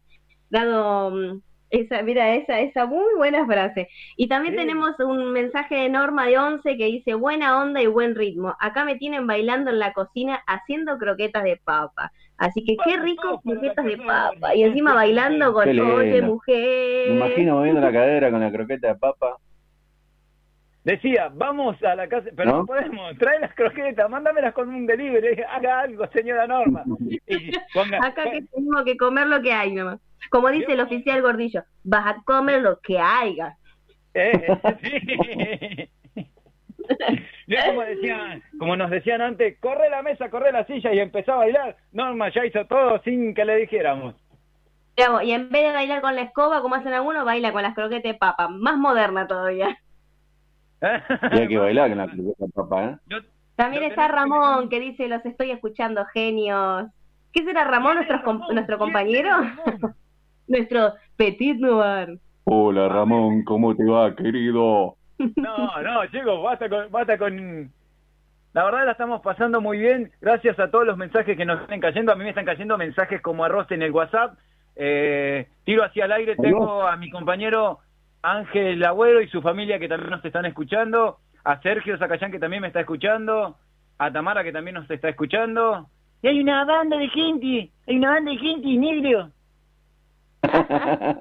dado 0.49 1.11
mm, 1.11 1.43
esa, 1.71 2.03
mira, 2.03 2.35
esa, 2.35 2.61
esa 2.61 2.87
muy 2.87 3.15
buena 3.17 3.45
frase. 3.47 3.89
Y 4.17 4.29
también 4.29 4.55
Sí. 4.55 4.61
tenemos 4.61 4.99
un 5.01 5.33
mensaje 5.33 5.75
de 5.75 5.89
Norma 5.89 6.27
de 6.27 6.39
Once 6.39 6.77
que 6.77 6.85
dice 6.87 7.15
buena 7.15 7.61
onda 7.61 7.83
y 7.83 7.87
buen 7.87 8.15
ritmo. 8.15 8.55
Acá 8.61 8.85
me 8.85 8.97
tienen 8.97 9.27
bailando 9.27 9.71
en 9.71 9.79
la 9.79 9.93
cocina 9.93 10.41
haciendo 10.47 10.99
croquetas 10.99 11.45
de 11.45 11.57
papa. 11.57 12.13
Así 12.39 12.65
que 12.65 12.77
qué 12.85 12.97
rico 12.99 13.41
croquetas 13.43 13.85
de 13.85 13.97
papa. 13.99 14.55
Y 14.55 14.63
encima 14.63 14.95
bailando 14.95 15.53
con 15.53 15.69
oye 15.69 16.23
mujer. 16.23 17.11
Me 17.11 17.17
imagino 17.17 17.57
moviendo 17.57 17.81
la 17.81 17.93
cadera 17.93 18.31
con 18.31 18.41
la 18.41 18.53
croqueta 18.53 18.89
de 18.89 18.95
papa. 18.97 19.37
Decía, 20.87 21.33
vamos 21.35 21.83
a 21.83 21.97
la 21.97 22.07
casa, 22.07 22.31
pero 22.37 22.49
no, 22.49 22.59
¿No? 22.59 22.67
podemos, 22.67 23.19
trae 23.19 23.41
las 23.41 23.53
croquetas, 23.55 24.09
mándamelas 24.09 24.55
con 24.55 24.69
un 24.69 24.87
delivery, 24.87 25.43
haga 25.51 25.81
algo, 25.81 26.07
señora 26.13 26.47
Norma. 26.47 26.85
Y 27.27 27.51
ponga, 27.75 27.99
Acá 28.07 28.31
que 28.31 28.43
tenemos 28.43 28.85
que 28.85 28.97
comer 28.97 29.27
lo 29.27 29.43
que 29.43 29.53
hay 29.53 29.73
nomás. 29.73 29.99
Como 30.31 30.49
dice 30.49 30.73
el 30.73 30.81
oficial 30.81 31.23
gordillo, 31.23 31.65
vas 31.83 32.07
a 32.07 32.23
comer 32.23 32.63
lo 32.63 32.79
que 32.79 33.01
haya. 33.01 33.57
Eh, 34.15 34.47
sí. 34.81 35.91
Yo 37.49 37.57
como 37.67 37.83
decían, 37.83 38.45
como 38.57 38.77
nos 38.77 38.89
decían 38.89 39.23
antes, 39.23 39.59
corre 39.59 39.91
la 39.91 40.03
mesa, 40.03 40.31
corre 40.31 40.53
la 40.53 40.67
silla 40.67 40.95
y 40.95 41.01
empezó 41.01 41.33
a 41.33 41.39
bailar. 41.39 41.77
Norma 41.91 42.29
ya 42.29 42.47
hizo 42.47 42.65
todo 42.67 43.03
sin 43.03 43.35
que 43.35 43.45
le 43.45 43.57
dijéramos. 43.57 44.15
Digamos, 44.97 45.25
Y 45.25 45.33
en 45.33 45.49
vez 45.51 45.65
de 45.65 45.73
bailar 45.73 46.01
con 46.01 46.15
la 46.15 46.23
escoba, 46.23 46.63
como 46.63 46.77
hacen 46.77 46.93
algunos, 46.93 47.25
baila 47.25 47.51
con 47.51 47.65
las 47.65 47.75
croquetas 47.75 48.13
de 48.13 48.15
papa. 48.15 48.47
Más 48.47 48.77
moderna 48.77 49.27
todavía. 49.27 49.77
Y 51.33 51.39
hay 51.41 51.49
que 51.49 51.59
bailar 51.59 51.89
con 51.91 51.99
la 51.99 52.47
papa, 52.55 52.85
¿eh? 52.85 52.97
Yo- 53.07 53.19
También 53.57 53.85
está 53.85 54.09
Ramón, 54.09 54.69
que 54.69 54.81
dice, 54.81 55.09
los 55.09 55.25
estoy 55.25 55.51
escuchando, 55.51 56.05
genios. 56.13 56.87
¿Qué 57.33 57.45
será 57.45 57.65
Ramón, 57.65 57.97
nuestro, 57.97 58.23
com- 58.23 58.43
nuestro 58.53 58.79
compañero? 58.79 59.31
nuestro 60.49 60.93
petit 61.17 61.59
noir. 61.59 62.19
Hola 62.45 62.89
Ramón, 62.89 63.43
¿cómo 63.45 63.75
te 63.75 63.85
va, 63.85 64.15
querido? 64.15 64.97
No, 65.37 65.83
no, 65.83 66.07
chicos, 66.09 66.43
basta 66.43 66.69
con, 66.69 66.91
basta 66.91 67.17
con... 67.17 67.73
La 68.53 68.65
verdad 68.65 68.85
la 68.85 68.93
estamos 68.93 69.21
pasando 69.23 69.61
muy 69.63 69.79
bien, 69.79 70.11
gracias 70.21 70.59
a 70.59 70.71
todos 70.71 70.87
los 70.87 70.97
mensajes 70.99 71.37
que 71.37 71.45
nos 71.47 71.61
están 71.63 71.81
cayendo. 71.81 72.13
A 72.13 72.17
mí 72.17 72.23
me 72.25 72.31
están 72.31 72.45
cayendo 72.47 72.77
mensajes 72.79 73.21
como 73.23 73.45
arroz 73.45 73.71
en 73.71 73.83
el 73.83 73.91
WhatsApp. 73.93 74.39
Eh, 74.77 75.47
tiro 75.65 75.85
hacia 75.85 76.05
el 76.07 76.13
aire, 76.13 76.37
tengo 76.37 76.83
a 76.87 76.97
mi 76.97 77.11
compañero 77.11 77.79
Ángel 78.27 78.85
Agüero 78.85 79.21
y 79.21 79.29
su 79.29 79.41
familia 79.41 79.79
que 79.79 79.89
también 79.89 80.11
nos 80.11 80.25
están 80.25 80.47
escuchando, 80.47 81.19
a 81.45 81.61
Sergio 81.61 81.97
Zacayán 81.97 82.33
que 82.33 82.41
también 82.41 82.61
me 82.61 82.67
está 82.67 82.81
escuchando, 82.81 83.57
a 83.99 84.13
Tamara 84.13 84.43
que 84.43 84.53
también 84.53 84.75
nos 84.75 84.91
está 84.91 85.09
escuchando. 85.09 85.89
Y 86.23 86.29
hay 86.29 86.41
una 86.41 86.65
banda 86.65 86.97
de 86.97 87.09
gente, 87.09 87.71
hay 87.87 87.97
una 87.97 88.11
banda 88.11 88.33
de 88.33 88.39
gente 88.39 88.69
negro. 88.69 89.31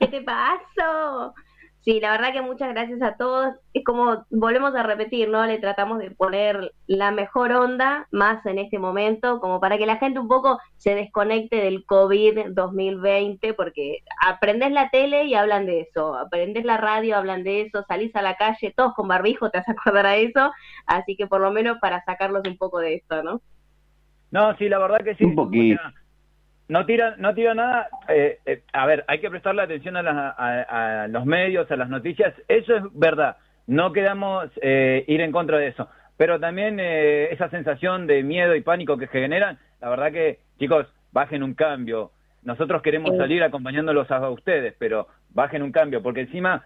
¿Qué 0.00 0.08
te 0.08 0.20
pasó? 0.22 1.34
Sí, 1.80 2.00
la 2.00 2.10
verdad 2.10 2.32
que 2.32 2.42
muchas 2.42 2.68
gracias 2.70 3.00
a 3.02 3.16
todos. 3.16 3.54
Es 3.72 3.84
como 3.84 4.24
volvemos 4.30 4.74
a 4.74 4.82
repetir, 4.82 5.28
¿no? 5.28 5.46
Le 5.46 5.58
tratamos 5.58 5.98
de 5.98 6.10
poner 6.10 6.72
la 6.86 7.12
mejor 7.12 7.52
onda 7.52 8.06
más 8.10 8.44
en 8.46 8.58
este 8.58 8.78
momento, 8.78 9.40
como 9.40 9.60
para 9.60 9.78
que 9.78 9.86
la 9.86 9.96
gente 9.96 10.18
un 10.18 10.28
poco 10.28 10.58
se 10.76 10.94
desconecte 10.94 11.56
del 11.56 11.84
COVID 11.86 12.50
2020, 12.50 13.54
porque 13.54 14.00
aprendes 14.20 14.72
la 14.72 14.90
tele 14.90 15.24
y 15.24 15.34
hablan 15.34 15.66
de 15.66 15.82
eso, 15.82 16.14
aprendes 16.14 16.64
la 16.64 16.76
radio, 16.76 17.16
hablan 17.16 17.44
de 17.44 17.62
eso, 17.62 17.84
salís 17.86 18.14
a 18.16 18.22
la 18.22 18.36
calle, 18.36 18.74
todos 18.76 18.92
con 18.94 19.08
barbijo, 19.08 19.50
te 19.50 19.58
vas 19.58 19.68
a 19.68 19.72
acordar 19.72 20.06
a 20.06 20.16
eso, 20.16 20.52
así 20.86 21.16
que 21.16 21.26
por 21.26 21.40
lo 21.40 21.52
menos 21.52 21.78
para 21.80 22.04
sacarlos 22.04 22.42
un 22.46 22.58
poco 22.58 22.80
de 22.80 22.96
esto, 22.96 23.22
¿no? 23.22 23.40
No, 24.30 24.54
sí, 24.58 24.68
la 24.68 24.78
verdad 24.78 25.00
que 25.02 25.14
sí. 25.14 25.24
Un 25.24 25.34
poquito. 25.34 25.80
No 26.68 26.84
tira, 26.86 27.14
no 27.18 27.34
tira 27.34 27.54
nada. 27.54 27.88
eh, 28.08 28.38
eh, 28.46 28.62
a 28.72 28.86
ver, 28.86 29.04
hay 29.08 29.20
que 29.20 29.30
prestarle 29.30 29.62
atención 29.62 29.96
a, 29.96 30.02
las- 30.02 30.34
a- 30.38 31.02
a 31.04 31.08
los 31.08 31.24
medios, 31.26 31.70
a 31.70 31.76
las 31.76 31.88
noticias. 31.88 32.34
Eso 32.48 32.76
es 32.76 32.82
verdad. 32.92 33.36
No 33.66 33.92
quedamos 33.92 34.50
eh, 34.62 35.04
ir 35.08 35.20
en 35.20 35.32
contra 35.32 35.58
de 35.58 35.68
eso. 35.68 35.88
Pero 36.16 36.40
también 36.40 36.78
eh, 36.80 37.28
esa 37.32 37.48
sensación 37.50 38.06
de 38.06 38.22
miedo 38.22 38.54
y 38.54 38.60
pánico 38.60 38.96
que 38.98 39.06
generan, 39.06 39.58
la 39.80 39.88
verdad 39.90 40.12
que, 40.12 40.38
chicos, 40.58 40.86
bajen 41.12 41.42
un 41.42 41.54
cambio. 41.54 42.10
Nosotros 42.42 42.82
queremos 42.82 43.10
salir 43.18 43.42
acompañándolos 43.42 44.10
a 44.10 44.28
ustedes, 44.30 44.74
pero 44.78 45.06
bajen 45.30 45.62
un 45.62 45.72
cambio, 45.72 46.02
porque 46.02 46.22
encima, 46.22 46.64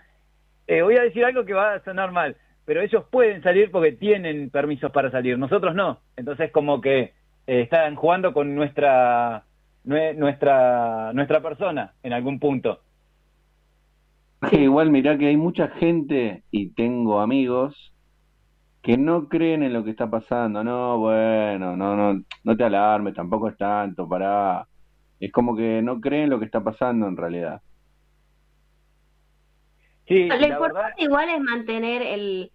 eh, 0.67 0.83
voy 0.83 0.97
a 0.97 1.03
decir 1.03 1.25
algo 1.25 1.45
que 1.45 1.55
va 1.55 1.75
a 1.75 1.81
sonar 1.85 2.13
mal, 2.13 2.37
pero 2.65 2.81
ellos 2.81 3.05
pueden 3.11 3.43
salir 3.43 3.71
porque 3.71 3.93
tienen 3.93 4.49
permisos 4.51 4.91
para 4.93 5.11
salir, 5.11 5.39
nosotros 5.39 5.75
no. 5.75 6.01
Entonces, 6.17 6.51
como 6.53 6.81
que 6.81 7.13
eh, 7.47 7.63
están 7.63 7.95
jugando 7.97 8.33
con 8.33 8.55
nuestra 8.55 9.43
nue- 9.43 9.43
nuestra 9.85 11.13
nuestra 11.13 11.41
persona 11.41 11.95
en 12.03 12.13
algún 12.13 12.39
punto. 12.39 12.81
Que 14.51 14.63
igual 14.63 14.91
mirá 14.91 15.17
que 15.17 15.29
hay 15.29 15.37
mucha 15.37 15.69
gente 15.69 16.43
y 16.51 16.71
tengo 16.71 17.21
amigos 17.21 17.93
que 18.83 18.97
no 18.99 19.29
creen 19.29 19.63
en 19.63 19.73
lo 19.73 19.85
que 19.85 19.91
está 19.91 20.11
pasando. 20.11 20.65
No, 20.65 20.99
bueno, 20.99 21.77
no, 21.77 21.97
no, 21.97 22.25
no 22.43 22.57
te 22.57 22.65
alarmes, 22.65 23.15
tampoco 23.15 23.49
es 23.49 23.57
tanto, 23.57 24.09
pará. 24.09 24.67
Es 25.21 25.31
como 25.31 25.55
que 25.55 25.81
no 25.83 26.01
creen 26.01 26.31
lo 26.31 26.39
que 26.41 26.47
está 26.47 26.63
pasando 26.63 27.07
en 27.07 27.17
realidad. 27.17 27.63
Sí, 30.09 30.27
Lo 30.27 30.37
la 30.37 30.49
importante 30.49 30.79
verdad, 30.79 30.95
igual 30.99 31.29
es 31.29 31.41
mantener 31.41 32.03
el, 32.03 32.51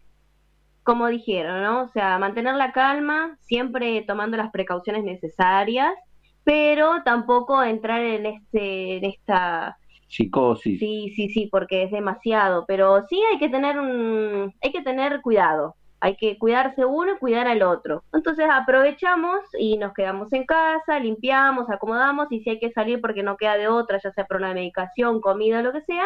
como 0.83 1.07
dijeron, 1.07 1.63
¿no? 1.63 1.83
O 1.83 1.87
sea, 1.89 2.19
mantener 2.19 2.55
la 2.55 2.73
calma, 2.73 3.37
siempre 3.41 4.03
tomando 4.05 4.35
las 4.35 4.51
precauciones 4.51 5.05
necesarias, 5.05 5.93
pero 6.47 7.03
tampoco 7.03 7.61
entrar 7.61 7.99
en 7.99 8.25
este, 8.25 8.99
en 8.99 9.03
esta, 9.03 9.77
Psicosis. 10.07 10.79
sí, 10.79 11.11
sí, 11.13 11.27
sí, 11.27 11.49
porque 11.51 11.83
es 11.83 11.91
demasiado, 11.91 12.63
pero 12.65 13.05
sí 13.09 13.21
hay 13.29 13.37
que 13.37 13.49
tener 13.49 13.77
un, 13.77 14.55
hay 14.63 14.71
que 14.71 14.81
tener 14.81 15.19
cuidado, 15.19 15.75
hay 15.99 16.15
que 16.15 16.37
cuidarse 16.37 16.85
uno 16.85 17.15
y 17.15 17.17
cuidar 17.17 17.47
al 17.47 17.63
otro. 17.63 18.05
Entonces 18.13 18.47
aprovechamos 18.49 19.39
y 19.59 19.77
nos 19.77 19.93
quedamos 19.93 20.31
en 20.31 20.45
casa, 20.45 21.01
limpiamos, 21.01 21.69
acomodamos 21.69 22.31
y 22.31 22.39
si 22.39 22.51
hay 22.51 22.59
que 22.59 22.71
salir 22.71 23.01
porque 23.01 23.23
no 23.23 23.35
queda 23.35 23.57
de 23.57 23.67
otra, 23.67 23.99
ya 24.01 24.13
sea 24.13 24.23
por 24.23 24.37
una 24.37 24.53
medicación, 24.53 25.19
comida, 25.19 25.61
lo 25.61 25.73
que 25.73 25.81
sea, 25.81 26.05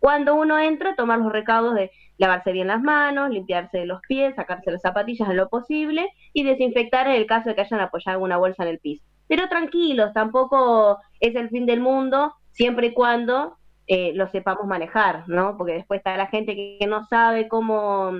cuando 0.00 0.34
uno 0.34 0.58
entra, 0.58 0.96
tomar 0.96 1.20
los 1.20 1.32
recaudos 1.32 1.74
de 1.76 1.90
lavarse 2.18 2.52
bien 2.52 2.66
las 2.66 2.82
manos, 2.82 3.30
limpiarse 3.30 3.86
los 3.86 4.02
pies, 4.06 4.34
sacarse 4.34 4.70
las 4.70 4.82
zapatillas 4.82 5.30
en 5.30 5.38
lo 5.38 5.48
posible 5.48 6.10
y 6.34 6.44
desinfectar 6.44 7.06
en 7.06 7.14
el 7.14 7.24
caso 7.24 7.48
de 7.48 7.54
que 7.54 7.62
hayan 7.62 7.80
apoyado 7.80 8.20
una 8.20 8.36
bolsa 8.36 8.62
en 8.64 8.68
el 8.68 8.80
piso. 8.80 9.15
Pero 9.28 9.48
tranquilos, 9.48 10.12
tampoco 10.12 10.98
es 11.20 11.34
el 11.34 11.48
fin 11.50 11.66
del 11.66 11.80
mundo, 11.80 12.34
siempre 12.52 12.88
y 12.88 12.94
cuando 12.94 13.56
eh, 13.86 14.12
lo 14.14 14.28
sepamos 14.28 14.66
manejar, 14.66 15.28
¿no? 15.28 15.56
Porque 15.56 15.74
después 15.74 15.98
está 15.98 16.16
la 16.16 16.26
gente 16.26 16.54
que, 16.54 16.86
no 16.86 17.04
sabe 17.06 17.48
cómo, 17.48 18.12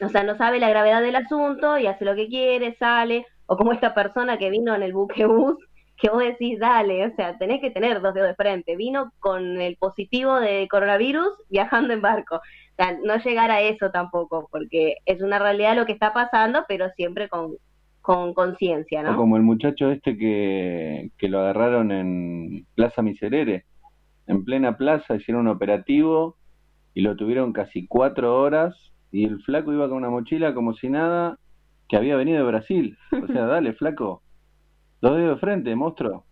o 0.00 0.08
sea, 0.10 0.22
no 0.22 0.36
sabe 0.36 0.58
la 0.58 0.68
gravedad 0.68 1.00
del 1.02 1.16
asunto 1.16 1.78
y 1.78 1.86
hace 1.86 2.04
lo 2.04 2.14
que 2.14 2.28
quiere, 2.28 2.76
sale, 2.76 3.26
o 3.46 3.56
como 3.56 3.72
esta 3.72 3.94
persona 3.94 4.38
que 4.38 4.50
vino 4.50 4.74
en 4.74 4.82
el 4.82 4.92
buquebús, 4.92 5.56
que 5.96 6.10
vos 6.10 6.22
decís, 6.22 6.58
dale, 6.58 7.06
o 7.06 7.14
sea, 7.14 7.38
tenés 7.38 7.60
que 7.60 7.70
tener 7.70 8.00
dos 8.00 8.14
dedos 8.14 8.28
de 8.28 8.34
frente. 8.34 8.76
Vino 8.76 9.12
con 9.20 9.60
el 9.60 9.76
positivo 9.76 10.40
de 10.40 10.66
coronavirus 10.68 11.28
viajando 11.48 11.94
en 11.94 12.02
barco. 12.02 12.36
O 12.36 12.74
sea, 12.76 12.98
no 13.04 13.16
llegar 13.18 13.50
a 13.50 13.60
eso 13.60 13.90
tampoco, 13.90 14.48
porque 14.50 14.96
es 15.06 15.22
una 15.22 15.38
realidad 15.38 15.76
lo 15.76 15.86
que 15.86 15.92
está 15.92 16.12
pasando, 16.12 16.64
pero 16.66 16.90
siempre 16.96 17.28
con 17.28 17.56
con 18.04 18.34
conciencia, 18.34 19.00
O 19.00 19.02
¿no? 19.02 19.16
como 19.16 19.38
el 19.38 19.42
muchacho 19.42 19.90
este 19.90 20.18
que, 20.18 21.10
que 21.16 21.28
lo 21.30 21.40
agarraron 21.40 21.90
en 21.90 22.66
Plaza 22.74 23.00
Miserere. 23.00 23.64
En 24.26 24.44
plena 24.44 24.76
plaza 24.76 25.16
hicieron 25.16 25.46
un 25.46 25.54
operativo 25.54 26.36
y 26.92 27.00
lo 27.00 27.16
tuvieron 27.16 27.54
casi 27.54 27.86
cuatro 27.86 28.38
horas 28.38 28.74
y 29.10 29.24
el 29.24 29.40
flaco 29.40 29.72
iba 29.72 29.88
con 29.88 29.96
una 29.96 30.10
mochila 30.10 30.52
como 30.52 30.74
si 30.74 30.90
nada, 30.90 31.38
que 31.88 31.96
había 31.96 32.14
venido 32.16 32.36
de 32.36 32.44
Brasil. 32.44 32.98
O 33.10 33.26
sea, 33.26 33.46
dale, 33.46 33.72
flaco. 33.72 34.20
Dos 35.00 35.16
dedos 35.16 35.36
de 35.36 35.40
frente, 35.40 35.74
monstruo. 35.74 36.26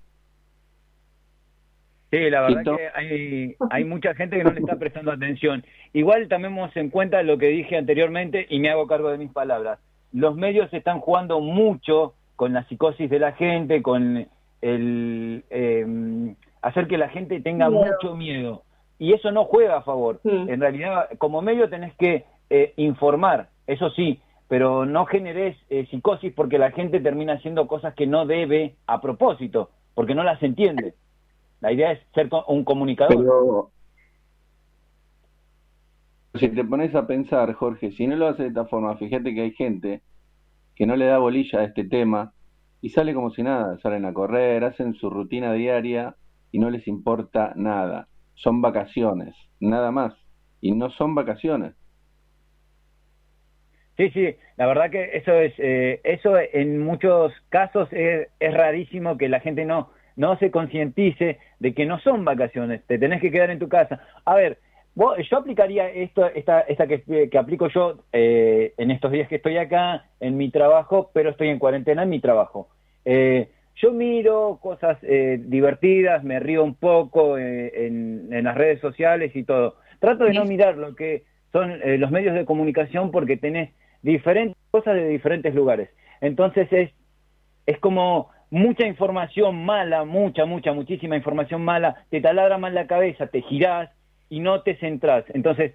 Sí, 2.11 2.29
la 2.29 2.43
verdad 2.43 2.77
que 2.77 2.89
hay, 2.95 3.57
hay 3.71 3.85
mucha 3.85 4.15
gente 4.15 4.37
que 4.37 4.45
no 4.45 4.53
le 4.53 4.61
está 4.61 4.77
prestando 4.79 5.11
atención. 5.11 5.65
Igual 5.95 6.29
tomemos 6.29 6.77
en 6.77 6.91
cuenta 6.91 7.23
lo 7.23 7.39
que 7.39 7.47
dije 7.47 7.79
anteriormente 7.79 8.47
y 8.51 8.61
me 8.61 8.69
hago 8.69 8.87
cargo 8.87 9.11
de 9.11 9.17
mis 9.17 9.33
palabras. 9.33 9.79
Los 10.13 10.37
medios 10.37 10.73
están 10.73 11.01
jugando 11.01 11.41
mucho 11.41 12.15
con 12.37 12.53
la 12.53 12.65
psicosis 12.65 13.09
de 13.11 13.19
la 13.19 13.33
gente, 13.33 13.83
con 13.83 14.27
el 14.61 15.45
eh, 15.51 16.35
hacer 16.63 16.87
que 16.87 16.99
la 16.99 17.09
gente 17.09 17.41
tenga 17.41 17.69
Miedo. 17.71 17.85
mucho 17.85 18.17
miedo. 18.17 18.63
y 18.99 19.13
eso 19.15 19.31
no 19.33 19.45
juega 19.47 19.79
a 19.79 19.83
favor. 19.83 20.21
En 20.25 20.61
realidad, 20.61 21.09
como 21.19 21.43
medio 21.43 21.69
tenés 21.69 21.95
que 21.97 22.25
eh, 22.51 22.73
informar, 22.77 23.49
eso 23.67 23.91
sí, 23.91 24.21
pero 24.49 24.85
no 24.87 25.07
generes 25.07 25.57
eh, 25.71 25.87
psicosis 25.91 26.33
porque 26.35 26.59
la 26.59 26.71
gente 26.71 27.01
termina 27.01 27.33
haciendo 27.35 27.67
cosas 27.67 27.95
que 27.95 28.07
no 28.07 28.27
debe 28.27 28.75
a 28.87 29.01
propósito, 29.01 29.71
porque 29.95 30.15
no 30.15 30.23
las 30.23 30.41
entiende. 30.43 30.95
La 31.61 31.73
idea 31.73 31.93
es 31.93 32.01
ser 32.15 32.29
co- 32.29 32.45
un 32.47 32.63
comunicador. 32.65 33.17
Pero 33.17 33.71
si 36.35 36.49
te 36.49 36.65
pones 36.65 36.95
a 36.95 37.07
pensar, 37.07 37.53
Jorge, 37.55 37.93
si 37.93 38.07
no 38.07 38.17
lo 38.17 38.27
haces 38.27 38.39
de 38.39 38.49
esta 38.49 38.65
forma, 38.65 38.97
fíjate 38.97 39.35
que 39.35 39.43
hay 39.43 39.53
gente 39.53 40.03
que 40.75 40.87
no 40.87 40.97
le 40.97 41.07
da 41.07 41.19
bolilla 41.19 41.61
a 41.61 41.65
este 41.65 41.85
tema 41.85 42.33
y 42.81 42.91
sale 42.91 43.15
como 43.15 43.31
si 43.31 43.43
nada, 43.43 43.79
salen 43.79 44.05
a 44.05 44.13
correr, 44.13 44.65
hacen 44.65 44.95
su 44.95 45.11
rutina 45.11 45.53
diaria 45.53 46.17
y 46.51 46.59
no 46.59 46.71
les 46.71 46.87
importa 46.89 47.53
nada. 47.55 48.09
Son 48.35 48.61
vacaciones, 48.61 49.35
nada 49.61 49.91
más. 49.91 50.15
Y 50.61 50.73
no 50.73 50.91
son 50.91 51.15
vacaciones. 51.15 51.75
Sí, 53.97 54.11
sí, 54.11 54.35
la 54.57 54.67
verdad 54.67 54.91
que 54.91 55.17
eso 55.17 55.33
es, 55.33 55.53
eh, 55.59 56.01
eso 56.03 56.37
en 56.39 56.79
muchos 56.79 57.33
casos 57.51 57.89
es, 57.93 58.29
es 58.41 58.55
rarísimo 58.55 59.19
que 59.19 59.29
la 59.29 59.41
gente 59.41 59.65
no, 59.65 59.91
no 60.17 60.39
se 60.39 60.51
concientice 60.51 61.39
de 61.59 61.75
que 61.75 61.85
no 61.85 61.99
son 62.01 62.25
vacaciones, 62.25 62.85
te 62.87 62.99
tenés 62.99 63.21
que 63.21 63.31
quedar 63.31 63.51
en 63.51 63.59
tu 63.59 63.69
casa. 63.69 64.01
A 64.25 64.35
ver, 64.35 64.59
vos- 64.95 65.17
yo 65.31 65.37
aplicaría 65.39 65.89
esto, 65.89 66.27
esta, 66.27 66.61
esta 66.61 66.87
que, 66.87 67.29
que 67.31 67.39
aplico 67.39 67.69
yo 67.69 67.99
eh, 68.13 68.75
en 68.77 68.91
estos 68.91 69.13
días 69.13 69.29
que 69.29 69.37
estoy 69.37 69.57
acá, 69.57 70.07
en 70.21 70.37
mi 70.37 70.51
trabajo, 70.51 71.11
pero 71.13 71.31
estoy 71.31 71.49
en 71.49 71.59
cuarentena 71.59 72.03
en 72.03 72.11
mi 72.11 72.21
trabajo. 72.21 72.69
Eh, 73.05 73.49
yo 73.77 73.93
miro 73.93 74.59
cosas 74.61 74.99
eh, 75.03 75.39
divertidas, 75.41 76.23
me 76.25 76.39
río 76.41 76.63
un 76.63 76.75
poco 76.75 77.39
eh, 77.39 77.87
en, 77.87 78.29
en 78.31 78.45
las 78.45 78.57
redes 78.57 78.81
sociales 78.81 79.35
y 79.35 79.45
todo. 79.45 79.77
Trato 79.99 80.25
de 80.25 80.35
no 80.35 80.45
mirar 80.45 80.77
lo 80.77 80.95
que 80.95 81.25
son 81.53 81.71
eh, 81.83 81.99
los 81.99 82.11
medios 82.11 82.35
de 82.35 82.45
comunicación 82.45 83.11
porque 83.11 83.37
tenés 83.37 83.71
diferentes 84.03 84.57
cosas 84.71 84.95
de 84.95 85.09
diferentes 85.09 85.55
lugares. 85.55 85.89
Entonces 86.21 86.69
es, 86.73 86.91
es 87.67 87.79
como 87.79 88.31
mucha 88.51 88.87
información 88.87 89.65
mala, 89.65 90.05
mucha, 90.05 90.45
mucha, 90.45 90.73
muchísima 90.73 91.17
información 91.17 91.63
mala, 91.63 92.05
te 92.11 92.21
taladra 92.21 92.59
mal 92.59 92.75
la 92.75 92.87
cabeza, 92.87 93.27
te 93.29 93.41
girás 93.41 93.91
y 94.33 94.41
no 94.41 94.63
te 94.63 94.77
centrás. 94.77 95.25
Entonces, 95.35 95.73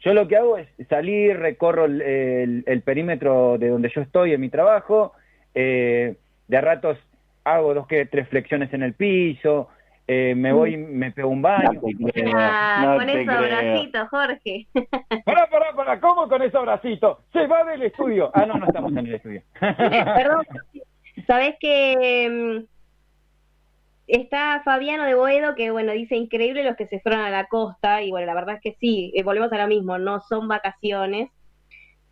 yo 0.00 0.14
lo 0.14 0.26
que 0.28 0.36
hago 0.38 0.56
es 0.56 0.66
salir, 0.88 1.36
recorro 1.38 1.84
el, 1.84 2.00
el- 2.00 2.64
el 2.66 2.80
perímetro 2.82 3.58
de 3.58 3.68
donde 3.68 3.90
yo 3.94 4.00
estoy 4.00 4.32
en 4.32 4.40
mi 4.40 4.48
trabajo, 4.48 5.12
eh, 5.54 6.16
de 6.46 6.56
a 6.56 6.60
ratos 6.62 6.96
hago 7.44 7.74
dos 7.74 7.86
que 7.86 8.06
tres 8.06 8.26
flexiones 8.28 8.72
en 8.72 8.82
el 8.82 8.94
piso, 8.94 9.68
eh, 10.06 10.32
me 10.34 10.52
voy, 10.54 10.78
me 10.78 11.10
pego 11.12 11.28
un 11.28 11.42
baño. 11.42 11.80
No 11.82 12.06
te 12.06 12.12
creo, 12.12 12.32
Ah, 12.34 12.82
no 12.82 12.96
con 12.96 13.06
te 13.08 13.20
esos 13.22 13.38
bracitos, 13.38 14.08
Jorge. 14.08 14.66
Pará, 15.26 15.46
pará, 15.50 15.72
pará, 15.76 16.00
¿cómo 16.00 16.28
con 16.28 16.40
ese 16.42 16.56
bracito? 16.58 17.20
Se 17.34 17.46
va 17.46 17.62
del 17.64 17.82
estudio. 17.82 18.30
Ah, 18.32 18.46
no, 18.46 18.54
no 18.54 18.64
estamos 18.66 18.90
en 18.92 18.98
el 19.06 19.14
estudio. 19.16 19.42
Perdón, 19.60 20.46
sabes 21.26 21.56
que 21.60 22.28
mm, 22.30 22.77
está 24.08 24.62
Fabiano 24.64 25.04
de 25.04 25.14
Boedo 25.14 25.54
que 25.54 25.70
bueno 25.70 25.92
dice 25.92 26.16
increíble 26.16 26.64
los 26.64 26.76
que 26.76 26.86
se 26.86 27.00
fueron 27.00 27.20
a 27.20 27.30
la 27.30 27.46
costa 27.46 28.02
y 28.02 28.10
bueno 28.10 28.26
la 28.26 28.34
verdad 28.34 28.56
es 28.56 28.60
que 28.62 28.76
sí 28.80 29.12
eh, 29.14 29.22
volvemos 29.22 29.52
a 29.52 29.58
lo 29.58 29.68
mismo 29.68 29.98
no 29.98 30.20
son 30.20 30.48
vacaciones 30.48 31.30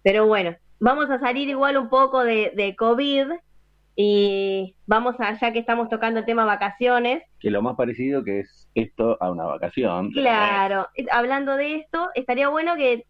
pero 0.03 0.27
bueno 0.27 0.55
vamos 0.79 1.11
a 1.11 1.19
salir 1.19 1.49
igual 1.49 1.77
un 1.77 1.89
poco 1.89 2.23
de, 2.23 2.53
de 2.55 2.77
COVID 2.77 3.29
y 3.99 4.77
vamos 4.87 5.17
a 5.19 5.33
ya 5.41 5.53
que 5.53 5.59
estamos 5.59 5.89
tocando 5.89 6.21
el 6.21 6.27
tema 6.27 6.45
vacaciones 6.45 7.23
Que 7.41 7.51
lo 7.51 7.63
más 7.63 7.77
parecido 7.77 8.23
que 8.23 8.41
es 8.41 8.69
esto 8.75 9.17
a 9.23 9.31
una 9.31 9.45
vacación. 9.45 10.11
Claro, 10.13 10.87
eh, 10.95 11.07
hablando 11.11 11.57
de 11.57 11.77
esto, 11.77 12.11
estaría 12.15 12.51
bueno 12.51 12.77
que 12.77 13.07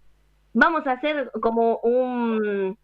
vamos 0.55 0.87
a 0.87 0.93
hacer 0.93 1.33
como 1.43 1.79
un, 1.79 2.79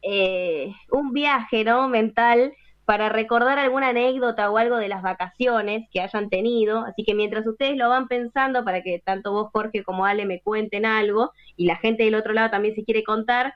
eh, 0.00 0.72
un 0.90 1.12
viaje, 1.12 1.62
¿no? 1.62 1.88
Mental 1.88 2.54
para 2.86 3.08
recordar 3.08 3.58
alguna 3.58 3.88
anécdota 3.88 4.48
o 4.48 4.58
algo 4.58 4.76
de 4.76 4.88
las 4.88 5.02
vacaciones 5.02 5.88
que 5.90 6.00
hayan 6.00 6.30
tenido. 6.30 6.84
Así 6.86 7.04
que 7.04 7.14
mientras 7.14 7.44
ustedes 7.46 7.76
lo 7.76 7.88
van 7.88 8.06
pensando, 8.06 8.64
para 8.64 8.82
que 8.82 9.02
tanto 9.04 9.32
vos, 9.32 9.50
Jorge, 9.52 9.82
como 9.82 10.06
Ale 10.06 10.24
me 10.24 10.40
cuenten 10.40 10.86
algo, 10.86 11.32
y 11.56 11.66
la 11.66 11.76
gente 11.76 12.04
del 12.04 12.14
otro 12.14 12.32
lado 12.32 12.48
también 12.50 12.76
se 12.76 12.84
quiere 12.84 13.02
contar, 13.02 13.54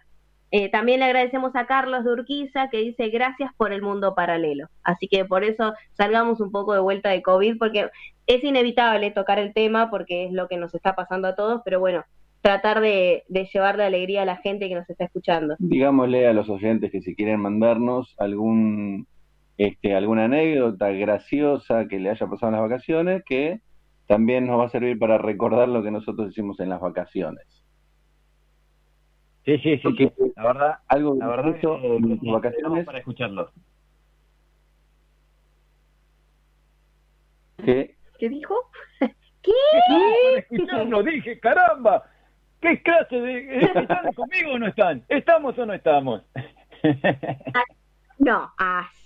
eh, 0.51 0.69
también 0.69 0.99
le 0.99 1.07
agradecemos 1.07 1.55
a 1.55 1.67
Carlos 1.67 2.03
de 2.05 2.11
Urquiza 2.11 2.71
que 2.71 2.79
dice 2.79 3.09
gracias 3.09 3.53
por 3.57 3.73
el 3.73 3.83
mundo 3.83 4.17
paralelo. 4.17 4.67
Así 4.83 5.07
que 5.07 5.25
por 5.25 5.45
eso 5.45 5.75
salgamos 5.93 6.41
un 6.41 6.51
poco 6.51 6.75
de 6.75 6.81
vuelta 6.81 7.11
de 7.11 7.23
COVID, 7.23 7.57
porque 7.57 7.89
es 8.27 8.43
inevitable 8.43 9.13
tocar 9.13 9.39
el 9.39 9.55
tema 9.55 9.91
porque 9.91 10.27
es 10.27 10.33
lo 10.33 10.49
que 10.49 10.57
nos 10.57 10.75
está 10.75 10.97
pasando 10.97 11.29
a 11.29 11.37
todos, 11.37 11.63
pero 11.65 11.79
bueno, 11.79 12.05
tratar 12.41 12.81
de, 12.81 13.23
de 13.29 13.49
llevarle 13.53 13.85
alegría 13.85 14.23
a 14.23 14.25
la 14.25 14.39
gente 14.39 14.69
que 14.69 14.75
nos 14.75 14.91
está 14.91 15.05
escuchando. 15.05 15.55
Digámosle 15.61 16.27
a 16.27 16.33
los 16.33 16.49
oyentes 16.49 16.91
que 16.91 17.01
si 17.01 17.15
quieren 17.15 17.39
mandarnos 17.39 18.17
algún 18.19 19.07
este, 19.61 19.95
alguna 19.95 20.25
anécdota 20.25 20.89
graciosa 20.89 21.87
que 21.87 21.99
le 21.99 22.09
haya 22.09 22.27
pasado 22.27 22.49
en 22.49 22.59
las 22.59 22.71
vacaciones, 22.71 23.23
que 23.27 23.61
también 24.07 24.47
nos 24.47 24.59
va 24.59 24.65
a 24.65 24.71
servir 24.71 24.99
para 24.99 25.19
recordar 25.19 25.69
lo 25.69 25.83
que 25.83 25.91
nosotros 25.91 26.31
hicimos 26.31 26.59
en 26.61 26.71
las 26.71 26.81
vacaciones. 26.81 27.45
Sí, 29.45 29.59
sí, 29.59 29.77
sí, 29.77 29.89
sí. 29.99 30.33
La 30.35 30.45
verdad, 30.45 30.79
Algo 30.89 31.15
la 31.15 31.27
verdad 31.27 31.55
eh, 31.55 31.97
en 31.97 32.19
tus 32.19 32.33
vacaciones 32.33 32.87
para 32.87 32.99
escucharlo. 33.01 33.51
que 37.63 37.97
¿Qué 38.19 38.29
dijo? 38.31 38.55
Para 39.01 40.39
escucharlo, 40.39 41.03
dije, 41.03 41.39
caramba. 41.39 42.05
¿Qué 42.63 42.83
clase 42.83 43.17
de... 43.17 43.59
¿Están 43.59 44.13
conmigo 44.15 44.53
o 44.53 44.59
no 44.59 44.69
están? 44.69 45.05
¿Estamos 45.09 45.59
o 45.59 45.67
no 45.67 45.75
estamos? 45.75 46.23
No, 48.23 48.53
así 48.59 49.00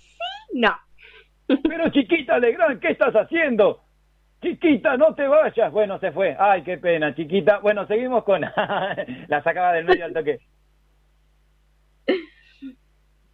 no. 0.55 0.75
Pero 1.47 1.89
chiquita 1.89 2.39
Legrand, 2.39 2.79
¿qué 2.79 2.89
estás 2.91 3.13
haciendo? 3.13 3.81
Chiquita, 4.41 4.97
no 4.97 5.13
te 5.13 5.27
vayas. 5.27 5.71
Bueno, 5.71 5.99
se 5.99 6.11
fue. 6.11 6.35
Ay, 6.39 6.63
qué 6.63 6.77
pena, 6.77 7.13
chiquita. 7.13 7.59
Bueno, 7.59 7.85
seguimos 7.87 8.23
con... 8.23 8.41
la 9.27 9.43
sacaba 9.43 9.73
del 9.73 9.85
medio 9.85 10.05
al 10.05 10.13
toque. 10.13 10.39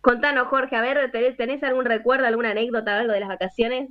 Contanos, 0.01 0.47
Jorge, 0.47 0.76
a 0.76 0.82
ver, 0.82 1.11
¿tenés, 1.11 1.38
tenés 1.38 1.61
algún 1.63 1.86
recuerdo, 1.86 2.26
alguna 2.26 2.51
anécdota, 2.51 2.97
algo 2.97 3.13
de 3.13 3.19
las 3.19 3.30
vacaciones? 3.30 3.89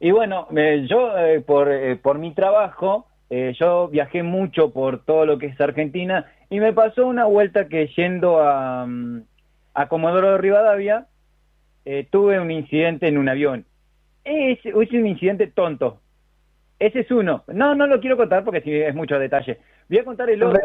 Y 0.00 0.10
bueno, 0.10 0.48
eh, 0.56 0.86
yo 0.88 1.16
eh, 1.18 1.40
por, 1.40 1.70
eh, 1.70 1.96
por 1.96 2.18
mi 2.18 2.34
trabajo, 2.34 3.06
eh, 3.28 3.54
yo 3.60 3.88
viajé 3.88 4.22
mucho 4.22 4.72
por 4.72 5.04
todo 5.04 5.26
lo 5.26 5.38
que 5.38 5.46
es 5.46 5.60
Argentina 5.60 6.26
y 6.48 6.58
me 6.58 6.72
pasó 6.72 7.06
una 7.06 7.26
vuelta 7.26 7.68
que 7.68 7.86
yendo 7.96 8.40
a, 8.40 8.86
mm, 8.86 9.22
a 9.74 9.88
Comodoro 9.88 10.32
de 10.32 10.38
Rivadavia, 10.38 11.06
eh, 11.84 12.06
tuve 12.10 12.38
un 12.40 12.50
incidente 12.50 13.08
en 13.08 13.18
un 13.18 13.28
avión. 13.28 13.64
Es, 14.24 14.58
es 14.64 14.92
un 14.92 15.06
incidente 15.06 15.46
tonto. 15.48 16.00
Ese 16.78 17.00
es 17.00 17.10
uno. 17.10 17.44
No, 17.48 17.74
no 17.74 17.86
lo 17.86 18.00
quiero 18.00 18.16
contar 18.16 18.44
porque 18.44 18.60
sí 18.60 18.72
es 18.72 18.94
mucho 18.94 19.18
detalle. 19.18 19.58
Voy 19.88 19.98
a 19.98 20.04
contar 20.04 20.30
el 20.30 20.42
otro. 20.42 20.60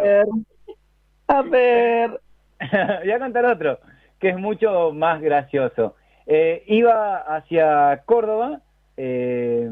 a 1.28 1.42
ver, 1.44 2.20
Voy 3.04 3.12
a 3.12 3.20
contar 3.20 3.46
otro, 3.46 3.80
que 4.20 4.30
es 4.30 4.38
mucho 4.38 4.92
más 4.94 5.22
gracioso. 5.22 5.96
Eh, 6.26 6.64
iba 6.68 7.18
hacia 7.18 8.02
Córdoba, 8.06 8.62
eh, 8.98 9.70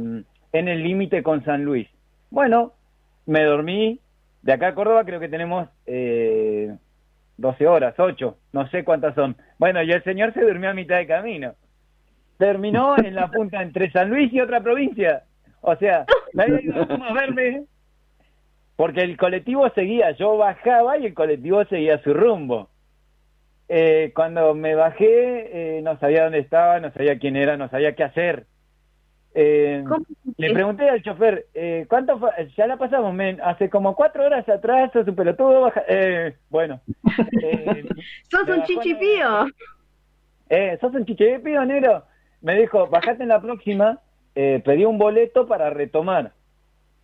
en 0.53 0.67
el 0.67 0.83
límite 0.83 1.23
con 1.23 1.43
San 1.43 1.63
Luis. 1.63 1.87
Bueno, 2.29 2.73
me 3.25 3.43
dormí. 3.43 3.99
De 4.41 4.53
acá 4.53 4.67
a 4.67 4.75
Córdoba 4.75 5.05
creo 5.05 5.19
que 5.19 5.27
tenemos 5.27 5.67
eh, 5.87 6.44
12 7.37 7.67
horas, 7.67 7.95
8, 7.97 8.37
no 8.53 8.67
sé 8.69 8.83
cuántas 8.83 9.15
son. 9.15 9.35
Bueno, 9.57 9.81
y 9.83 9.91
el 9.91 10.03
señor 10.03 10.33
se 10.33 10.41
durmió 10.41 10.69
a 10.69 10.73
mitad 10.73 10.97
de 10.97 11.07
camino. 11.07 11.53
Terminó 12.37 12.97
en 13.03 13.15
la 13.15 13.29
punta 13.29 13.61
entre 13.61 13.91
San 13.91 14.09
Luis 14.09 14.31
y 14.33 14.41
otra 14.41 14.61
provincia. 14.61 15.23
O 15.61 15.75
sea, 15.75 16.05
había 16.37 16.61
ido 16.61 16.81
a 16.81 17.13
verme 17.13 17.63
porque 18.75 19.01
el 19.01 19.17
colectivo 19.17 19.69
seguía, 19.69 20.11
yo 20.11 20.37
bajaba 20.37 20.97
y 20.97 21.05
el 21.05 21.13
colectivo 21.13 21.63
seguía 21.65 22.01
su 22.03 22.13
rumbo. 22.13 22.69
Eh, 23.67 24.11
cuando 24.13 24.53
me 24.53 24.75
bajé, 24.75 25.77
eh, 25.77 25.81
no 25.81 25.97
sabía 25.97 26.23
dónde 26.23 26.39
estaba, 26.39 26.79
no 26.79 26.91
sabía 26.91 27.17
quién 27.17 27.35
era, 27.35 27.57
no 27.57 27.69
sabía 27.69 27.95
qué 27.95 28.03
hacer. 28.03 28.45
Eh, 29.37 29.83
le 30.37 30.53
pregunté 30.53 30.89
al 30.89 31.03
chofer, 31.03 31.47
eh, 31.53 31.85
¿cuánto 31.89 32.17
Ya 32.55 32.67
la 32.67 32.77
pasamos, 32.77 33.13
men, 33.13 33.41
hace 33.43 33.69
como 33.69 33.93
cuatro 33.93 34.23
horas 34.25 34.47
atrás, 34.47 34.91
sos 34.93 35.05
un 35.09 35.15
pelotudo, 35.15 35.61
baja... 35.61 35.83
Eh, 35.87 36.35
bueno. 36.49 36.79
Eh, 37.43 37.85
¡Sos 38.29 38.47
un 38.47 38.63
chichipío! 38.63 39.45
eh, 40.49 40.77
¿sos 40.79 40.93
un 40.93 41.05
chichipío, 41.05 41.65
negro? 41.65 42.03
Me 42.41 42.55
dijo, 42.59 42.87
bajate 42.87 43.23
en 43.23 43.29
la 43.29 43.41
próxima, 43.41 43.99
eh, 44.35 44.61
pedí 44.63 44.85
un 44.85 44.97
boleto 44.97 45.47
para 45.47 45.69
retomar. 45.69 46.31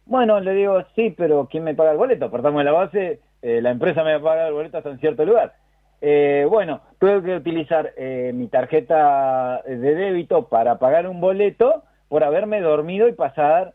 Bueno, 0.06 0.40
le 0.40 0.54
digo, 0.54 0.84
sí, 0.96 1.14
pero 1.18 1.48
¿quién 1.52 1.64
me 1.64 1.76
paga 1.76 1.92
el 1.92 1.98
boleto? 1.98 2.32
Partamos 2.32 2.60
de 2.60 2.66
la 2.66 2.72
base, 2.72 3.20
eh, 3.42 3.62
la 3.62 3.72
empresa 3.72 4.04
me 4.04 4.14
va 4.14 4.20
a 4.20 4.24
pagar 4.24 4.48
el 4.48 4.54
boleto 4.54 4.78
hasta 4.78 4.90
un 4.90 5.00
cierto 5.00 5.26
lugar. 5.26 5.54
Eh, 6.00 6.46
bueno, 6.50 6.82
tuve 7.00 7.22
que 7.24 7.36
utilizar 7.36 7.94
eh, 7.98 8.32
mi 8.34 8.48
tarjeta 8.48 9.62
de 9.68 9.96
débito 9.96 10.48
para 10.48 10.80
pagar 10.80 11.08
un 11.08 11.22
boleto 11.22 11.84
por 12.12 12.26
haberme 12.26 12.60
dormido 12.60 13.08
y 13.08 13.14
pasar. 13.14 13.74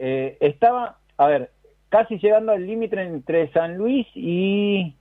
eh, 0.00 0.36
estaba, 0.40 0.98
a 1.16 1.26
ver, 1.28 1.52
casi 1.88 2.18
llegando 2.18 2.50
al 2.50 2.66
límite 2.66 3.00
entre 3.00 3.48
San 3.52 3.76
Luis 3.76 4.08
y... 4.16 4.92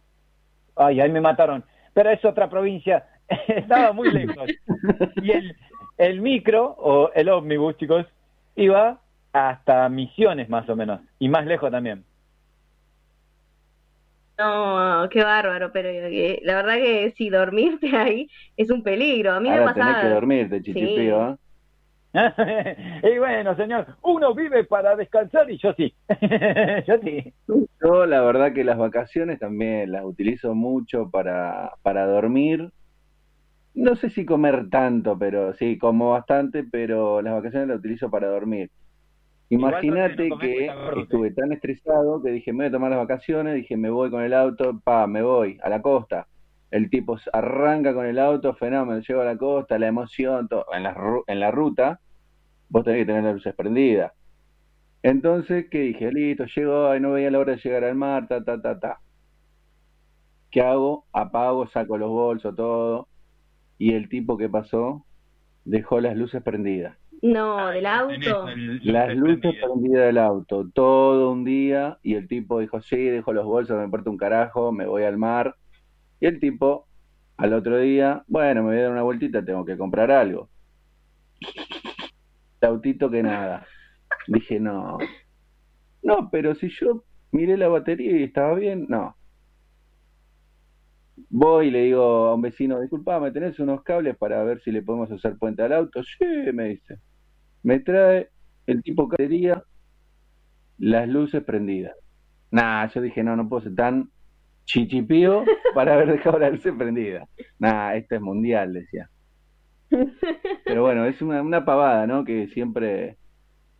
Ay, 0.76 1.02
ahí 1.02 1.10
me 1.10 1.20
mataron. 1.20 1.64
Pero 1.96 2.12
es 2.12 2.24
otra 2.24 2.48
provincia. 2.48 3.08
Estaba 3.48 3.92
muy 3.92 4.12
lejos. 4.12 4.48
Y 5.16 5.32
el, 5.32 5.56
el 5.98 6.22
micro, 6.22 6.76
o 6.78 7.10
el 7.16 7.28
ómnibus, 7.30 7.76
chicos, 7.78 8.06
iba 8.56 9.02
hasta 9.34 9.90
Misiones 9.90 10.48
más 10.48 10.70
o 10.70 10.76
menos. 10.76 11.02
Y 11.18 11.28
más 11.28 11.48
lejos 11.48 11.72
también. 11.72 12.06
No, 14.38 15.08
qué 15.12 15.24
bárbaro, 15.24 15.72
pero 15.72 15.88
eh, 15.90 16.40
la 16.44 16.56
verdad 16.58 16.76
que 16.76 17.14
si 17.18 17.30
dormirte 17.30 17.96
ahí 17.96 18.30
es 18.58 18.70
un 18.70 18.84
peligro. 18.84 19.32
A 19.34 19.40
mí 19.40 19.50
me 19.50 19.60
Ahora 19.60 19.74
tenés 19.74 19.96
pasaba. 19.96 20.02
que 20.02 20.08
dormirte, 20.10 20.62
chichipío, 20.62 21.32
¿eh? 21.32 21.36
y 23.04 23.18
bueno, 23.20 23.56
señor, 23.56 23.88
uno 24.04 24.34
vive 24.34 24.64
para 24.64 24.96
descansar 24.96 25.50
y 25.50 25.58
yo 25.58 25.74
sí. 25.74 25.94
yo 26.88 26.98
sí. 27.04 27.34
Yo 27.82 28.06
la 28.06 28.22
verdad 28.22 28.54
que 28.54 28.64
las 28.64 28.78
vacaciones 28.78 29.40
también 29.40 29.92
las 29.92 30.06
utilizo 30.06 30.56
mucho 30.56 31.10
para, 31.10 31.74
para 31.82 32.06
dormir. 32.06 32.72
No 33.74 33.96
sé 33.96 34.10
si 34.10 34.26
comer 34.26 34.70
tanto, 34.70 35.18
pero 35.20 35.54
sí, 35.54 35.78
como 35.78 36.12
bastante, 36.12 36.64
pero 36.64 37.22
las 37.22 37.34
vacaciones 37.34 37.68
las 37.68 37.80
utilizo 37.80 38.10
para 38.10 38.28
dormir. 38.28 38.72
Imagínate 39.50 40.30
no 40.30 40.40
que 40.40 40.72
estuve 40.98 41.32
tan 41.32 41.52
estresado 41.52 42.22
que 42.24 42.32
dije, 42.32 42.52
me 42.52 42.64
voy 42.64 42.68
a 42.68 42.72
tomar 42.72 42.90
las 42.92 43.00
vacaciones, 43.00 43.56
dije, 43.56 43.78
me 43.78 43.90
voy 43.90 44.10
con 44.10 44.24
el 44.24 44.34
auto, 44.34 44.80
pa, 44.84 45.06
me 45.08 45.22
voy 45.22 45.60
a 45.62 45.70
la 45.70 45.82
costa. 45.82 46.28
El 46.78 46.90
tipo 46.90 47.18
arranca 47.34 47.94
con 47.94 48.06
el 48.06 48.20
auto, 48.20 48.54
fenómeno, 48.56 49.02
llego 49.02 49.22
a 49.22 49.26
la 49.26 49.38
costa, 49.38 49.80
la 49.80 49.88
emoción, 49.88 50.48
todo. 50.48 50.66
En 50.74 50.84
la, 50.84 50.94
ru- 50.96 51.24
en 51.28 51.40
la 51.40 51.52
ruta, 51.52 52.00
vos 52.70 52.84
tenés 52.86 53.02
que 53.02 53.08
tener 53.08 53.24
las 53.24 53.36
luces 53.36 53.56
prendidas. 53.56 54.14
Entonces, 55.04 55.68
¿qué 55.72 55.80
dije? 55.82 56.12
Listo, 56.12 56.46
llego, 56.56 56.88
ay, 56.88 57.00
no 57.00 57.14
veía 57.14 57.32
la 57.32 57.40
hora 57.40 57.54
de 57.54 57.60
llegar 57.64 57.84
al 57.86 57.96
mar, 57.96 58.28
ta, 58.28 58.44
ta, 58.44 58.62
ta, 58.62 58.80
ta. 58.80 59.00
¿Qué 60.52 60.62
hago? 60.62 61.06
Apago, 61.14 61.68
saco 61.68 61.98
los 61.98 62.10
bolsos, 62.10 62.56
todo. 62.56 63.08
Y 63.78 63.94
el 63.94 64.10
tipo 64.10 64.38
que 64.38 64.50
pasó 64.50 65.06
dejó 65.66 66.02
las 66.02 66.18
luces 66.18 66.44
prendidas. 66.44 66.98
No, 67.22 67.70
del 67.70 67.86
auto. 67.88 68.48
Las 68.84 69.16
luces 69.16 69.56
prendidas 69.62 70.08
del 70.08 70.18
auto, 70.20 70.70
todo 70.74 71.32
un 71.32 71.44
día, 71.46 72.00
y 72.04 72.16
el 72.16 72.28
tipo 72.28 72.60
dijo, 72.60 72.82
sí, 72.82 72.98
dejo 72.98 73.34
los 73.34 73.46
bolsos, 73.46 73.78
me 73.78 73.86
importa 73.86 74.10
un 74.10 74.18
carajo, 74.18 74.72
me 74.72 74.88
voy 74.88 75.04
al 75.04 75.18
mar. 75.18 75.56
Y 76.20 76.26
el 76.26 76.40
tipo, 76.40 76.88
al 77.38 77.54
otro 77.54 77.78
día, 77.78 78.24
bueno, 78.28 78.64
me 78.64 78.70
voy 78.70 78.80
a 78.80 78.84
dar 78.84 78.92
una 78.92 79.04
vueltita, 79.04 79.44
tengo 79.44 79.66
que 79.66 79.78
comprar 79.78 80.12
algo. 80.12 80.50
Autito 82.62 83.10
que 83.12 83.22
nada. 83.22 83.66
Dije, 84.28 84.60
no. 84.60 84.98
No, 86.02 86.30
pero 86.32 86.56
si 86.56 86.70
yo 86.70 87.04
miré 87.32 87.58
la 87.58 87.68
batería 87.68 88.18
y 88.18 88.24
estaba 88.24 88.56
bien, 88.56 88.86
no. 88.90 89.16
Voy 91.30 91.68
y 91.68 91.72
le 91.72 91.84
digo 91.84 92.28
a 92.28 92.36
un 92.36 92.42
vecino, 92.42 92.80
disculpame, 92.82 93.32
¿tenés 93.32 93.60
unos 93.60 93.84
cables 93.84 94.18
para 94.18 94.44
ver 94.44 94.62
si 94.62 94.72
le 94.72 94.82
podemos 94.82 95.12
hacer 95.12 95.38
puente 95.38 95.64
al 95.64 95.74
auto? 95.74 96.04
Sí, 96.04 96.26
me 96.54 96.70
dice. 96.70 97.00
Me 97.64 97.80
trae 97.80 98.30
el 98.68 98.82
tipo 98.84 99.08
batería, 99.08 99.64
las 100.78 101.08
luces 101.08 101.44
prendidas. 101.44 101.96
Nah, 102.52 102.88
yo 102.88 103.02
dije, 103.02 103.24
no, 103.24 103.36
no 103.36 103.48
puedo 103.50 103.64
ser 103.64 103.76
tan 103.76 104.10
chichipío 104.66 105.46
para 105.74 105.94
haber 105.94 106.12
dejado 106.12 106.40
las 106.40 106.52
luces 106.52 106.74
prendidas. 106.78 107.28
Nah, 107.60 107.94
esto 107.94 108.16
es 108.16 108.22
mundial, 108.22 108.74
decía. 108.74 109.10
Pero 110.66 110.82
bueno, 110.82 111.06
es 111.06 111.22
una, 111.22 111.42
una 111.42 111.64
pavada, 111.64 112.06
¿no? 112.08 112.26
Que 112.26 112.48
siempre... 112.48 113.18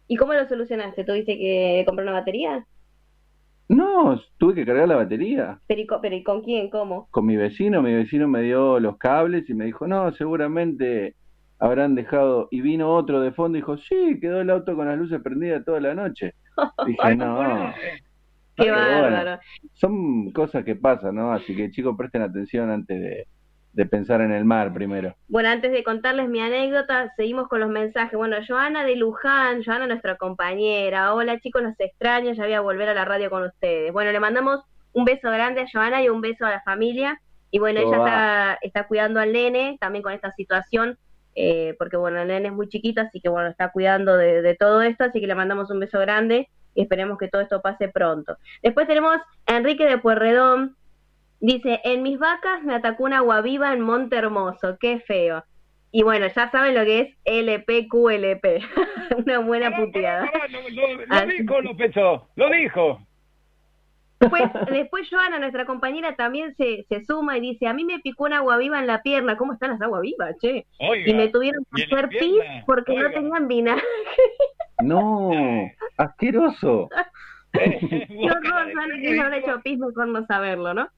¿Y 0.08 0.16
cómo 0.18 0.34
lo 0.34 0.48
solucionaste? 0.48 1.04
¿Tuviste 1.04 1.38
que 1.38 1.84
comprar 1.86 2.08
una 2.08 2.20
batería? 2.20 2.66
No, 3.68 4.22
tuve 4.38 4.54
que 4.54 4.66
cargar 4.66 4.88
la 4.88 4.98
batería. 4.98 5.60
¿Pero 5.66 5.82
y, 5.82 5.88
pero 6.02 6.16
¿y 6.16 6.24
con 6.24 6.44
quién? 6.44 6.70
¿Cómo? 6.70 7.08
Con 7.10 7.26
mi 7.26 7.36
vecino, 7.36 7.82
mi 7.82 7.94
vecino 7.94 8.28
me 8.28 8.44
dio 8.44 8.80
los 8.80 8.98
cables 8.98 9.50
y 9.50 9.56
me 9.56 9.66
dijo, 9.66 9.88
no, 9.88 10.12
seguramente 10.14 11.16
habrán 11.58 11.96
dejado... 11.96 12.48
Y 12.52 12.62
vino 12.62 12.94
otro 12.94 13.22
de 13.22 13.32
fondo 13.32 13.58
y 13.58 13.62
dijo, 13.62 13.78
sí, 13.78 14.20
quedó 14.22 14.42
el 14.42 14.52
auto 14.52 14.76
con 14.76 14.88
las 14.88 14.98
luces 14.98 15.20
prendidas 15.22 15.66
toda 15.66 15.80
la 15.80 15.96
noche. 15.96 16.36
Dije, 16.86 17.16
no. 17.16 17.74
Qué 18.56 18.72
bueno, 18.72 19.02
bárbaro. 19.02 19.40
son 19.74 20.32
cosas 20.32 20.64
que 20.64 20.76
pasan, 20.76 21.16
¿no? 21.16 21.34
Así 21.34 21.56
que 21.56 21.72
chicos, 21.72 21.96
presten 21.98 22.22
atención 22.22 22.70
antes 22.70 23.00
de, 23.00 23.28
de 23.74 23.86
pensar 23.86 24.22
en 24.22 24.32
el 24.32 24.46
mar 24.46 24.74
primero. 24.74 25.16
Bueno, 25.28 25.50
antes 25.50 25.72
de 25.72 25.84
contarles 25.84 26.30
mi 26.30 26.40
anécdota, 26.40 27.14
seguimos 27.18 27.50
con 27.50 27.60
los 27.60 27.70
mensajes. 27.70 28.18
Bueno, 28.18 28.38
Joana 28.48 28.86
de 28.86 28.96
Luján, 28.96 29.64
Joana 29.64 29.88
nuestra 29.88 30.16
compañera. 30.16 31.14
Hola 31.14 31.40
chicos, 31.42 31.62
los 31.62 31.78
extraño, 31.80 32.32
ya 32.34 32.46
voy 32.46 32.54
a 32.54 32.62
volver 32.62 32.88
a 32.88 32.94
la 32.94 33.04
radio 33.04 33.30
con 33.30 33.44
ustedes. 33.44 33.92
Bueno, 33.92 34.14
le 34.14 34.20
mandamos 34.22 34.62
un 34.94 35.04
beso 35.04 35.30
grande 35.30 35.62
a 35.62 35.66
Joana 35.72 36.02
y 36.02 36.08
un 36.08 36.22
beso 36.22 36.46
a 36.46 36.52
la 36.52 36.62
familia. 36.62 37.20
Y 37.52 37.60
bueno, 37.60 37.82
ella 37.82 37.98
está, 37.98 38.58
está 38.62 38.88
cuidando 38.88 39.20
al 39.20 39.34
nene 39.34 39.78
también 39.82 40.04
con 40.04 40.14
esta 40.14 40.32
situación, 40.32 40.98
eh, 41.36 41.76
porque 41.78 41.98
bueno, 41.98 42.22
el 42.22 42.30
nene 42.30 42.48
es 42.48 42.54
muy 42.54 42.70
chiquito, 42.70 43.02
así 43.02 43.20
que 43.20 43.30
bueno, 43.30 43.50
está 43.50 43.72
cuidando 43.72 44.18
de, 44.18 44.42
de 44.42 44.56
todo 44.56 44.82
esto, 44.82 45.04
así 45.04 45.20
que 45.20 45.28
le 45.28 45.36
mandamos 45.36 45.70
un 45.70 45.80
beso 45.80 46.00
grande 46.00 46.50
y 46.76 46.84
esperemos 46.84 47.18
que 47.18 47.28
todo 47.30 47.42
esto 47.42 47.62
pase 47.62 47.88
pronto. 47.88 48.38
Después 48.62 48.86
tenemos 48.88 49.18
a 49.48 49.56
Enrique 49.58 49.86
de 49.86 49.98
Puerredón, 49.98 50.76
Dice, 51.42 51.82
en 51.84 52.02
mis 52.02 52.18
vacas 52.18 52.64
me 52.64 52.74
atacó 52.74 53.04
una 53.04 53.20
guaviva 53.20 53.74
en 53.74 53.82
Monte 53.82 54.16
Hermoso, 54.16 54.78
qué 54.80 55.02
feo. 55.02 55.44
Y 55.92 56.02
bueno, 56.02 56.26
ya 56.28 56.50
saben 56.50 56.74
lo 56.74 56.86
que 56.86 57.00
es 57.02 57.18
LPQLP, 57.26 58.46
una 59.18 59.40
buena 59.40 59.76
puteada. 59.76 60.32
Lo, 60.50 60.70
lo- 60.70 61.06
lo 61.06 61.26
dijo, 61.28 61.62
lo 61.62 61.76
pensó, 61.78 62.30
lo 62.36 62.50
dijo. 62.50 63.00
Después, 64.30 64.44
después 64.72 65.10
Joana, 65.10 65.40
nuestra 65.40 65.66
compañera, 65.66 66.16
también 66.16 66.56
se, 66.56 66.86
se 66.90 67.04
suma 67.06 67.38
y 67.38 67.42
dice, 67.42 67.68
a 67.68 67.74
mí 67.74 67.86
me 67.86 68.00
picó 68.00 68.26
una 68.26 68.38
aguavivas 68.38 68.82
en 68.82 68.88
la 68.88 69.02
pierna. 69.02 69.38
¿Cómo 69.38 69.54
están 69.54 69.72
las 69.72 69.82
aguavivas, 69.82 70.36
che? 70.40 70.66
Oiga, 70.80 71.10
Y 71.10 71.14
me 71.14 71.28
tuvieron 71.30 71.64
¿y 71.76 71.86
que 71.86 71.96
hacer 71.96 72.10
pis 72.10 72.42
porque 72.66 72.96
no 72.96 73.10
tenían 73.12 73.48
vinagre. 73.48 73.84
No, 74.84 75.32
asqueroso. 75.98 76.90
Qué 77.54 78.08
horror, 78.30 78.74
Joana, 78.74 78.96
que 79.02 79.14
se 79.14 79.20
habrá 79.22 79.38
hecho 79.38 79.62
pis 79.64 79.78
mejor 79.80 80.08
no 80.08 80.26
saberlo, 80.26 80.74
¿no? 80.74 80.90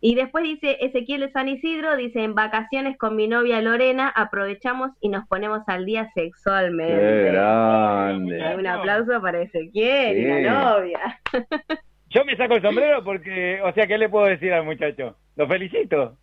Y 0.00 0.16
después 0.16 0.44
dice 0.44 0.76
Ezequiel 0.80 1.22
de 1.22 1.32
San 1.32 1.48
Isidro, 1.48 1.96
dice, 1.96 2.22
en 2.22 2.34
vacaciones 2.34 2.98
con 2.98 3.16
mi 3.16 3.26
novia 3.26 3.62
Lorena 3.62 4.12
aprovechamos 4.14 4.90
y 5.00 5.08
nos 5.08 5.26
ponemos 5.26 5.62
al 5.66 5.86
día 5.86 6.10
sexualmente. 6.14 6.94
Qué 7.00 7.30
grande. 7.32 8.54
Un 8.58 8.66
aplauso 8.66 9.18
para 9.22 9.40
Ezequiel 9.40 10.18
y 10.18 10.22
Sí. 10.24 10.42
la 10.42 10.52
novia. 10.76 11.20
Yo 12.14 12.24
me 12.24 12.36
saco 12.36 12.54
el 12.54 12.62
sombrero 12.62 13.02
porque, 13.04 13.60
o 13.62 13.72
sea, 13.72 13.86
¿qué 13.86 13.98
le 13.98 14.08
puedo 14.08 14.26
decir 14.26 14.52
al 14.52 14.64
muchacho? 14.64 15.16
Lo 15.36 15.46
felicito. 15.48 16.16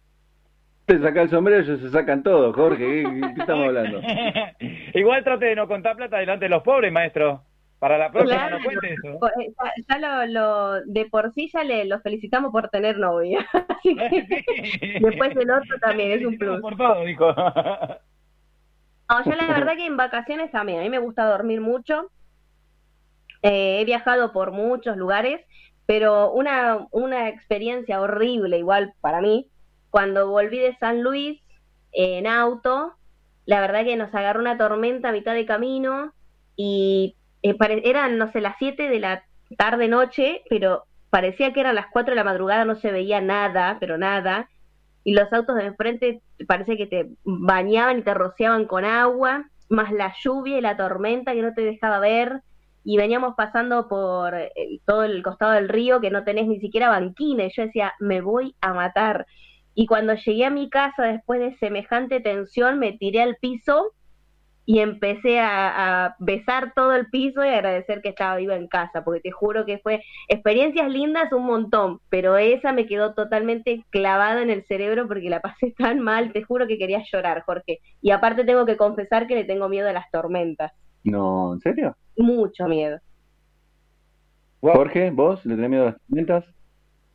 Te 0.85 0.99
saca 0.99 1.21
el 1.21 1.29
sombrero, 1.29 1.61
ellos 1.61 1.79
se 1.81 1.89
sacan 1.89 2.23
todo, 2.23 2.53
Jorge. 2.53 3.03
¿Qué, 3.03 3.21
qué 3.35 3.41
estamos 3.41 3.67
hablando? 3.67 4.01
Igual 4.93 5.23
trate 5.23 5.45
de 5.45 5.55
no 5.55 5.67
contar 5.67 5.95
plata 5.97 6.17
delante 6.17 6.45
de 6.45 6.49
los 6.49 6.63
pobres, 6.63 6.91
maestro. 6.91 7.43
Para 7.79 7.97
la 7.97 8.11
próxima 8.11 8.37
Claro. 8.37 8.59
no 8.59 8.63
cuente 8.63 8.93
eso. 8.93 9.19
Eh, 9.39 9.53
Ya, 9.57 9.71
ya 9.89 9.97
lo, 9.99 10.25
lo- 10.27 10.81
de 10.85 11.05
por 11.05 11.33
sí 11.33 11.49
ya 11.51 11.63
le 11.63 11.85
lo 11.85 11.99
felicitamos 11.99 12.51
por 12.51 12.69
tener 12.69 12.97
novia. 12.99 13.45
Así 13.69 13.95
que 13.95 14.99
después 15.01 15.35
el 15.35 15.49
otro 15.51 15.77
también 15.81 16.11
es 16.11 16.25
un 16.25 16.37
plus. 16.37 16.61
Por 16.61 16.77
todo, 16.77 17.03
dijo. 17.05 17.33
No, 19.09 19.25
yo 19.25 19.31
la 19.35 19.47
verdad 19.47 19.75
que 19.75 19.85
en 19.87 19.97
vacaciones 19.97 20.51
también, 20.51 20.79
a 20.79 20.83
mí 20.83 20.89
me 20.89 20.99
gusta 20.99 21.25
dormir 21.25 21.59
mucho. 21.59 22.09
Eh, 23.41 23.79
he 23.81 23.85
viajado 23.85 24.31
por 24.31 24.51
muchos 24.51 24.95
lugares, 24.95 25.41
pero 25.85 26.31
una, 26.31 26.87
una 26.91 27.29
experiencia 27.29 28.01
horrible 28.01 28.57
igual 28.57 28.93
para 29.01 29.21
mí, 29.21 29.49
cuando 29.89 30.29
volví 30.29 30.59
de 30.59 30.75
San 30.77 31.01
Luis 31.01 31.41
en 31.91 32.27
auto, 32.27 32.93
la 33.45 33.59
verdad 33.59 33.83
que 33.83 33.97
nos 33.97 34.13
agarró 34.13 34.39
una 34.39 34.57
tormenta 34.57 35.09
a 35.09 35.13
mitad 35.13 35.33
de 35.33 35.45
camino 35.45 36.13
y 36.55 37.15
eh, 37.43 37.55
eran, 37.83 38.17
no 38.17 38.31
sé, 38.31 38.41
las 38.41 38.55
7 38.59 38.89
de 38.89 38.99
la 38.99 39.23
tarde 39.57 39.87
noche, 39.87 40.43
pero 40.49 40.85
parecía 41.09 41.51
que 41.53 41.59
eran 41.59 41.75
las 41.75 41.87
4 41.91 42.11
de 42.11 42.15
la 42.15 42.23
madrugada, 42.23 42.65
no 42.65 42.75
se 42.75 42.91
veía 42.91 43.19
nada, 43.21 43.77
pero 43.79 43.97
nada. 43.97 44.49
Y 45.03 45.13
los 45.13 45.31
autos 45.33 45.55
de 45.55 45.65
enfrente 45.65 46.21
parece 46.47 46.77
que 46.77 46.87
te 46.87 47.09
bañaban 47.23 47.99
y 47.99 48.03
te 48.03 48.13
rociaban 48.13 48.65
con 48.65 48.85
agua, 48.85 49.49
más 49.69 49.91
la 49.91 50.13
lluvia 50.23 50.57
y 50.57 50.61
la 50.61 50.77
tormenta 50.77 51.33
que 51.33 51.41
no 51.41 51.53
te 51.53 51.61
dejaba 51.61 51.99
ver, 51.99 52.41
y 52.83 52.97
veníamos 52.97 53.35
pasando 53.35 53.87
por 53.87 54.33
eh, 54.33 54.51
todo 54.85 55.03
el 55.03 55.21
costado 55.23 55.51
del 55.51 55.69
río 55.69 56.01
que 56.01 56.09
no 56.09 56.23
tenés 56.23 56.47
ni 56.47 56.59
siquiera 56.59 56.89
banquina, 56.89 57.45
y 57.45 57.51
yo 57.55 57.63
decía, 57.63 57.93
me 57.99 58.21
voy 58.21 58.55
a 58.61 58.73
matar. 58.73 59.25
Y 59.73 59.85
cuando 59.85 60.15
llegué 60.15 60.45
a 60.45 60.49
mi 60.49 60.69
casa 60.69 61.03
después 61.03 61.39
de 61.39 61.57
semejante 61.57 62.19
tensión, 62.19 62.79
me 62.79 62.93
tiré 62.93 63.21
al 63.21 63.37
piso 63.37 63.93
y 64.65 64.79
empecé 64.79 65.39
a, 65.39 66.05
a 66.05 66.15
besar 66.19 66.73
todo 66.75 66.93
el 66.93 67.07
piso 67.09 67.43
y 67.43 67.49
agradecer 67.49 68.01
que 68.01 68.09
estaba 68.09 68.35
viva 68.35 68.55
en 68.55 68.67
casa, 68.67 69.03
porque 69.03 69.21
te 69.21 69.31
juro 69.31 69.65
que 69.65 69.79
fue 69.79 70.03
experiencias 70.27 70.89
lindas 70.89 71.31
un 71.33 71.45
montón, 71.45 71.99
pero 72.09 72.37
esa 72.37 72.71
me 72.71 72.85
quedó 72.85 73.13
totalmente 73.13 73.83
clavada 73.89 74.41
en 74.41 74.49
el 74.49 74.63
cerebro 74.65 75.07
porque 75.07 75.29
la 75.29 75.39
pasé 75.41 75.73
tan 75.77 75.99
mal, 75.99 76.31
te 76.31 76.43
juro 76.43 76.67
que 76.67 76.77
quería 76.77 77.03
llorar, 77.11 77.43
Jorge. 77.43 77.79
Y 78.01 78.11
aparte 78.11 78.43
tengo 78.43 78.65
que 78.65 78.77
confesar 78.77 79.27
que 79.27 79.35
le 79.35 79.45
tengo 79.45 79.67
miedo 79.67 79.89
a 79.89 79.93
las 79.93 80.09
tormentas, 80.11 80.71
No, 81.03 81.53
¿en 81.53 81.59
serio? 81.61 81.95
mucho 82.17 82.67
miedo. 82.67 82.99
Wow. 84.61 84.73
Jorge, 84.75 85.09
¿vos 85.09 85.43
le 85.45 85.55
tenés 85.55 85.69
miedo 85.69 85.83
a 85.83 85.85
las 85.87 85.97
tormentas? 86.07 86.45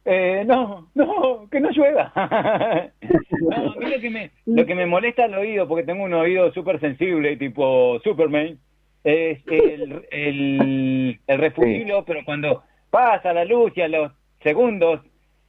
Eh, 0.05 0.45
no, 0.47 0.91
no, 0.95 1.49
que 1.51 1.61
no 1.61 1.70
llueva. 1.70 2.12
no, 3.41 3.72
a 3.72 3.76
mí 3.76 3.87
lo 3.91 4.01
que, 4.01 4.11
me, 4.11 4.30
lo 4.47 4.66
que 4.66 4.74
me 4.74 4.87
molesta 4.87 5.24
al 5.24 5.34
oído, 5.34 5.68
porque 5.68 5.84
tengo 5.84 6.05
un 6.05 6.14
oído 6.14 6.53
súper 6.53 6.80
sensible, 6.80 7.37
tipo 7.37 8.01
Superman, 8.03 8.59
es 9.05 9.41
el, 9.47 10.05
el, 10.11 11.20
el 11.26 11.39
refugio, 11.39 12.05
pero 12.05 12.24
cuando 12.24 12.62
pasa 12.91 13.32
la 13.32 13.45
luz 13.45 13.72
y 13.76 13.82
a 13.82 13.89
los 13.89 14.12
segundos 14.43 15.01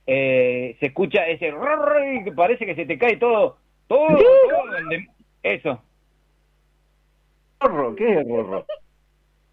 eh, 0.05 0.75
se 0.79 0.87
escucha 0.87 1.25
ese 1.27 1.51
rrr 1.51 2.15
y 2.15 2.23
que 2.23 2.31
parece 2.31 2.65
que 2.65 2.75
se 2.75 2.85
te 2.85 2.97
cae 2.99 3.17
todo, 3.17 3.57
todo, 3.87 4.07
todo 4.49 4.77
el 4.77 4.89
de- 4.89 5.07
eso. 5.43 5.81
Rorro, 7.59 7.95
¿qué 7.95 8.19
es 8.19 8.27
Rorro? 8.27 8.65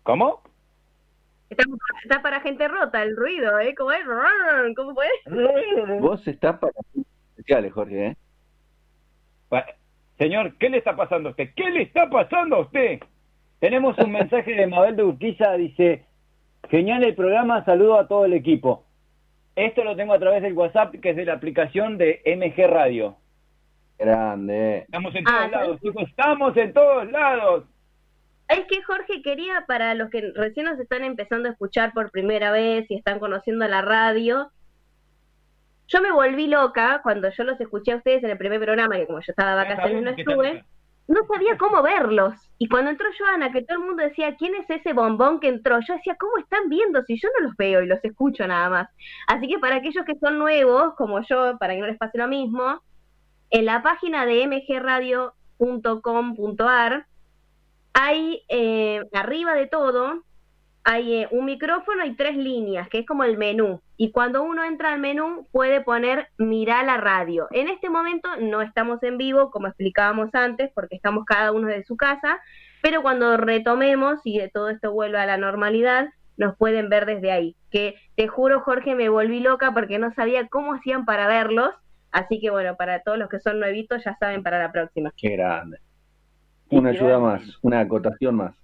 ¿Cómo? 0.02 0.42
Está, 1.50 1.64
está 2.02 2.22
para 2.22 2.40
gente 2.40 2.66
rota 2.68 3.02
el 3.02 3.16
ruido, 3.16 3.59
¿eh? 3.61 3.74
¿Cómo 3.74 3.92
es? 3.92 4.00
¿Cómo 4.76 4.94
fue? 4.94 5.07
Vos 6.00 6.26
estás 6.26 6.59
para 6.59 6.72
especiales, 7.30 7.72
Jorge, 7.72 8.07
¿eh? 8.09 8.16
Pa- 9.48 9.66
Señor, 10.18 10.57
¿qué 10.59 10.68
le 10.70 10.78
está 10.78 10.94
pasando 10.96 11.28
a 11.28 11.32
usted? 11.32 11.50
¿Qué 11.57 11.70
le 11.70 11.82
está 11.82 12.09
pasando 12.09 12.57
a 12.57 12.61
usted? 12.61 13.00
Tenemos 13.61 13.96
un 13.98 14.12
mensaje 14.12 14.52
de 14.55 14.66
Mabel 14.66 14.96
de 14.96 15.05
Urquiza, 15.05 15.52
dice, 15.55 16.05
genial 16.68 17.02
el 17.05 17.14
programa, 17.14 17.64
saludo 17.64 17.98
a 17.98 18.07
todo 18.09 18.24
el 18.24 18.32
equipo. 18.34 18.84
Esto 19.57 19.84
lo 19.84 19.96
tengo 19.96 20.12
a 20.14 20.18
través 20.18 20.42
del 20.42 20.52
WhatsApp, 20.55 20.94
que 21.00 21.11
es 21.11 21.16
de 21.16 21.24
la 21.24 21.34
aplicación 21.34 21.96
de 21.98 22.20
MG 22.26 22.66
Radio. 22.68 23.16
Grande. 23.98 24.78
Estamos 24.80 25.14
en 25.14 25.24
Ah, 25.26 25.30
todos 25.30 25.40
¿sabes? 25.50 25.52
lados, 25.52 25.80
chicos, 25.80 26.09
estamos 26.09 26.57
en 26.57 26.72
todos 26.72 27.11
lados. 27.11 27.64
Es 28.49 28.66
que 28.66 28.82
Jorge 28.82 29.22
quería, 29.22 29.64
para 29.66 29.95
los 29.95 30.11
que 30.11 30.32
recién 30.34 30.66
nos 30.66 30.78
están 30.78 31.03
empezando 31.03 31.49
a 31.49 31.53
escuchar 31.53 31.92
por 31.92 32.11
primera 32.11 32.51
vez 32.51 32.90
y 32.90 32.95
están 32.95 33.18
conociendo 33.18 33.66
la 33.66 33.82
radio, 33.82 34.51
yo 35.88 36.03
me 36.03 36.12
volví 36.12 36.47
loca 36.47 37.01
cuando 37.03 37.30
yo 37.30 37.45
los 37.45 37.61
escuché 37.61 37.92
a 37.92 37.97
ustedes 37.97 38.24
en 38.24 38.30
el 38.30 38.38
primer 38.38 38.61
programa, 38.61 38.97
que 38.97 39.07
como 39.07 39.20
yo 39.20 39.26
estaba 39.28 39.51
de 39.51 39.57
vacaciones 39.57 40.03
no 40.03 40.11
estuve, 40.11 40.64
no 41.07 41.20
sabía 41.32 41.57
cómo 41.59 41.82
verlos. 41.82 42.34
Y 42.59 42.68
cuando 42.68 42.90
entró 42.90 43.07
Joana, 43.18 43.53
que 43.53 43.62
todo 43.62 43.78
el 43.78 43.84
mundo 43.84 44.03
decía, 44.03 44.36
¿quién 44.36 44.55
es 44.55 44.68
ese 44.70 44.92
bombón 44.92 45.40
que 45.40 45.49
entró? 45.49 45.80
Yo 45.80 45.95
decía, 45.95 46.16
¿cómo 46.18 46.38
están 46.38 46.68
viendo 46.68 47.03
si 47.03 47.18
yo 47.18 47.28
no 47.38 47.47
los 47.47 47.57
veo 47.57 47.82
y 47.82 47.86
los 47.86 48.05
escucho 48.05 48.47
nada 48.47 48.68
más? 48.70 48.88
Así 49.26 49.49
que 49.49 49.59
para 49.59 49.76
aquellos 49.76 50.05
que 50.05 50.18
son 50.18 50.38
nuevos, 50.38 50.95
como 50.97 51.22
yo, 51.22 51.57
para 51.59 51.74
que 51.74 51.80
no 51.80 51.86
les 51.86 51.99
pase 51.99 52.18
lo 52.18 52.28
mismo, 52.28 52.82
en 53.51 53.64
la 53.66 53.82
página 53.82 54.26
de 54.26 54.47
mgradio.com.ar 54.47 57.07
hay 57.95 58.42
eh, 58.49 59.03
arriba 59.12 59.55
de 59.55 59.66
todo 59.66 60.22
hay 60.84 61.22
eh, 61.22 61.28
un 61.30 61.47
micrófono 61.47 62.05
y 62.05 62.14
tres 62.14 62.36
líneas, 62.36 62.88
que 62.90 62.99
es 62.99 63.07
como 63.07 63.24
el 63.24 63.38
menú. 63.38 63.80
Y 63.97 64.12
cuando 64.12 64.42
uno 64.42 64.62
entra 64.64 64.92
al 64.92 65.01
menú 65.01 65.49
puede 65.51 65.80
poner 65.80 66.28
mirar 66.36 66.84
la 66.84 66.99
radio. 66.99 67.49
En 67.53 67.68
este 67.68 67.88
momento 67.88 68.28
no 68.38 68.61
estamos 68.61 69.03
en 69.03 69.16
vivo, 69.16 69.51
como 69.51 69.66
explicábamos 69.66 70.34
antes, 70.34 70.70
porque 70.74 70.97
estamos 70.97 71.24
cada 71.24 71.53
uno 71.53 71.68
de 71.68 71.84
su 71.84 71.97
casa, 71.97 72.38
pero 72.82 73.01
cuando 73.01 73.38
retomemos 73.38 74.20
y 74.24 74.38
todo 74.53 74.68
esto 74.68 74.92
vuelva 74.92 75.22
a 75.22 75.26
la 75.26 75.38
normalidad, 75.38 76.11
nos 76.36 76.55
pueden 76.57 76.90
ver 76.90 77.07
desde 77.07 77.32
ahí. 77.32 77.57
Que 77.70 77.95
te 78.14 78.28
juro, 78.28 78.61
Jorge, 78.61 78.95
me 78.95 79.09
volví 79.09 79.40
loca 79.40 79.72
porque 79.72 79.99
no 79.99 80.12
sabía 80.12 80.49
cómo 80.49 80.74
hacían 80.74 81.07
para 81.07 81.26
verlos. 81.26 81.70
Así 82.12 82.40
que 82.40 82.51
bueno, 82.51 82.76
para 82.76 83.01
todos 83.01 83.16
los 83.16 83.30
que 83.30 83.40
son 83.40 83.59
nuevitos 83.59 84.05
ya 84.05 84.16
saben 84.18 84.42
para 84.42 84.59
la 84.59 84.70
próxima. 84.70 85.12
Qué 85.16 85.30
grande. 85.30 85.78
Una 86.71 86.91
ayuda 86.91 87.19
más, 87.19 87.43
una 87.62 87.81
acotación 87.81 88.37
más. 88.37 88.55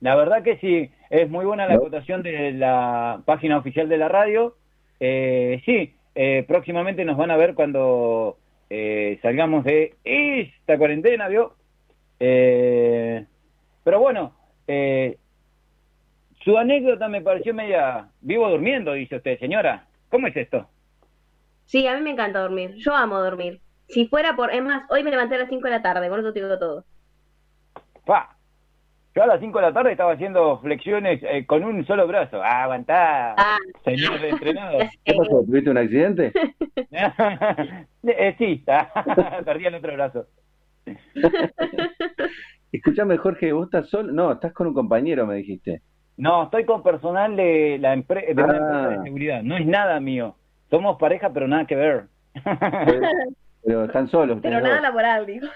La 0.00 0.16
verdad 0.16 0.42
que 0.42 0.56
sí, 0.58 0.90
es 1.10 1.28
muy 1.30 1.44
buena 1.44 1.66
la 1.66 1.74
¿No? 1.74 1.80
acotación 1.80 2.22
de 2.22 2.52
la 2.52 3.22
página 3.24 3.58
oficial 3.58 3.88
de 3.88 3.98
la 3.98 4.08
radio. 4.08 4.56
Eh, 4.98 5.62
sí, 5.64 5.94
eh, 6.14 6.44
próximamente 6.46 7.04
nos 7.04 7.16
van 7.16 7.30
a 7.30 7.36
ver 7.36 7.54
cuando 7.54 8.36
eh, 8.68 9.18
salgamos 9.22 9.64
de 9.64 9.94
esta 10.04 10.78
cuarentena, 10.78 11.28
¿vio? 11.28 11.54
Eh, 12.20 13.24
pero 13.82 14.00
bueno, 14.00 14.34
eh, 14.66 15.18
su 16.44 16.56
anécdota 16.56 17.08
me 17.08 17.20
pareció 17.20 17.52
media... 17.52 18.08
Vivo 18.20 18.48
durmiendo, 18.48 18.92
dice 18.92 19.16
usted, 19.16 19.38
señora. 19.38 19.86
¿Cómo 20.08 20.26
es 20.26 20.36
esto? 20.36 20.68
Sí, 21.66 21.86
a 21.86 21.96
mí 21.96 22.02
me 22.02 22.10
encanta 22.10 22.40
dormir. 22.40 22.74
Yo 22.76 22.94
amo 22.94 23.20
dormir. 23.20 23.60
Si 23.88 24.06
fuera 24.06 24.36
por... 24.36 24.52
Es 24.52 24.62
más, 24.62 24.88
hoy 24.90 25.02
me 25.02 25.10
levanté 25.10 25.34
a 25.34 25.38
las 25.38 25.48
5 25.48 25.62
de 25.64 25.70
la 25.70 25.82
tarde, 25.82 26.08
con 26.08 26.20
eso 26.20 26.32
te 26.32 26.40
digo 26.40 26.58
todo. 26.58 26.84
Pa. 28.10 28.34
Yo 29.14 29.22
a 29.22 29.26
las 29.28 29.38
5 29.38 29.56
de 29.60 29.66
la 29.66 29.72
tarde 29.72 29.92
estaba 29.92 30.14
haciendo 30.14 30.58
flexiones 30.58 31.20
eh, 31.22 31.46
con 31.46 31.62
un 31.62 31.86
solo 31.86 32.08
brazo. 32.08 32.42
Ah, 32.42 32.64
aguantá, 32.64 33.34
Ah. 33.38 33.56
señor 33.84 34.24
entrenado. 34.24 34.78
¿Qué 35.04 35.14
pasó? 35.14 35.44
¿Tuviste 35.44 35.70
un 35.70 35.78
accidente? 35.78 36.32
eh, 38.02 38.34
sí, 38.36 38.64
perdí 39.44 39.66
el 39.66 39.74
otro 39.76 39.92
brazo. 39.92 40.26
Escúchame, 42.72 43.16
Jorge, 43.16 43.52
¿vos 43.52 43.66
estás 43.66 43.88
solo? 43.88 44.12
No, 44.12 44.32
estás 44.32 44.52
con 44.54 44.66
un 44.66 44.74
compañero, 44.74 45.24
me 45.24 45.36
dijiste. 45.36 45.82
No, 46.16 46.42
estoy 46.44 46.64
con 46.64 46.82
personal 46.82 47.36
de 47.36 47.78
la 47.80 47.94
empre- 47.94 48.26
de 48.34 48.42
una 48.42 48.52
Ah. 48.54 48.56
empresa 48.56 48.88
de 48.98 49.04
seguridad. 49.04 49.42
No 49.44 49.56
es 49.56 49.66
nada 49.66 50.00
mío. 50.00 50.34
Somos 50.68 50.98
pareja, 50.98 51.30
pero 51.32 51.46
nada 51.46 51.64
que 51.64 51.76
ver. 51.76 52.06
Pero, 52.44 53.00
pero 53.64 53.84
están 53.84 54.08
solos 54.08 54.40
Pero 54.42 54.60
nada 54.60 54.74
dos. 54.74 54.82
laboral, 54.82 55.26
digo. 55.26 55.46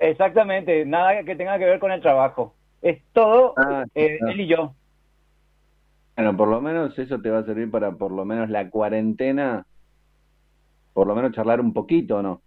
Exactamente, 0.00 0.86
nada 0.86 1.22
que 1.24 1.36
tenga 1.36 1.58
que 1.58 1.66
ver 1.66 1.78
con 1.78 1.92
el 1.92 2.00
trabajo. 2.00 2.54
Es 2.80 3.02
todo 3.12 3.54
Ah, 3.58 3.84
eh, 3.94 4.18
él 4.20 4.40
y 4.40 4.46
yo. 4.46 4.74
Bueno, 6.16 6.36
por 6.36 6.48
lo 6.48 6.60
menos 6.62 6.98
eso 6.98 7.20
te 7.20 7.30
va 7.30 7.40
a 7.40 7.44
servir 7.44 7.70
para 7.70 7.92
por 7.92 8.10
lo 8.10 8.24
menos 8.24 8.48
la 8.48 8.70
cuarentena, 8.70 9.66
por 10.94 11.06
lo 11.06 11.14
menos 11.14 11.32
charlar 11.32 11.60
un 11.60 11.74
poquito, 11.74 12.22
¿no? 12.22 12.40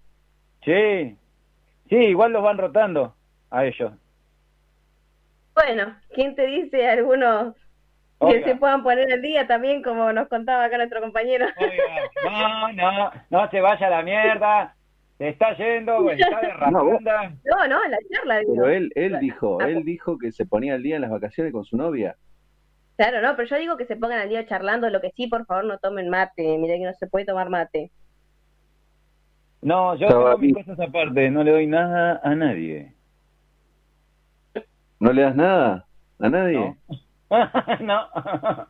Sí, 0.66 1.16
sí, 1.90 1.96
igual 1.96 2.34
los 2.34 2.44
van 2.44 2.58
rotando 2.58 3.16
a 3.52 3.66
ellos. 3.66 3.94
Bueno, 5.54 5.96
¿quién 6.16 6.36
te 6.36 6.48
dice 6.48 6.88
algunos 6.88 7.56
que 8.20 8.44
se 8.44 8.56
puedan 8.56 8.82
poner 8.82 9.12
al 9.12 9.22
día 9.22 9.46
también, 9.46 9.84
como 9.84 10.12
nos 10.12 10.28
contaba 10.28 10.64
acá 10.64 10.78
nuestro 10.78 11.02
compañero? 11.02 11.46
Oiga, 11.58 12.10
no, 12.24 12.74
no, 12.74 13.12
no 13.30 13.50
se 13.52 13.62
vaya 13.62 13.88
a 13.88 13.92
la 13.92 14.02
mierda. 14.02 14.76
Se 15.24 15.30
está 15.30 15.56
yendo, 15.56 16.10
está 16.12 16.42
de 16.42 16.72
No. 16.72 16.84
No, 16.84 17.68
no, 17.70 17.86
en 17.86 17.92
la 17.92 17.98
charla, 18.12 18.40
digo. 18.40 18.56
Pero 18.56 18.68
él, 18.68 18.92
él 18.94 19.20
dijo, 19.22 19.58
Ah, 19.62 19.70
él 19.70 19.86
dijo 19.86 20.18
que 20.18 20.34
se 20.34 20.46
ponía 20.46 20.74
al 20.74 20.84
día 20.84 20.98
en 20.98 21.02
las 21.02 21.12
vacaciones 21.12 21.54
con 21.54 21.64
su 21.64 21.78
novia. 21.78 22.18
Claro, 22.98 23.22
no, 23.22 23.34
pero 23.38 23.48
yo 23.48 23.56
digo 23.58 23.78
que 23.78 23.86
se 23.86 23.96
pongan 23.96 24.20
al 24.20 24.28
día 24.28 24.46
charlando, 24.46 24.90
lo 24.90 25.00
que 25.00 25.12
sí, 25.12 25.28
por 25.28 25.46
favor, 25.46 25.64
no 25.64 25.78
tomen 25.78 26.10
mate. 26.10 26.58
Mira 26.58 26.76
que 26.76 26.84
no 26.84 26.94
se 26.94 27.08
puede 27.08 27.26
tomar 27.26 27.50
mate. 27.50 27.90
No, 29.62 29.96
yo 29.96 30.08
Estaba 30.08 30.32
tengo 30.32 30.40
mis 30.40 30.56
cosas 30.56 30.78
aparte, 30.82 31.32
no 31.32 31.42
le 31.46 31.52
doy 31.52 31.68
nada 31.68 32.20
a 32.22 32.36
nadie. 32.36 32.92
¿No 35.00 35.14
le 35.14 35.22
das 35.22 35.38
nada 35.38 35.86
a 36.20 36.30
nadie? 36.30 36.58
No. 36.60 36.78
no. 37.80 38.08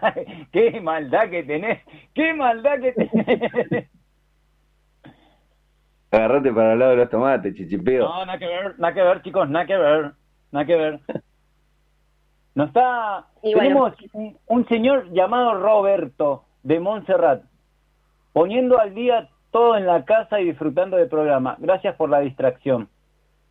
Ay, 0.00 0.48
qué 0.50 0.80
maldad 0.80 1.28
que 1.28 1.42
tenés, 1.42 1.82
qué 2.14 2.32
maldad 2.32 2.80
que 2.80 2.92
tenés. 2.92 3.90
Agarrate 6.12 6.52
para 6.52 6.74
el 6.74 6.78
lado 6.78 6.90
de 6.92 6.96
los 6.98 7.10
tomates, 7.10 7.54
chichipeo. 7.54 8.04
No, 8.04 8.26
nada 8.26 8.38
que 8.38 8.46
ver, 8.46 8.78
nada 8.78 8.94
que 8.94 9.02
ver, 9.02 9.22
chicos, 9.22 9.48
nada 9.48 9.66
que 9.66 9.76
ver, 9.76 10.12
nada 10.52 10.66
que 10.66 10.76
ver. 10.76 11.00
No 12.54 12.64
está. 12.64 13.28
Y 13.42 13.54
bueno. 13.54 13.60
Tenemos 13.62 13.94
un, 14.12 14.36
un 14.46 14.68
señor 14.68 15.10
llamado 15.10 15.54
Roberto 15.54 16.44
de 16.62 16.80
Montserrat, 16.80 17.42
poniendo 18.34 18.78
al 18.78 18.92
día 18.94 19.30
todo 19.50 19.74
en 19.78 19.86
la 19.86 20.04
casa 20.04 20.38
y 20.38 20.44
disfrutando 20.44 20.98
del 20.98 21.08
programa. 21.08 21.56
Gracias 21.58 21.96
por 21.96 22.10
la 22.10 22.20
distracción. 22.20 22.90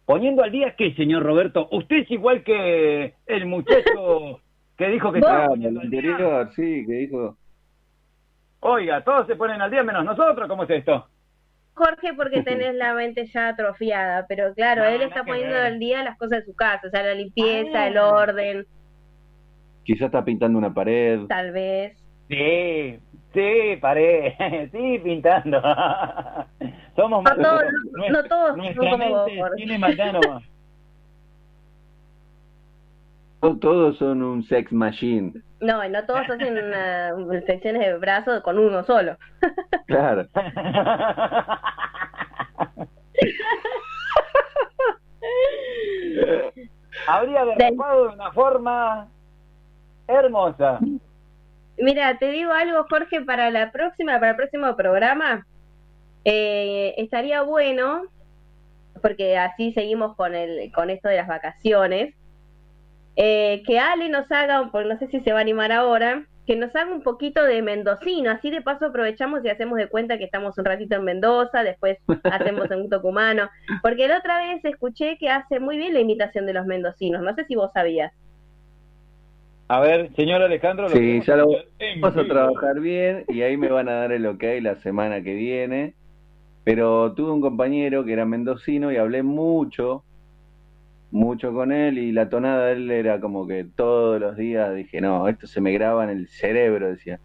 ¿Poniendo 0.05 0.43
al 0.43 0.51
día 0.51 0.75
qué, 0.75 0.93
señor 0.93 1.23
Roberto? 1.23 1.67
Usted 1.71 1.95
es 2.03 2.11
igual 2.11 2.43
que 2.43 3.15
el 3.25 3.45
muchacho 3.47 4.39
que 4.77 4.87
dijo 4.89 5.11
que 5.11 5.17
estaba 5.17 5.45
Ah, 5.45 5.47
poniendo 5.47 5.79
el 5.81 5.85
al 5.87 5.89
día. 5.89 5.99
anterior, 6.11 6.51
sí, 6.55 6.85
que 6.85 6.93
dijo. 6.93 7.37
Oiga, 8.59 9.03
todos 9.03 9.25
se 9.25 9.35
ponen 9.35 9.63
al 9.63 9.71
día 9.71 9.81
menos 9.81 10.05
nosotros, 10.05 10.47
¿cómo 10.47 10.61
es 10.65 10.69
esto? 10.69 11.07
Jorge, 11.73 12.13
porque 12.15 12.43
tenés 12.43 12.75
la 12.75 12.93
mente 12.93 13.25
ya 13.27 13.47
atrofiada, 13.49 14.25
pero 14.27 14.53
claro, 14.53 14.83
No, 14.83 14.89
él 14.89 15.01
está 15.03 15.23
poniendo 15.23 15.55
al 15.57 15.79
día 15.79 16.03
las 16.03 16.17
cosas 16.17 16.39
de 16.39 16.45
su 16.45 16.53
casa, 16.55 16.87
o 16.87 16.89
sea, 16.89 17.01
la 17.03 17.13
limpieza, 17.13 17.83
Ah. 17.83 17.87
el 17.87 17.97
orden, 17.97 18.65
Quizás 19.83 20.07
está 20.07 20.23
pintando 20.23 20.59
una 20.59 20.73
pared. 20.73 21.21
tal 21.27 21.51
vez. 21.51 21.97
Sí, 22.29 22.99
sí, 23.33 23.77
paré, 23.81 24.35
sí, 24.71 24.99
pintando. 25.03 25.59
Somos 26.95 27.23
No 27.23 27.35
todos, 27.35 27.63
nuestra- 27.93 28.21
no 28.21 28.23
todos 28.27 28.57
Nuestra 28.57 28.89
como 28.91 29.09
vos, 29.09 29.25
mente 29.25 29.41
Jorge. 29.41 29.55
tiene 29.55 29.79
Todos 33.41 33.97
son 33.97 34.21
un 34.21 34.43
sex 34.43 34.71
machine. 34.71 35.33
No, 35.59 35.83
y 35.83 35.89
no 35.89 36.05
todos 36.05 36.29
hacen 36.29 36.55
flexiones 37.45 37.81
de 37.81 37.97
brazo 37.97 38.41
con 38.43 38.59
uno 38.59 38.83
solo. 38.83 39.17
Claro. 39.87 40.27
Habría 47.07 47.45
derrapado 47.45 48.07
de 48.07 48.13
una 48.15 48.31
forma 48.31 49.07
hermosa. 50.07 50.79
Mira, 51.77 52.17
te 52.17 52.31
digo 52.31 52.51
algo, 52.51 52.85
Jorge, 52.89 53.21
para 53.21 53.49
la 53.49 53.71
próxima, 53.71 54.13
para 54.19 54.31
el 54.31 54.37
próximo 54.37 54.75
programa, 54.75 55.45
eh, 56.25 56.93
estaría 56.97 57.41
bueno, 57.41 58.03
porque 59.01 59.37
así 59.37 59.73
seguimos 59.73 60.15
con 60.15 60.35
el, 60.35 60.71
con 60.71 60.89
esto 60.89 61.09
de 61.09 61.17
las 61.17 61.27
vacaciones, 61.27 62.15
eh, 63.15 63.63
que 63.65 63.79
Ale 63.79 64.09
nos 64.09 64.31
haga, 64.31 64.69
porque 64.71 64.89
no 64.89 64.97
sé 64.99 65.07
si 65.07 65.19
se 65.21 65.31
va 65.31 65.39
a 65.39 65.41
animar 65.41 65.71
ahora, 65.71 66.25
que 66.45 66.55
nos 66.55 66.75
haga 66.75 66.91
un 66.91 67.01
poquito 67.01 67.43
de 67.43 67.61
mendocino, 67.61 68.31
así 68.31 68.49
de 68.49 68.61
paso 68.61 68.87
aprovechamos 68.87 69.43
y 69.45 69.49
hacemos 69.49 69.77
de 69.77 69.87
cuenta 69.87 70.17
que 70.17 70.23
estamos 70.23 70.57
un 70.57 70.65
ratito 70.65 70.95
en 70.95 71.03
Mendoza, 71.03 71.63
después 71.63 71.97
hacemos 72.23 72.69
en 72.71 72.81
un 72.81 72.89
tucumano, 72.89 73.49
porque 73.81 74.07
la 74.07 74.17
otra 74.17 74.39
vez 74.39 74.63
escuché 74.65 75.17
que 75.17 75.29
hace 75.29 75.59
muy 75.59 75.77
bien 75.77 75.93
la 75.93 75.99
imitación 75.99 76.45
de 76.45 76.53
los 76.53 76.65
mendocinos, 76.65 77.21
no 77.21 77.33
sé 77.35 77.45
si 77.45 77.55
vos 77.55 77.71
sabías. 77.73 78.11
A 79.71 79.79
ver, 79.79 80.13
señor 80.17 80.41
Alejandro. 80.41 80.89
lo 80.89 80.95
Sí, 80.95 81.21
ya 81.25 81.37
lo 81.37 81.47
vamos 82.01 82.17
a 82.17 82.27
trabajar 82.27 82.81
bien 82.81 83.23
y 83.29 83.41
ahí 83.41 83.55
me 83.55 83.69
van 83.69 83.87
a 83.87 83.93
dar 83.93 84.11
el 84.11 84.25
ok 84.25 84.43
la 84.61 84.75
semana 84.75 85.23
que 85.23 85.33
viene. 85.33 85.93
Pero 86.65 87.13
tuve 87.13 87.31
un 87.31 87.39
compañero 87.39 88.03
que 88.03 88.11
era 88.11 88.25
mendocino 88.25 88.91
y 88.91 88.97
hablé 88.97 89.23
mucho, 89.23 90.03
mucho 91.11 91.53
con 91.53 91.71
él 91.71 91.97
y 91.97 92.11
la 92.11 92.29
tonada 92.29 92.67
de 92.67 92.73
él 92.73 92.91
era 92.91 93.19
como 93.19 93.45
que 93.45 93.65
todos 93.75 94.19
los 94.19 94.35
días 94.37 94.73
dije, 94.73 95.01
no, 95.01 95.27
esto 95.27 95.45
se 95.47 95.61
me 95.61 95.71
graba 95.71 96.03
en 96.05 96.09
el 96.09 96.27
cerebro, 96.29 96.89
decía. 96.89 97.19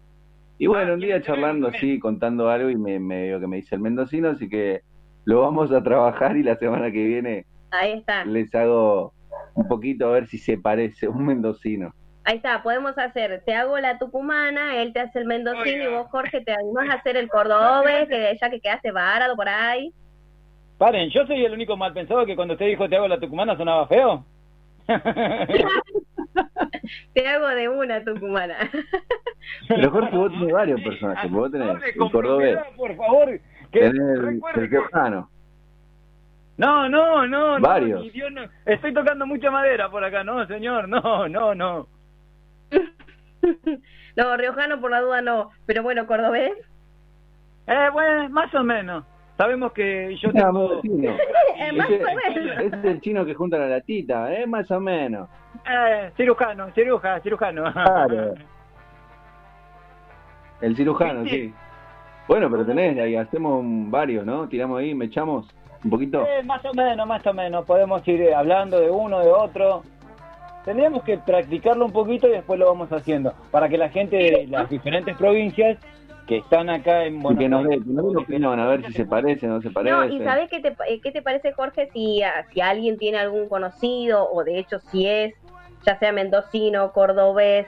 Y 0.59 0.67
bueno, 0.67 0.93
un 0.95 0.99
día 0.99 1.21
charlando 1.21 1.67
así, 1.67 1.99
contando 1.99 2.49
algo 2.49 2.69
y 2.69 2.75
me 2.75 2.99
medio 2.99 3.39
que 3.39 3.47
me 3.47 3.57
dice 3.57 3.75
el 3.75 3.81
mendocino, 3.81 4.29
así 4.29 4.49
que 4.49 4.81
lo 5.25 5.41
vamos 5.41 5.71
a 5.71 5.83
trabajar 5.83 6.35
y 6.37 6.43
la 6.43 6.55
semana 6.55 6.91
que 6.91 7.03
viene 7.03 7.45
Ahí 7.71 7.93
está. 7.99 8.25
les 8.25 8.53
hago 8.55 9.13
un 9.53 9.67
poquito 9.67 10.07
a 10.07 10.11
ver 10.11 10.27
si 10.27 10.37
se 10.37 10.57
parece 10.57 11.07
un 11.07 11.25
mendocino. 11.25 11.93
Ahí 12.23 12.37
está, 12.37 12.61
podemos 12.61 12.97
hacer, 12.97 13.41
te 13.45 13.53
hago 13.53 13.77
la 13.79 13.97
tucumana, 13.99 14.81
él 14.81 14.91
te 14.91 14.99
hace 14.99 15.19
el 15.19 15.25
mendocino 15.25 15.83
y 15.83 15.93
vos, 15.93 16.07
Jorge, 16.11 16.41
te 16.41 16.51
animás 16.51 16.89
a 16.89 16.93
hacer 16.95 17.15
el 17.15 17.29
cordobés, 17.29 18.07
que 18.09 18.37
ya 18.39 18.49
que 18.49 18.59
quedaste 18.59 18.91
varado 18.91 19.35
por 19.35 19.47
ahí. 19.47 19.93
Paren, 20.77 21.09
yo 21.09 21.25
soy 21.25 21.43
el 21.43 21.53
único 21.53 21.75
mal 21.75 21.93
pensado 21.93 22.25
que 22.25 22.35
cuando 22.35 22.53
usted 22.53 22.67
dijo 22.67 22.87
te 22.87 22.95
hago 22.97 23.07
la 23.07 23.19
tucumana 23.19 23.55
sonaba 23.57 23.87
feo. 23.87 24.23
Te 27.13 27.27
hago 27.27 27.47
de 27.47 27.67
una 27.67 28.03
tucumana. 28.03 28.55
Pero 29.67 29.91
Jorge, 29.91 30.15
vos 30.15 30.31
tenés 30.31 30.53
varios 30.53 30.81
personajes, 30.81 31.31
vos 31.31 31.51
tenés 31.51 31.67
el 31.83 32.11
cordobés, 32.11 32.57
Por 32.75 32.95
favor, 32.95 33.39
que 33.71 33.79
tenés 33.79 33.95
el, 34.19 34.25
el 34.27 34.41
que- 34.53 34.61
riojano. 34.61 35.29
No, 36.57 36.87
no, 36.89 37.27
no, 37.27 37.59
no, 37.59 37.67
Varios. 37.67 38.11
Dios 38.13 38.31
no. 38.31 38.41
Estoy 38.65 38.93
tocando 38.93 39.25
mucha 39.27 39.51
madera 39.51 39.89
por 39.91 40.03
acá, 40.03 40.23
no, 40.23 40.45
señor, 40.47 40.87
no, 40.89 41.27
no, 41.27 41.53
no. 41.55 41.87
No, 44.15 44.35
riojano 44.35 44.81
por 44.81 44.89
la 44.89 45.01
duda 45.01 45.21
no, 45.21 45.51
pero 45.67 45.83
bueno, 45.83 46.07
cordobés. 46.07 46.51
Eh, 47.67 47.89
bueno, 47.93 48.29
más 48.29 48.51
o 48.55 48.63
menos. 48.63 49.05
Sabemos 49.37 49.71
que 49.71 50.15
yo 50.17 50.31
tengo... 50.31 50.51
mendocino. 50.81 51.11
Más 51.75 51.89
Ese, 51.89 52.03
o 52.03 52.07
menos. 52.07 52.57
ese 52.63 52.75
es 52.77 52.85
el 52.85 53.01
chino 53.01 53.25
que 53.25 53.33
junta 53.33 53.57
la 53.57 53.67
latita, 53.67 54.33
¿eh? 54.33 54.45
Más 54.47 54.69
o 54.71 54.79
menos. 54.79 55.29
Eh, 55.69 56.11
cirujano, 56.15 56.69
ciruja, 56.73 57.19
cirujano. 57.21 57.71
Claro. 57.73 58.33
El 60.61 60.75
cirujano, 60.75 61.23
Sí. 61.25 61.29
sí. 61.29 61.53
Bueno, 62.27 62.49
pero 62.49 62.65
tenés, 62.65 62.97
ahí 62.99 63.15
hacemos 63.15 63.59
un- 63.59 63.89
varios, 63.89 64.25
¿no? 64.25 64.47
Tiramos 64.49 64.79
ahí, 64.79 64.93
me 64.93 65.05
echamos 65.05 65.47
un 65.83 65.89
poquito. 65.89 66.25
Eh, 66.25 66.43
más 66.43 66.63
o 66.65 66.73
menos, 66.73 67.07
más 67.07 67.25
o 67.25 67.33
menos. 67.33 67.65
Podemos 67.65 68.05
ir 68.07 68.21
eh, 68.21 68.35
hablando 68.35 68.79
de 68.79 68.89
uno, 68.89 69.19
de 69.19 69.29
otro. 69.31 69.83
Tendríamos 70.65 71.03
que 71.03 71.17
practicarlo 71.19 71.85
un 71.85 71.91
poquito 71.93 72.27
y 72.27 72.31
después 72.31 72.59
lo 72.59 72.65
vamos 72.67 72.91
haciendo. 72.91 73.33
Para 73.51 73.69
que 73.69 73.77
la 73.77 73.89
gente 73.89 74.17
de 74.17 74.47
las 74.47 74.69
diferentes 74.69 75.15
provincias 75.15 75.77
que 76.27 76.37
están 76.37 76.69
acá 76.69 77.05
en 77.05 77.21
Buenos 77.21 77.39
que 77.41 77.49
nos 77.49 77.65
Aires- 77.65 77.83
que 77.85 77.89
nos 77.93 78.03
dé 78.03 78.09
una 78.11 78.19
opinión, 78.19 78.59
a 78.59 78.67
ver 78.67 78.85
si 78.85 78.93
se 78.93 79.05
parece 79.05 79.47
o 79.47 79.49
no 79.49 79.61
se 79.61 79.71
parece. 79.71 79.95
No, 79.95 80.05
y 80.05 80.19
¿sabés 80.19 80.49
qué 80.49 80.59
te, 80.59 80.75
eh, 80.87 80.99
qué 81.01 81.11
te 81.11 81.21
parece, 81.21 81.53
Jorge, 81.53 81.89
si, 81.93 82.21
ah, 82.21 82.45
si 82.53 82.59
alguien 82.61 82.97
tiene 82.97 83.17
algún 83.17 83.47
conocido, 83.47 84.29
o 84.29 84.43
de 84.43 84.59
hecho 84.59 84.79
si 84.79 85.07
es, 85.07 85.33
ya 85.85 85.97
sea 85.97 86.11
mendocino, 86.11 86.91
cordobés, 86.91 87.65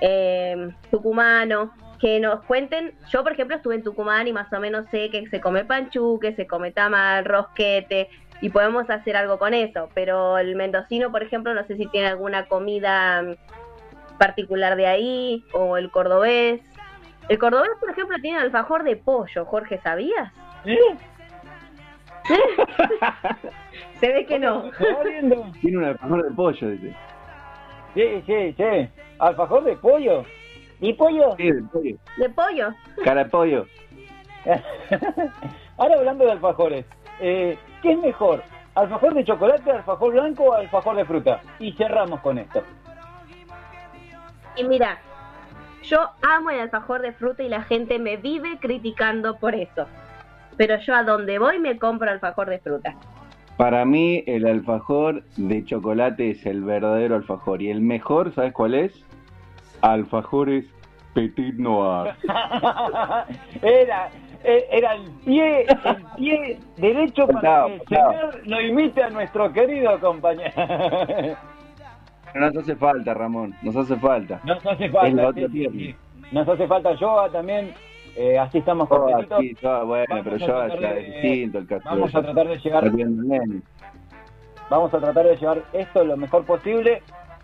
eh, 0.00 0.70
tucumano, 0.90 1.72
que 2.00 2.20
nos 2.20 2.44
cuenten, 2.44 2.92
yo 3.08 3.22
por 3.22 3.32
ejemplo 3.32 3.56
estuve 3.56 3.76
en 3.76 3.82
Tucumán 3.82 4.26
y 4.26 4.32
más 4.32 4.52
o 4.52 4.60
menos 4.60 4.84
sé 4.90 5.08
que 5.10 5.26
se 5.28 5.40
come 5.40 5.64
panchú, 5.64 6.18
que 6.20 6.34
se 6.34 6.46
come 6.46 6.72
tamal, 6.72 7.24
rosquete, 7.24 8.08
y 8.42 8.50
podemos 8.50 8.90
hacer 8.90 9.16
algo 9.16 9.38
con 9.38 9.54
eso, 9.54 9.88
pero 9.94 10.36
el 10.38 10.56
mendocino, 10.56 11.10
por 11.10 11.22
ejemplo, 11.22 11.54
no 11.54 11.64
sé 11.66 11.76
si 11.76 11.86
tiene 11.86 12.08
alguna 12.08 12.46
comida 12.46 13.22
mm, 13.22 14.18
particular 14.18 14.76
de 14.76 14.86
ahí, 14.86 15.44
o 15.54 15.76
el 15.78 15.90
cordobés. 15.90 16.60
El 17.28 17.38
cordobés, 17.38 17.70
por 17.80 17.90
ejemplo, 17.90 18.16
tiene 18.20 18.38
alfajor 18.38 18.84
de 18.84 18.96
pollo, 18.96 19.44
Jorge, 19.46 19.78
¿sabías? 19.78 20.32
¿Eh? 20.64 20.78
Se 24.00 24.12
ve 24.12 24.26
que 24.26 24.38
no. 24.38 24.70
Tiene 25.60 25.78
un 25.78 25.84
alfajor 25.84 26.24
de 26.24 26.34
pollo, 26.34 26.70
dice. 26.70 26.94
Sí, 27.94 28.22
sí, 28.26 28.54
sí. 28.56 28.88
Alfajor 29.18 29.64
de 29.64 29.76
pollo. 29.76 30.24
¿Y 30.80 30.92
pollo? 30.92 31.34
Sí, 31.36 31.50
de 31.50 31.62
pollo. 31.62 31.96
De 32.18 32.28
pollo. 32.30 32.74
Cara 33.04 33.24
de 33.24 33.30
pollo. 33.30 33.66
Ahora 35.78 35.94
hablando 35.96 36.24
de 36.24 36.32
alfajores, 36.32 36.84
eh, 37.20 37.58
¿qué 37.82 37.92
es 37.92 37.98
mejor? 37.98 38.42
¿Alfajor 38.74 39.14
de 39.14 39.24
chocolate, 39.24 39.70
alfajor 39.70 40.12
blanco 40.12 40.44
o 40.44 40.52
alfajor 40.52 40.96
de 40.96 41.04
fruta? 41.04 41.40
Y 41.58 41.72
cerramos 41.72 42.20
con 42.20 42.38
esto. 42.38 42.62
Y 44.56 44.64
mira, 44.64 44.98
yo 45.86 46.10
amo 46.22 46.50
el 46.50 46.60
alfajor 46.60 47.02
de 47.02 47.12
fruta 47.12 47.42
y 47.42 47.48
la 47.48 47.62
gente 47.62 47.98
me 47.98 48.16
vive 48.16 48.58
criticando 48.60 49.36
por 49.36 49.54
eso. 49.54 49.86
Pero 50.56 50.78
yo 50.78 50.94
a 50.94 51.02
donde 51.02 51.38
voy 51.38 51.58
me 51.58 51.78
compro 51.78 52.10
alfajor 52.10 52.50
de 52.50 52.58
fruta. 52.58 52.94
Para 53.56 53.84
mí, 53.84 54.22
el 54.26 54.46
alfajor 54.46 55.22
de 55.36 55.64
chocolate 55.64 56.30
es 56.30 56.44
el 56.44 56.62
verdadero 56.62 57.14
alfajor. 57.16 57.62
Y 57.62 57.70
el 57.70 57.80
mejor, 57.80 58.34
¿sabes 58.34 58.52
cuál 58.52 58.74
es? 58.74 58.92
Alfajores 59.80 60.66
Petit 61.14 61.54
Noir. 61.54 62.14
era, 63.62 64.10
eh, 64.44 64.66
era 64.70 64.94
el 64.94 65.10
pie, 65.24 65.62
el 65.62 66.04
pie 66.16 66.58
derecho 66.76 67.26
para 67.26 67.68
Faltaba, 67.68 67.68
que 67.88 67.94
el 67.94 68.00
señor 68.02 68.46
lo 68.46 68.60
imite 68.60 69.02
a 69.02 69.08
nuestro 69.08 69.50
querido 69.52 69.98
compañero. 70.00 70.52
No 72.34 72.40
nos 72.50 72.56
hace 72.56 72.76
falta, 72.76 73.14
Ramón. 73.14 73.54
Nos 73.62 73.76
hace 73.76 73.96
falta. 73.96 74.40
Nos 74.44 74.64
hace 74.66 74.88
falta, 74.90 75.32
sí, 75.32 75.46
sí, 75.52 75.66
sí. 75.70 75.96
Nos 76.32 76.48
hace 76.48 76.66
falta 76.66 76.92
yoga 76.94 77.28
también. 77.30 77.72
eh, 78.18 78.38
así 78.38 78.58
estamos 78.58 78.88
Oh, 78.90 78.96
completitos. 78.96 79.38
aquí, 79.38 79.54
todo, 79.54 79.86
bueno, 79.86 80.06
Vamos 80.08 80.24
pero 80.24 80.36
a 80.36 80.38
yo 80.38 80.46
tratar 80.46 80.80
ya 80.80 80.92
de- 80.94 81.00
es 81.00 81.22
distinto 81.22 81.58
el 81.58 81.66
caso. 81.66 81.82
Vamos 81.84 82.14
a 82.14 82.22
tratar 82.22 82.48
de 82.48 82.56
llegar. 82.58 82.90
Vamos 84.70 84.92
a 84.94 84.98
tratar 84.98 85.26
de 85.26 85.36
llevar 85.36 85.62
esto 85.72 86.04
lo 86.04 86.16
mejor 86.16 86.44
posible. 86.44 87.02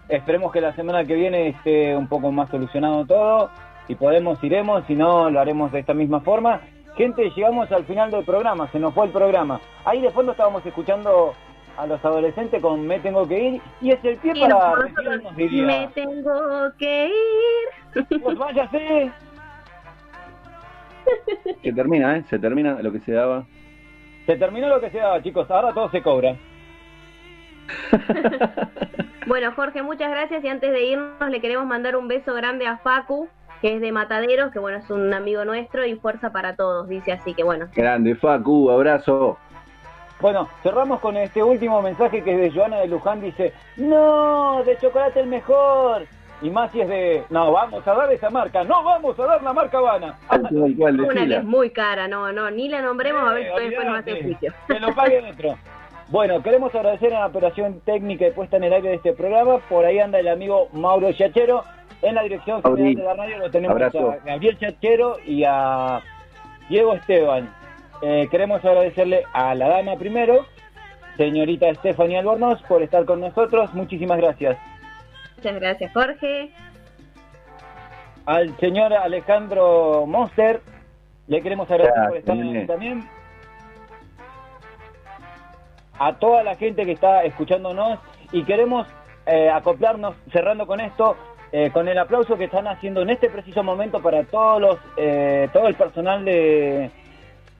Esperemos 0.08 0.50
que 0.52 0.60
la 0.60 0.74
semana 0.74 1.04
que 1.04 1.14
viene 1.14 1.48
esté 1.48 1.96
un 1.96 2.08
poco 2.08 2.32
más 2.32 2.50
solucionado 2.50 3.04
todo. 3.06 3.50
Si 3.86 3.94
podemos, 3.94 4.42
iremos. 4.42 4.84
Si 4.86 4.94
no, 4.94 5.30
lo 5.30 5.40
haremos 5.40 5.70
de 5.72 5.80
esta 5.80 5.94
misma 5.94 6.20
forma. 6.20 6.60
Gente, 6.96 7.30
llegamos 7.30 7.70
al 7.70 7.84
final 7.84 8.10
del 8.10 8.24
programa. 8.24 8.68
Se 8.72 8.78
nos 8.78 8.92
fue 8.94 9.06
el 9.06 9.12
programa. 9.12 9.60
Ahí 9.84 10.00
de 10.00 10.10
fondo 10.10 10.32
estábamos 10.32 10.64
escuchando 10.66 11.32
a 11.76 11.86
los 11.86 12.04
adolescentes 12.04 12.60
con 12.60 12.86
Me 12.86 13.00
Tengo 13.00 13.26
que 13.26 13.38
ir. 13.40 13.62
Y 13.80 13.90
es 13.90 14.04
el 14.04 14.16
pie 14.18 14.32
Y 14.34 14.40
para 14.40 14.74
recibirnos, 14.74 15.32
me 15.36 15.42
diría. 15.42 15.90
tengo 15.94 16.72
que 16.78 17.06
ir. 17.06 18.06
Pues 18.22 18.38
váyase. 18.38 19.10
Se 21.62 21.72
termina, 21.72 22.16
¿eh? 22.16 22.24
Se 22.30 22.38
termina 22.38 22.80
lo 22.80 22.92
que 22.92 23.00
se 23.00 23.12
daba. 23.12 23.44
Se 24.26 24.36
terminó 24.36 24.68
lo 24.68 24.80
que 24.80 24.90
se 24.90 24.98
daba, 24.98 25.20
chicos. 25.22 25.50
Ahora 25.50 25.72
todo 25.72 25.90
se 25.90 26.02
cobra. 26.02 26.36
Bueno, 29.24 29.52
Jorge, 29.54 29.82
muchas 29.82 30.10
gracias 30.10 30.42
y 30.42 30.48
antes 30.48 30.72
de 30.72 30.84
irnos 30.84 31.30
le 31.30 31.40
queremos 31.40 31.64
mandar 31.64 31.94
un 31.96 32.08
beso 32.08 32.34
grande 32.34 32.66
a 32.66 32.78
Facu, 32.78 33.28
que 33.60 33.76
es 33.76 33.80
de 33.80 33.92
Mataderos, 33.92 34.50
que 34.52 34.58
bueno, 34.58 34.78
es 34.78 34.90
un 34.90 35.14
amigo 35.14 35.44
nuestro 35.44 35.86
y 35.86 35.94
fuerza 35.94 36.32
para 36.32 36.56
todos, 36.56 36.88
dice 36.88 37.12
así 37.12 37.32
que 37.32 37.44
bueno. 37.44 37.68
Grande, 37.74 38.16
Facu, 38.16 38.68
abrazo. 38.68 39.38
Bueno, 40.22 40.48
cerramos 40.62 41.00
con 41.00 41.16
este 41.16 41.42
último 41.42 41.82
mensaje 41.82 42.22
que 42.22 42.32
es 42.32 42.40
de 42.40 42.50
Joana 42.52 42.78
de 42.78 42.86
Luján. 42.86 43.20
Dice, 43.20 43.52
no, 43.76 44.62
de 44.64 44.78
chocolate 44.78 45.18
el 45.18 45.26
mejor. 45.26 46.06
Y 46.40 46.48
más 46.48 46.70
si 46.70 46.80
es 46.80 46.88
de, 46.88 47.24
no, 47.28 47.50
vamos 47.50 47.86
a 47.86 47.92
dar 47.92 48.12
esa 48.12 48.30
marca. 48.30 48.62
No, 48.62 48.84
vamos 48.84 49.18
a 49.18 49.26
dar 49.26 49.42
la 49.42 49.52
marca 49.52 49.78
Habana. 49.78 50.16
Una 50.30 50.48
que 51.08 51.34
es 51.34 51.44
muy 51.44 51.70
cara, 51.70 52.06
no, 52.06 52.32
no, 52.32 52.50
ni 52.52 52.68
la 52.68 52.80
nombremos 52.80 53.28
a 53.28 53.32
ver 53.32 53.46
si 53.46 53.50
Eh, 53.50 53.66
después 53.68 53.86
nos 53.86 53.98
hace 53.98 54.22
juicio. 54.22 54.52
Que 54.68 54.78
lo 54.78 54.94
pague 54.94 55.28
otro. 55.28 55.56
Bueno, 56.08 56.40
queremos 56.40 56.72
agradecer 56.72 57.12
a 57.14 57.20
la 57.20 57.26
operación 57.26 57.80
técnica 57.84 58.26
y 58.26 58.30
puesta 58.30 58.58
en 58.58 58.64
el 58.64 58.72
aire 58.74 58.90
de 58.90 58.94
este 58.96 59.12
programa. 59.14 59.58
Por 59.68 59.84
ahí 59.84 59.98
anda 59.98 60.20
el 60.20 60.28
amigo 60.28 60.68
Mauro 60.72 61.12
Chachero. 61.12 61.64
En 62.00 62.14
la 62.14 62.22
dirección 62.22 62.62
general 62.62 62.94
de 62.94 63.02
la 63.02 63.14
radio 63.14 63.38
lo 63.38 63.50
tenemos 63.50 63.74
abrazo. 63.74 64.10
a 64.12 64.16
Gabriel 64.24 64.58
Chachero 64.58 65.16
y 65.24 65.42
a 65.44 66.00
Diego 66.68 66.94
Esteban. 66.94 67.52
Eh, 68.02 68.26
queremos 68.32 68.64
agradecerle 68.64 69.22
a 69.32 69.54
la 69.54 69.68
dama 69.68 69.96
primero, 69.96 70.44
señorita 71.16 71.68
Estefanía 71.68 72.18
Albornoz, 72.18 72.60
por 72.62 72.82
estar 72.82 73.04
con 73.04 73.20
nosotros. 73.20 73.72
Muchísimas 73.74 74.18
gracias. 74.18 74.58
Muchas 75.36 75.54
gracias, 75.60 75.92
Jorge. 75.92 76.50
al 78.26 78.56
señor 78.58 78.92
Alejandro 78.92 80.04
Monster. 80.06 80.60
Le 81.28 81.42
queremos 81.42 81.70
agradecer 81.70 82.08
por 82.08 82.16
estar 82.16 82.36
nene. 82.36 82.66
también. 82.66 83.08
A 85.98 86.14
toda 86.14 86.42
la 86.42 86.56
gente 86.56 86.84
que 86.84 86.92
está 86.92 87.22
escuchándonos 87.22 88.00
y 88.32 88.42
queremos 88.42 88.88
eh, 89.26 89.48
acoplarnos, 89.48 90.16
cerrando 90.32 90.66
con 90.66 90.80
esto, 90.80 91.16
eh, 91.52 91.70
con 91.70 91.86
el 91.86 91.98
aplauso 91.98 92.36
que 92.36 92.44
están 92.44 92.66
haciendo 92.66 93.02
en 93.02 93.10
este 93.10 93.30
preciso 93.30 93.62
momento 93.62 94.02
para 94.02 94.24
todos 94.24 94.60
los, 94.60 94.78
eh, 94.96 95.48
todo 95.52 95.68
el 95.68 95.76
personal 95.76 96.24
de, 96.24 96.90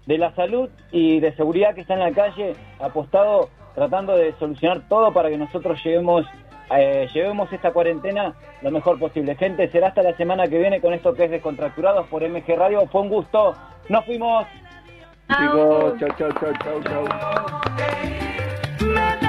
de 0.07 0.19
la 0.19 0.35
salud 0.35 0.69
y 0.91 1.21
de 1.21 1.35
seguridad 1.37 1.75
que 1.75 1.83
está 1.83 1.95
en 1.95 2.01
la 2.01 2.13
calle, 2.13 2.55
apostado, 2.81 3.49
tratando 3.75 4.17
de 4.17 4.35
solucionar 4.39 4.89
todo 4.89 5.13
para 5.13 5.31
que 5.31 5.39
nosotros 5.39 5.83
llevemos, 5.85 6.27
eh, 6.77 7.09
llevemos 7.13 7.53
esta 7.53 7.73
cuarentena 7.73 8.35
lo 8.63 8.71
mejor 8.71 8.99
posible. 8.99 9.37
Gente, 9.37 9.69
será 9.71 9.89
hasta 9.89 10.03
la 10.03 10.17
semana 10.17 10.49
que 10.49 10.59
viene 10.59 10.81
con 10.81 10.93
esto 10.93 11.15
que 11.15 11.25
es 11.25 11.31
Descontracturados 11.31 12.07
por 12.09 12.23
MG 12.29 12.57
Radio. 12.57 12.87
Fue 12.87 13.01
un 13.03 13.09
gusto. 13.09 13.55
Nos 13.89 14.05
fuimos. 14.05 14.47
Chicos, 15.29 15.99
chau, 15.99 16.09
chau, 16.19 16.33
chau, 16.33 16.53
chau, 16.63 16.83
chau. 16.83 17.05
Hey, 18.83 19.29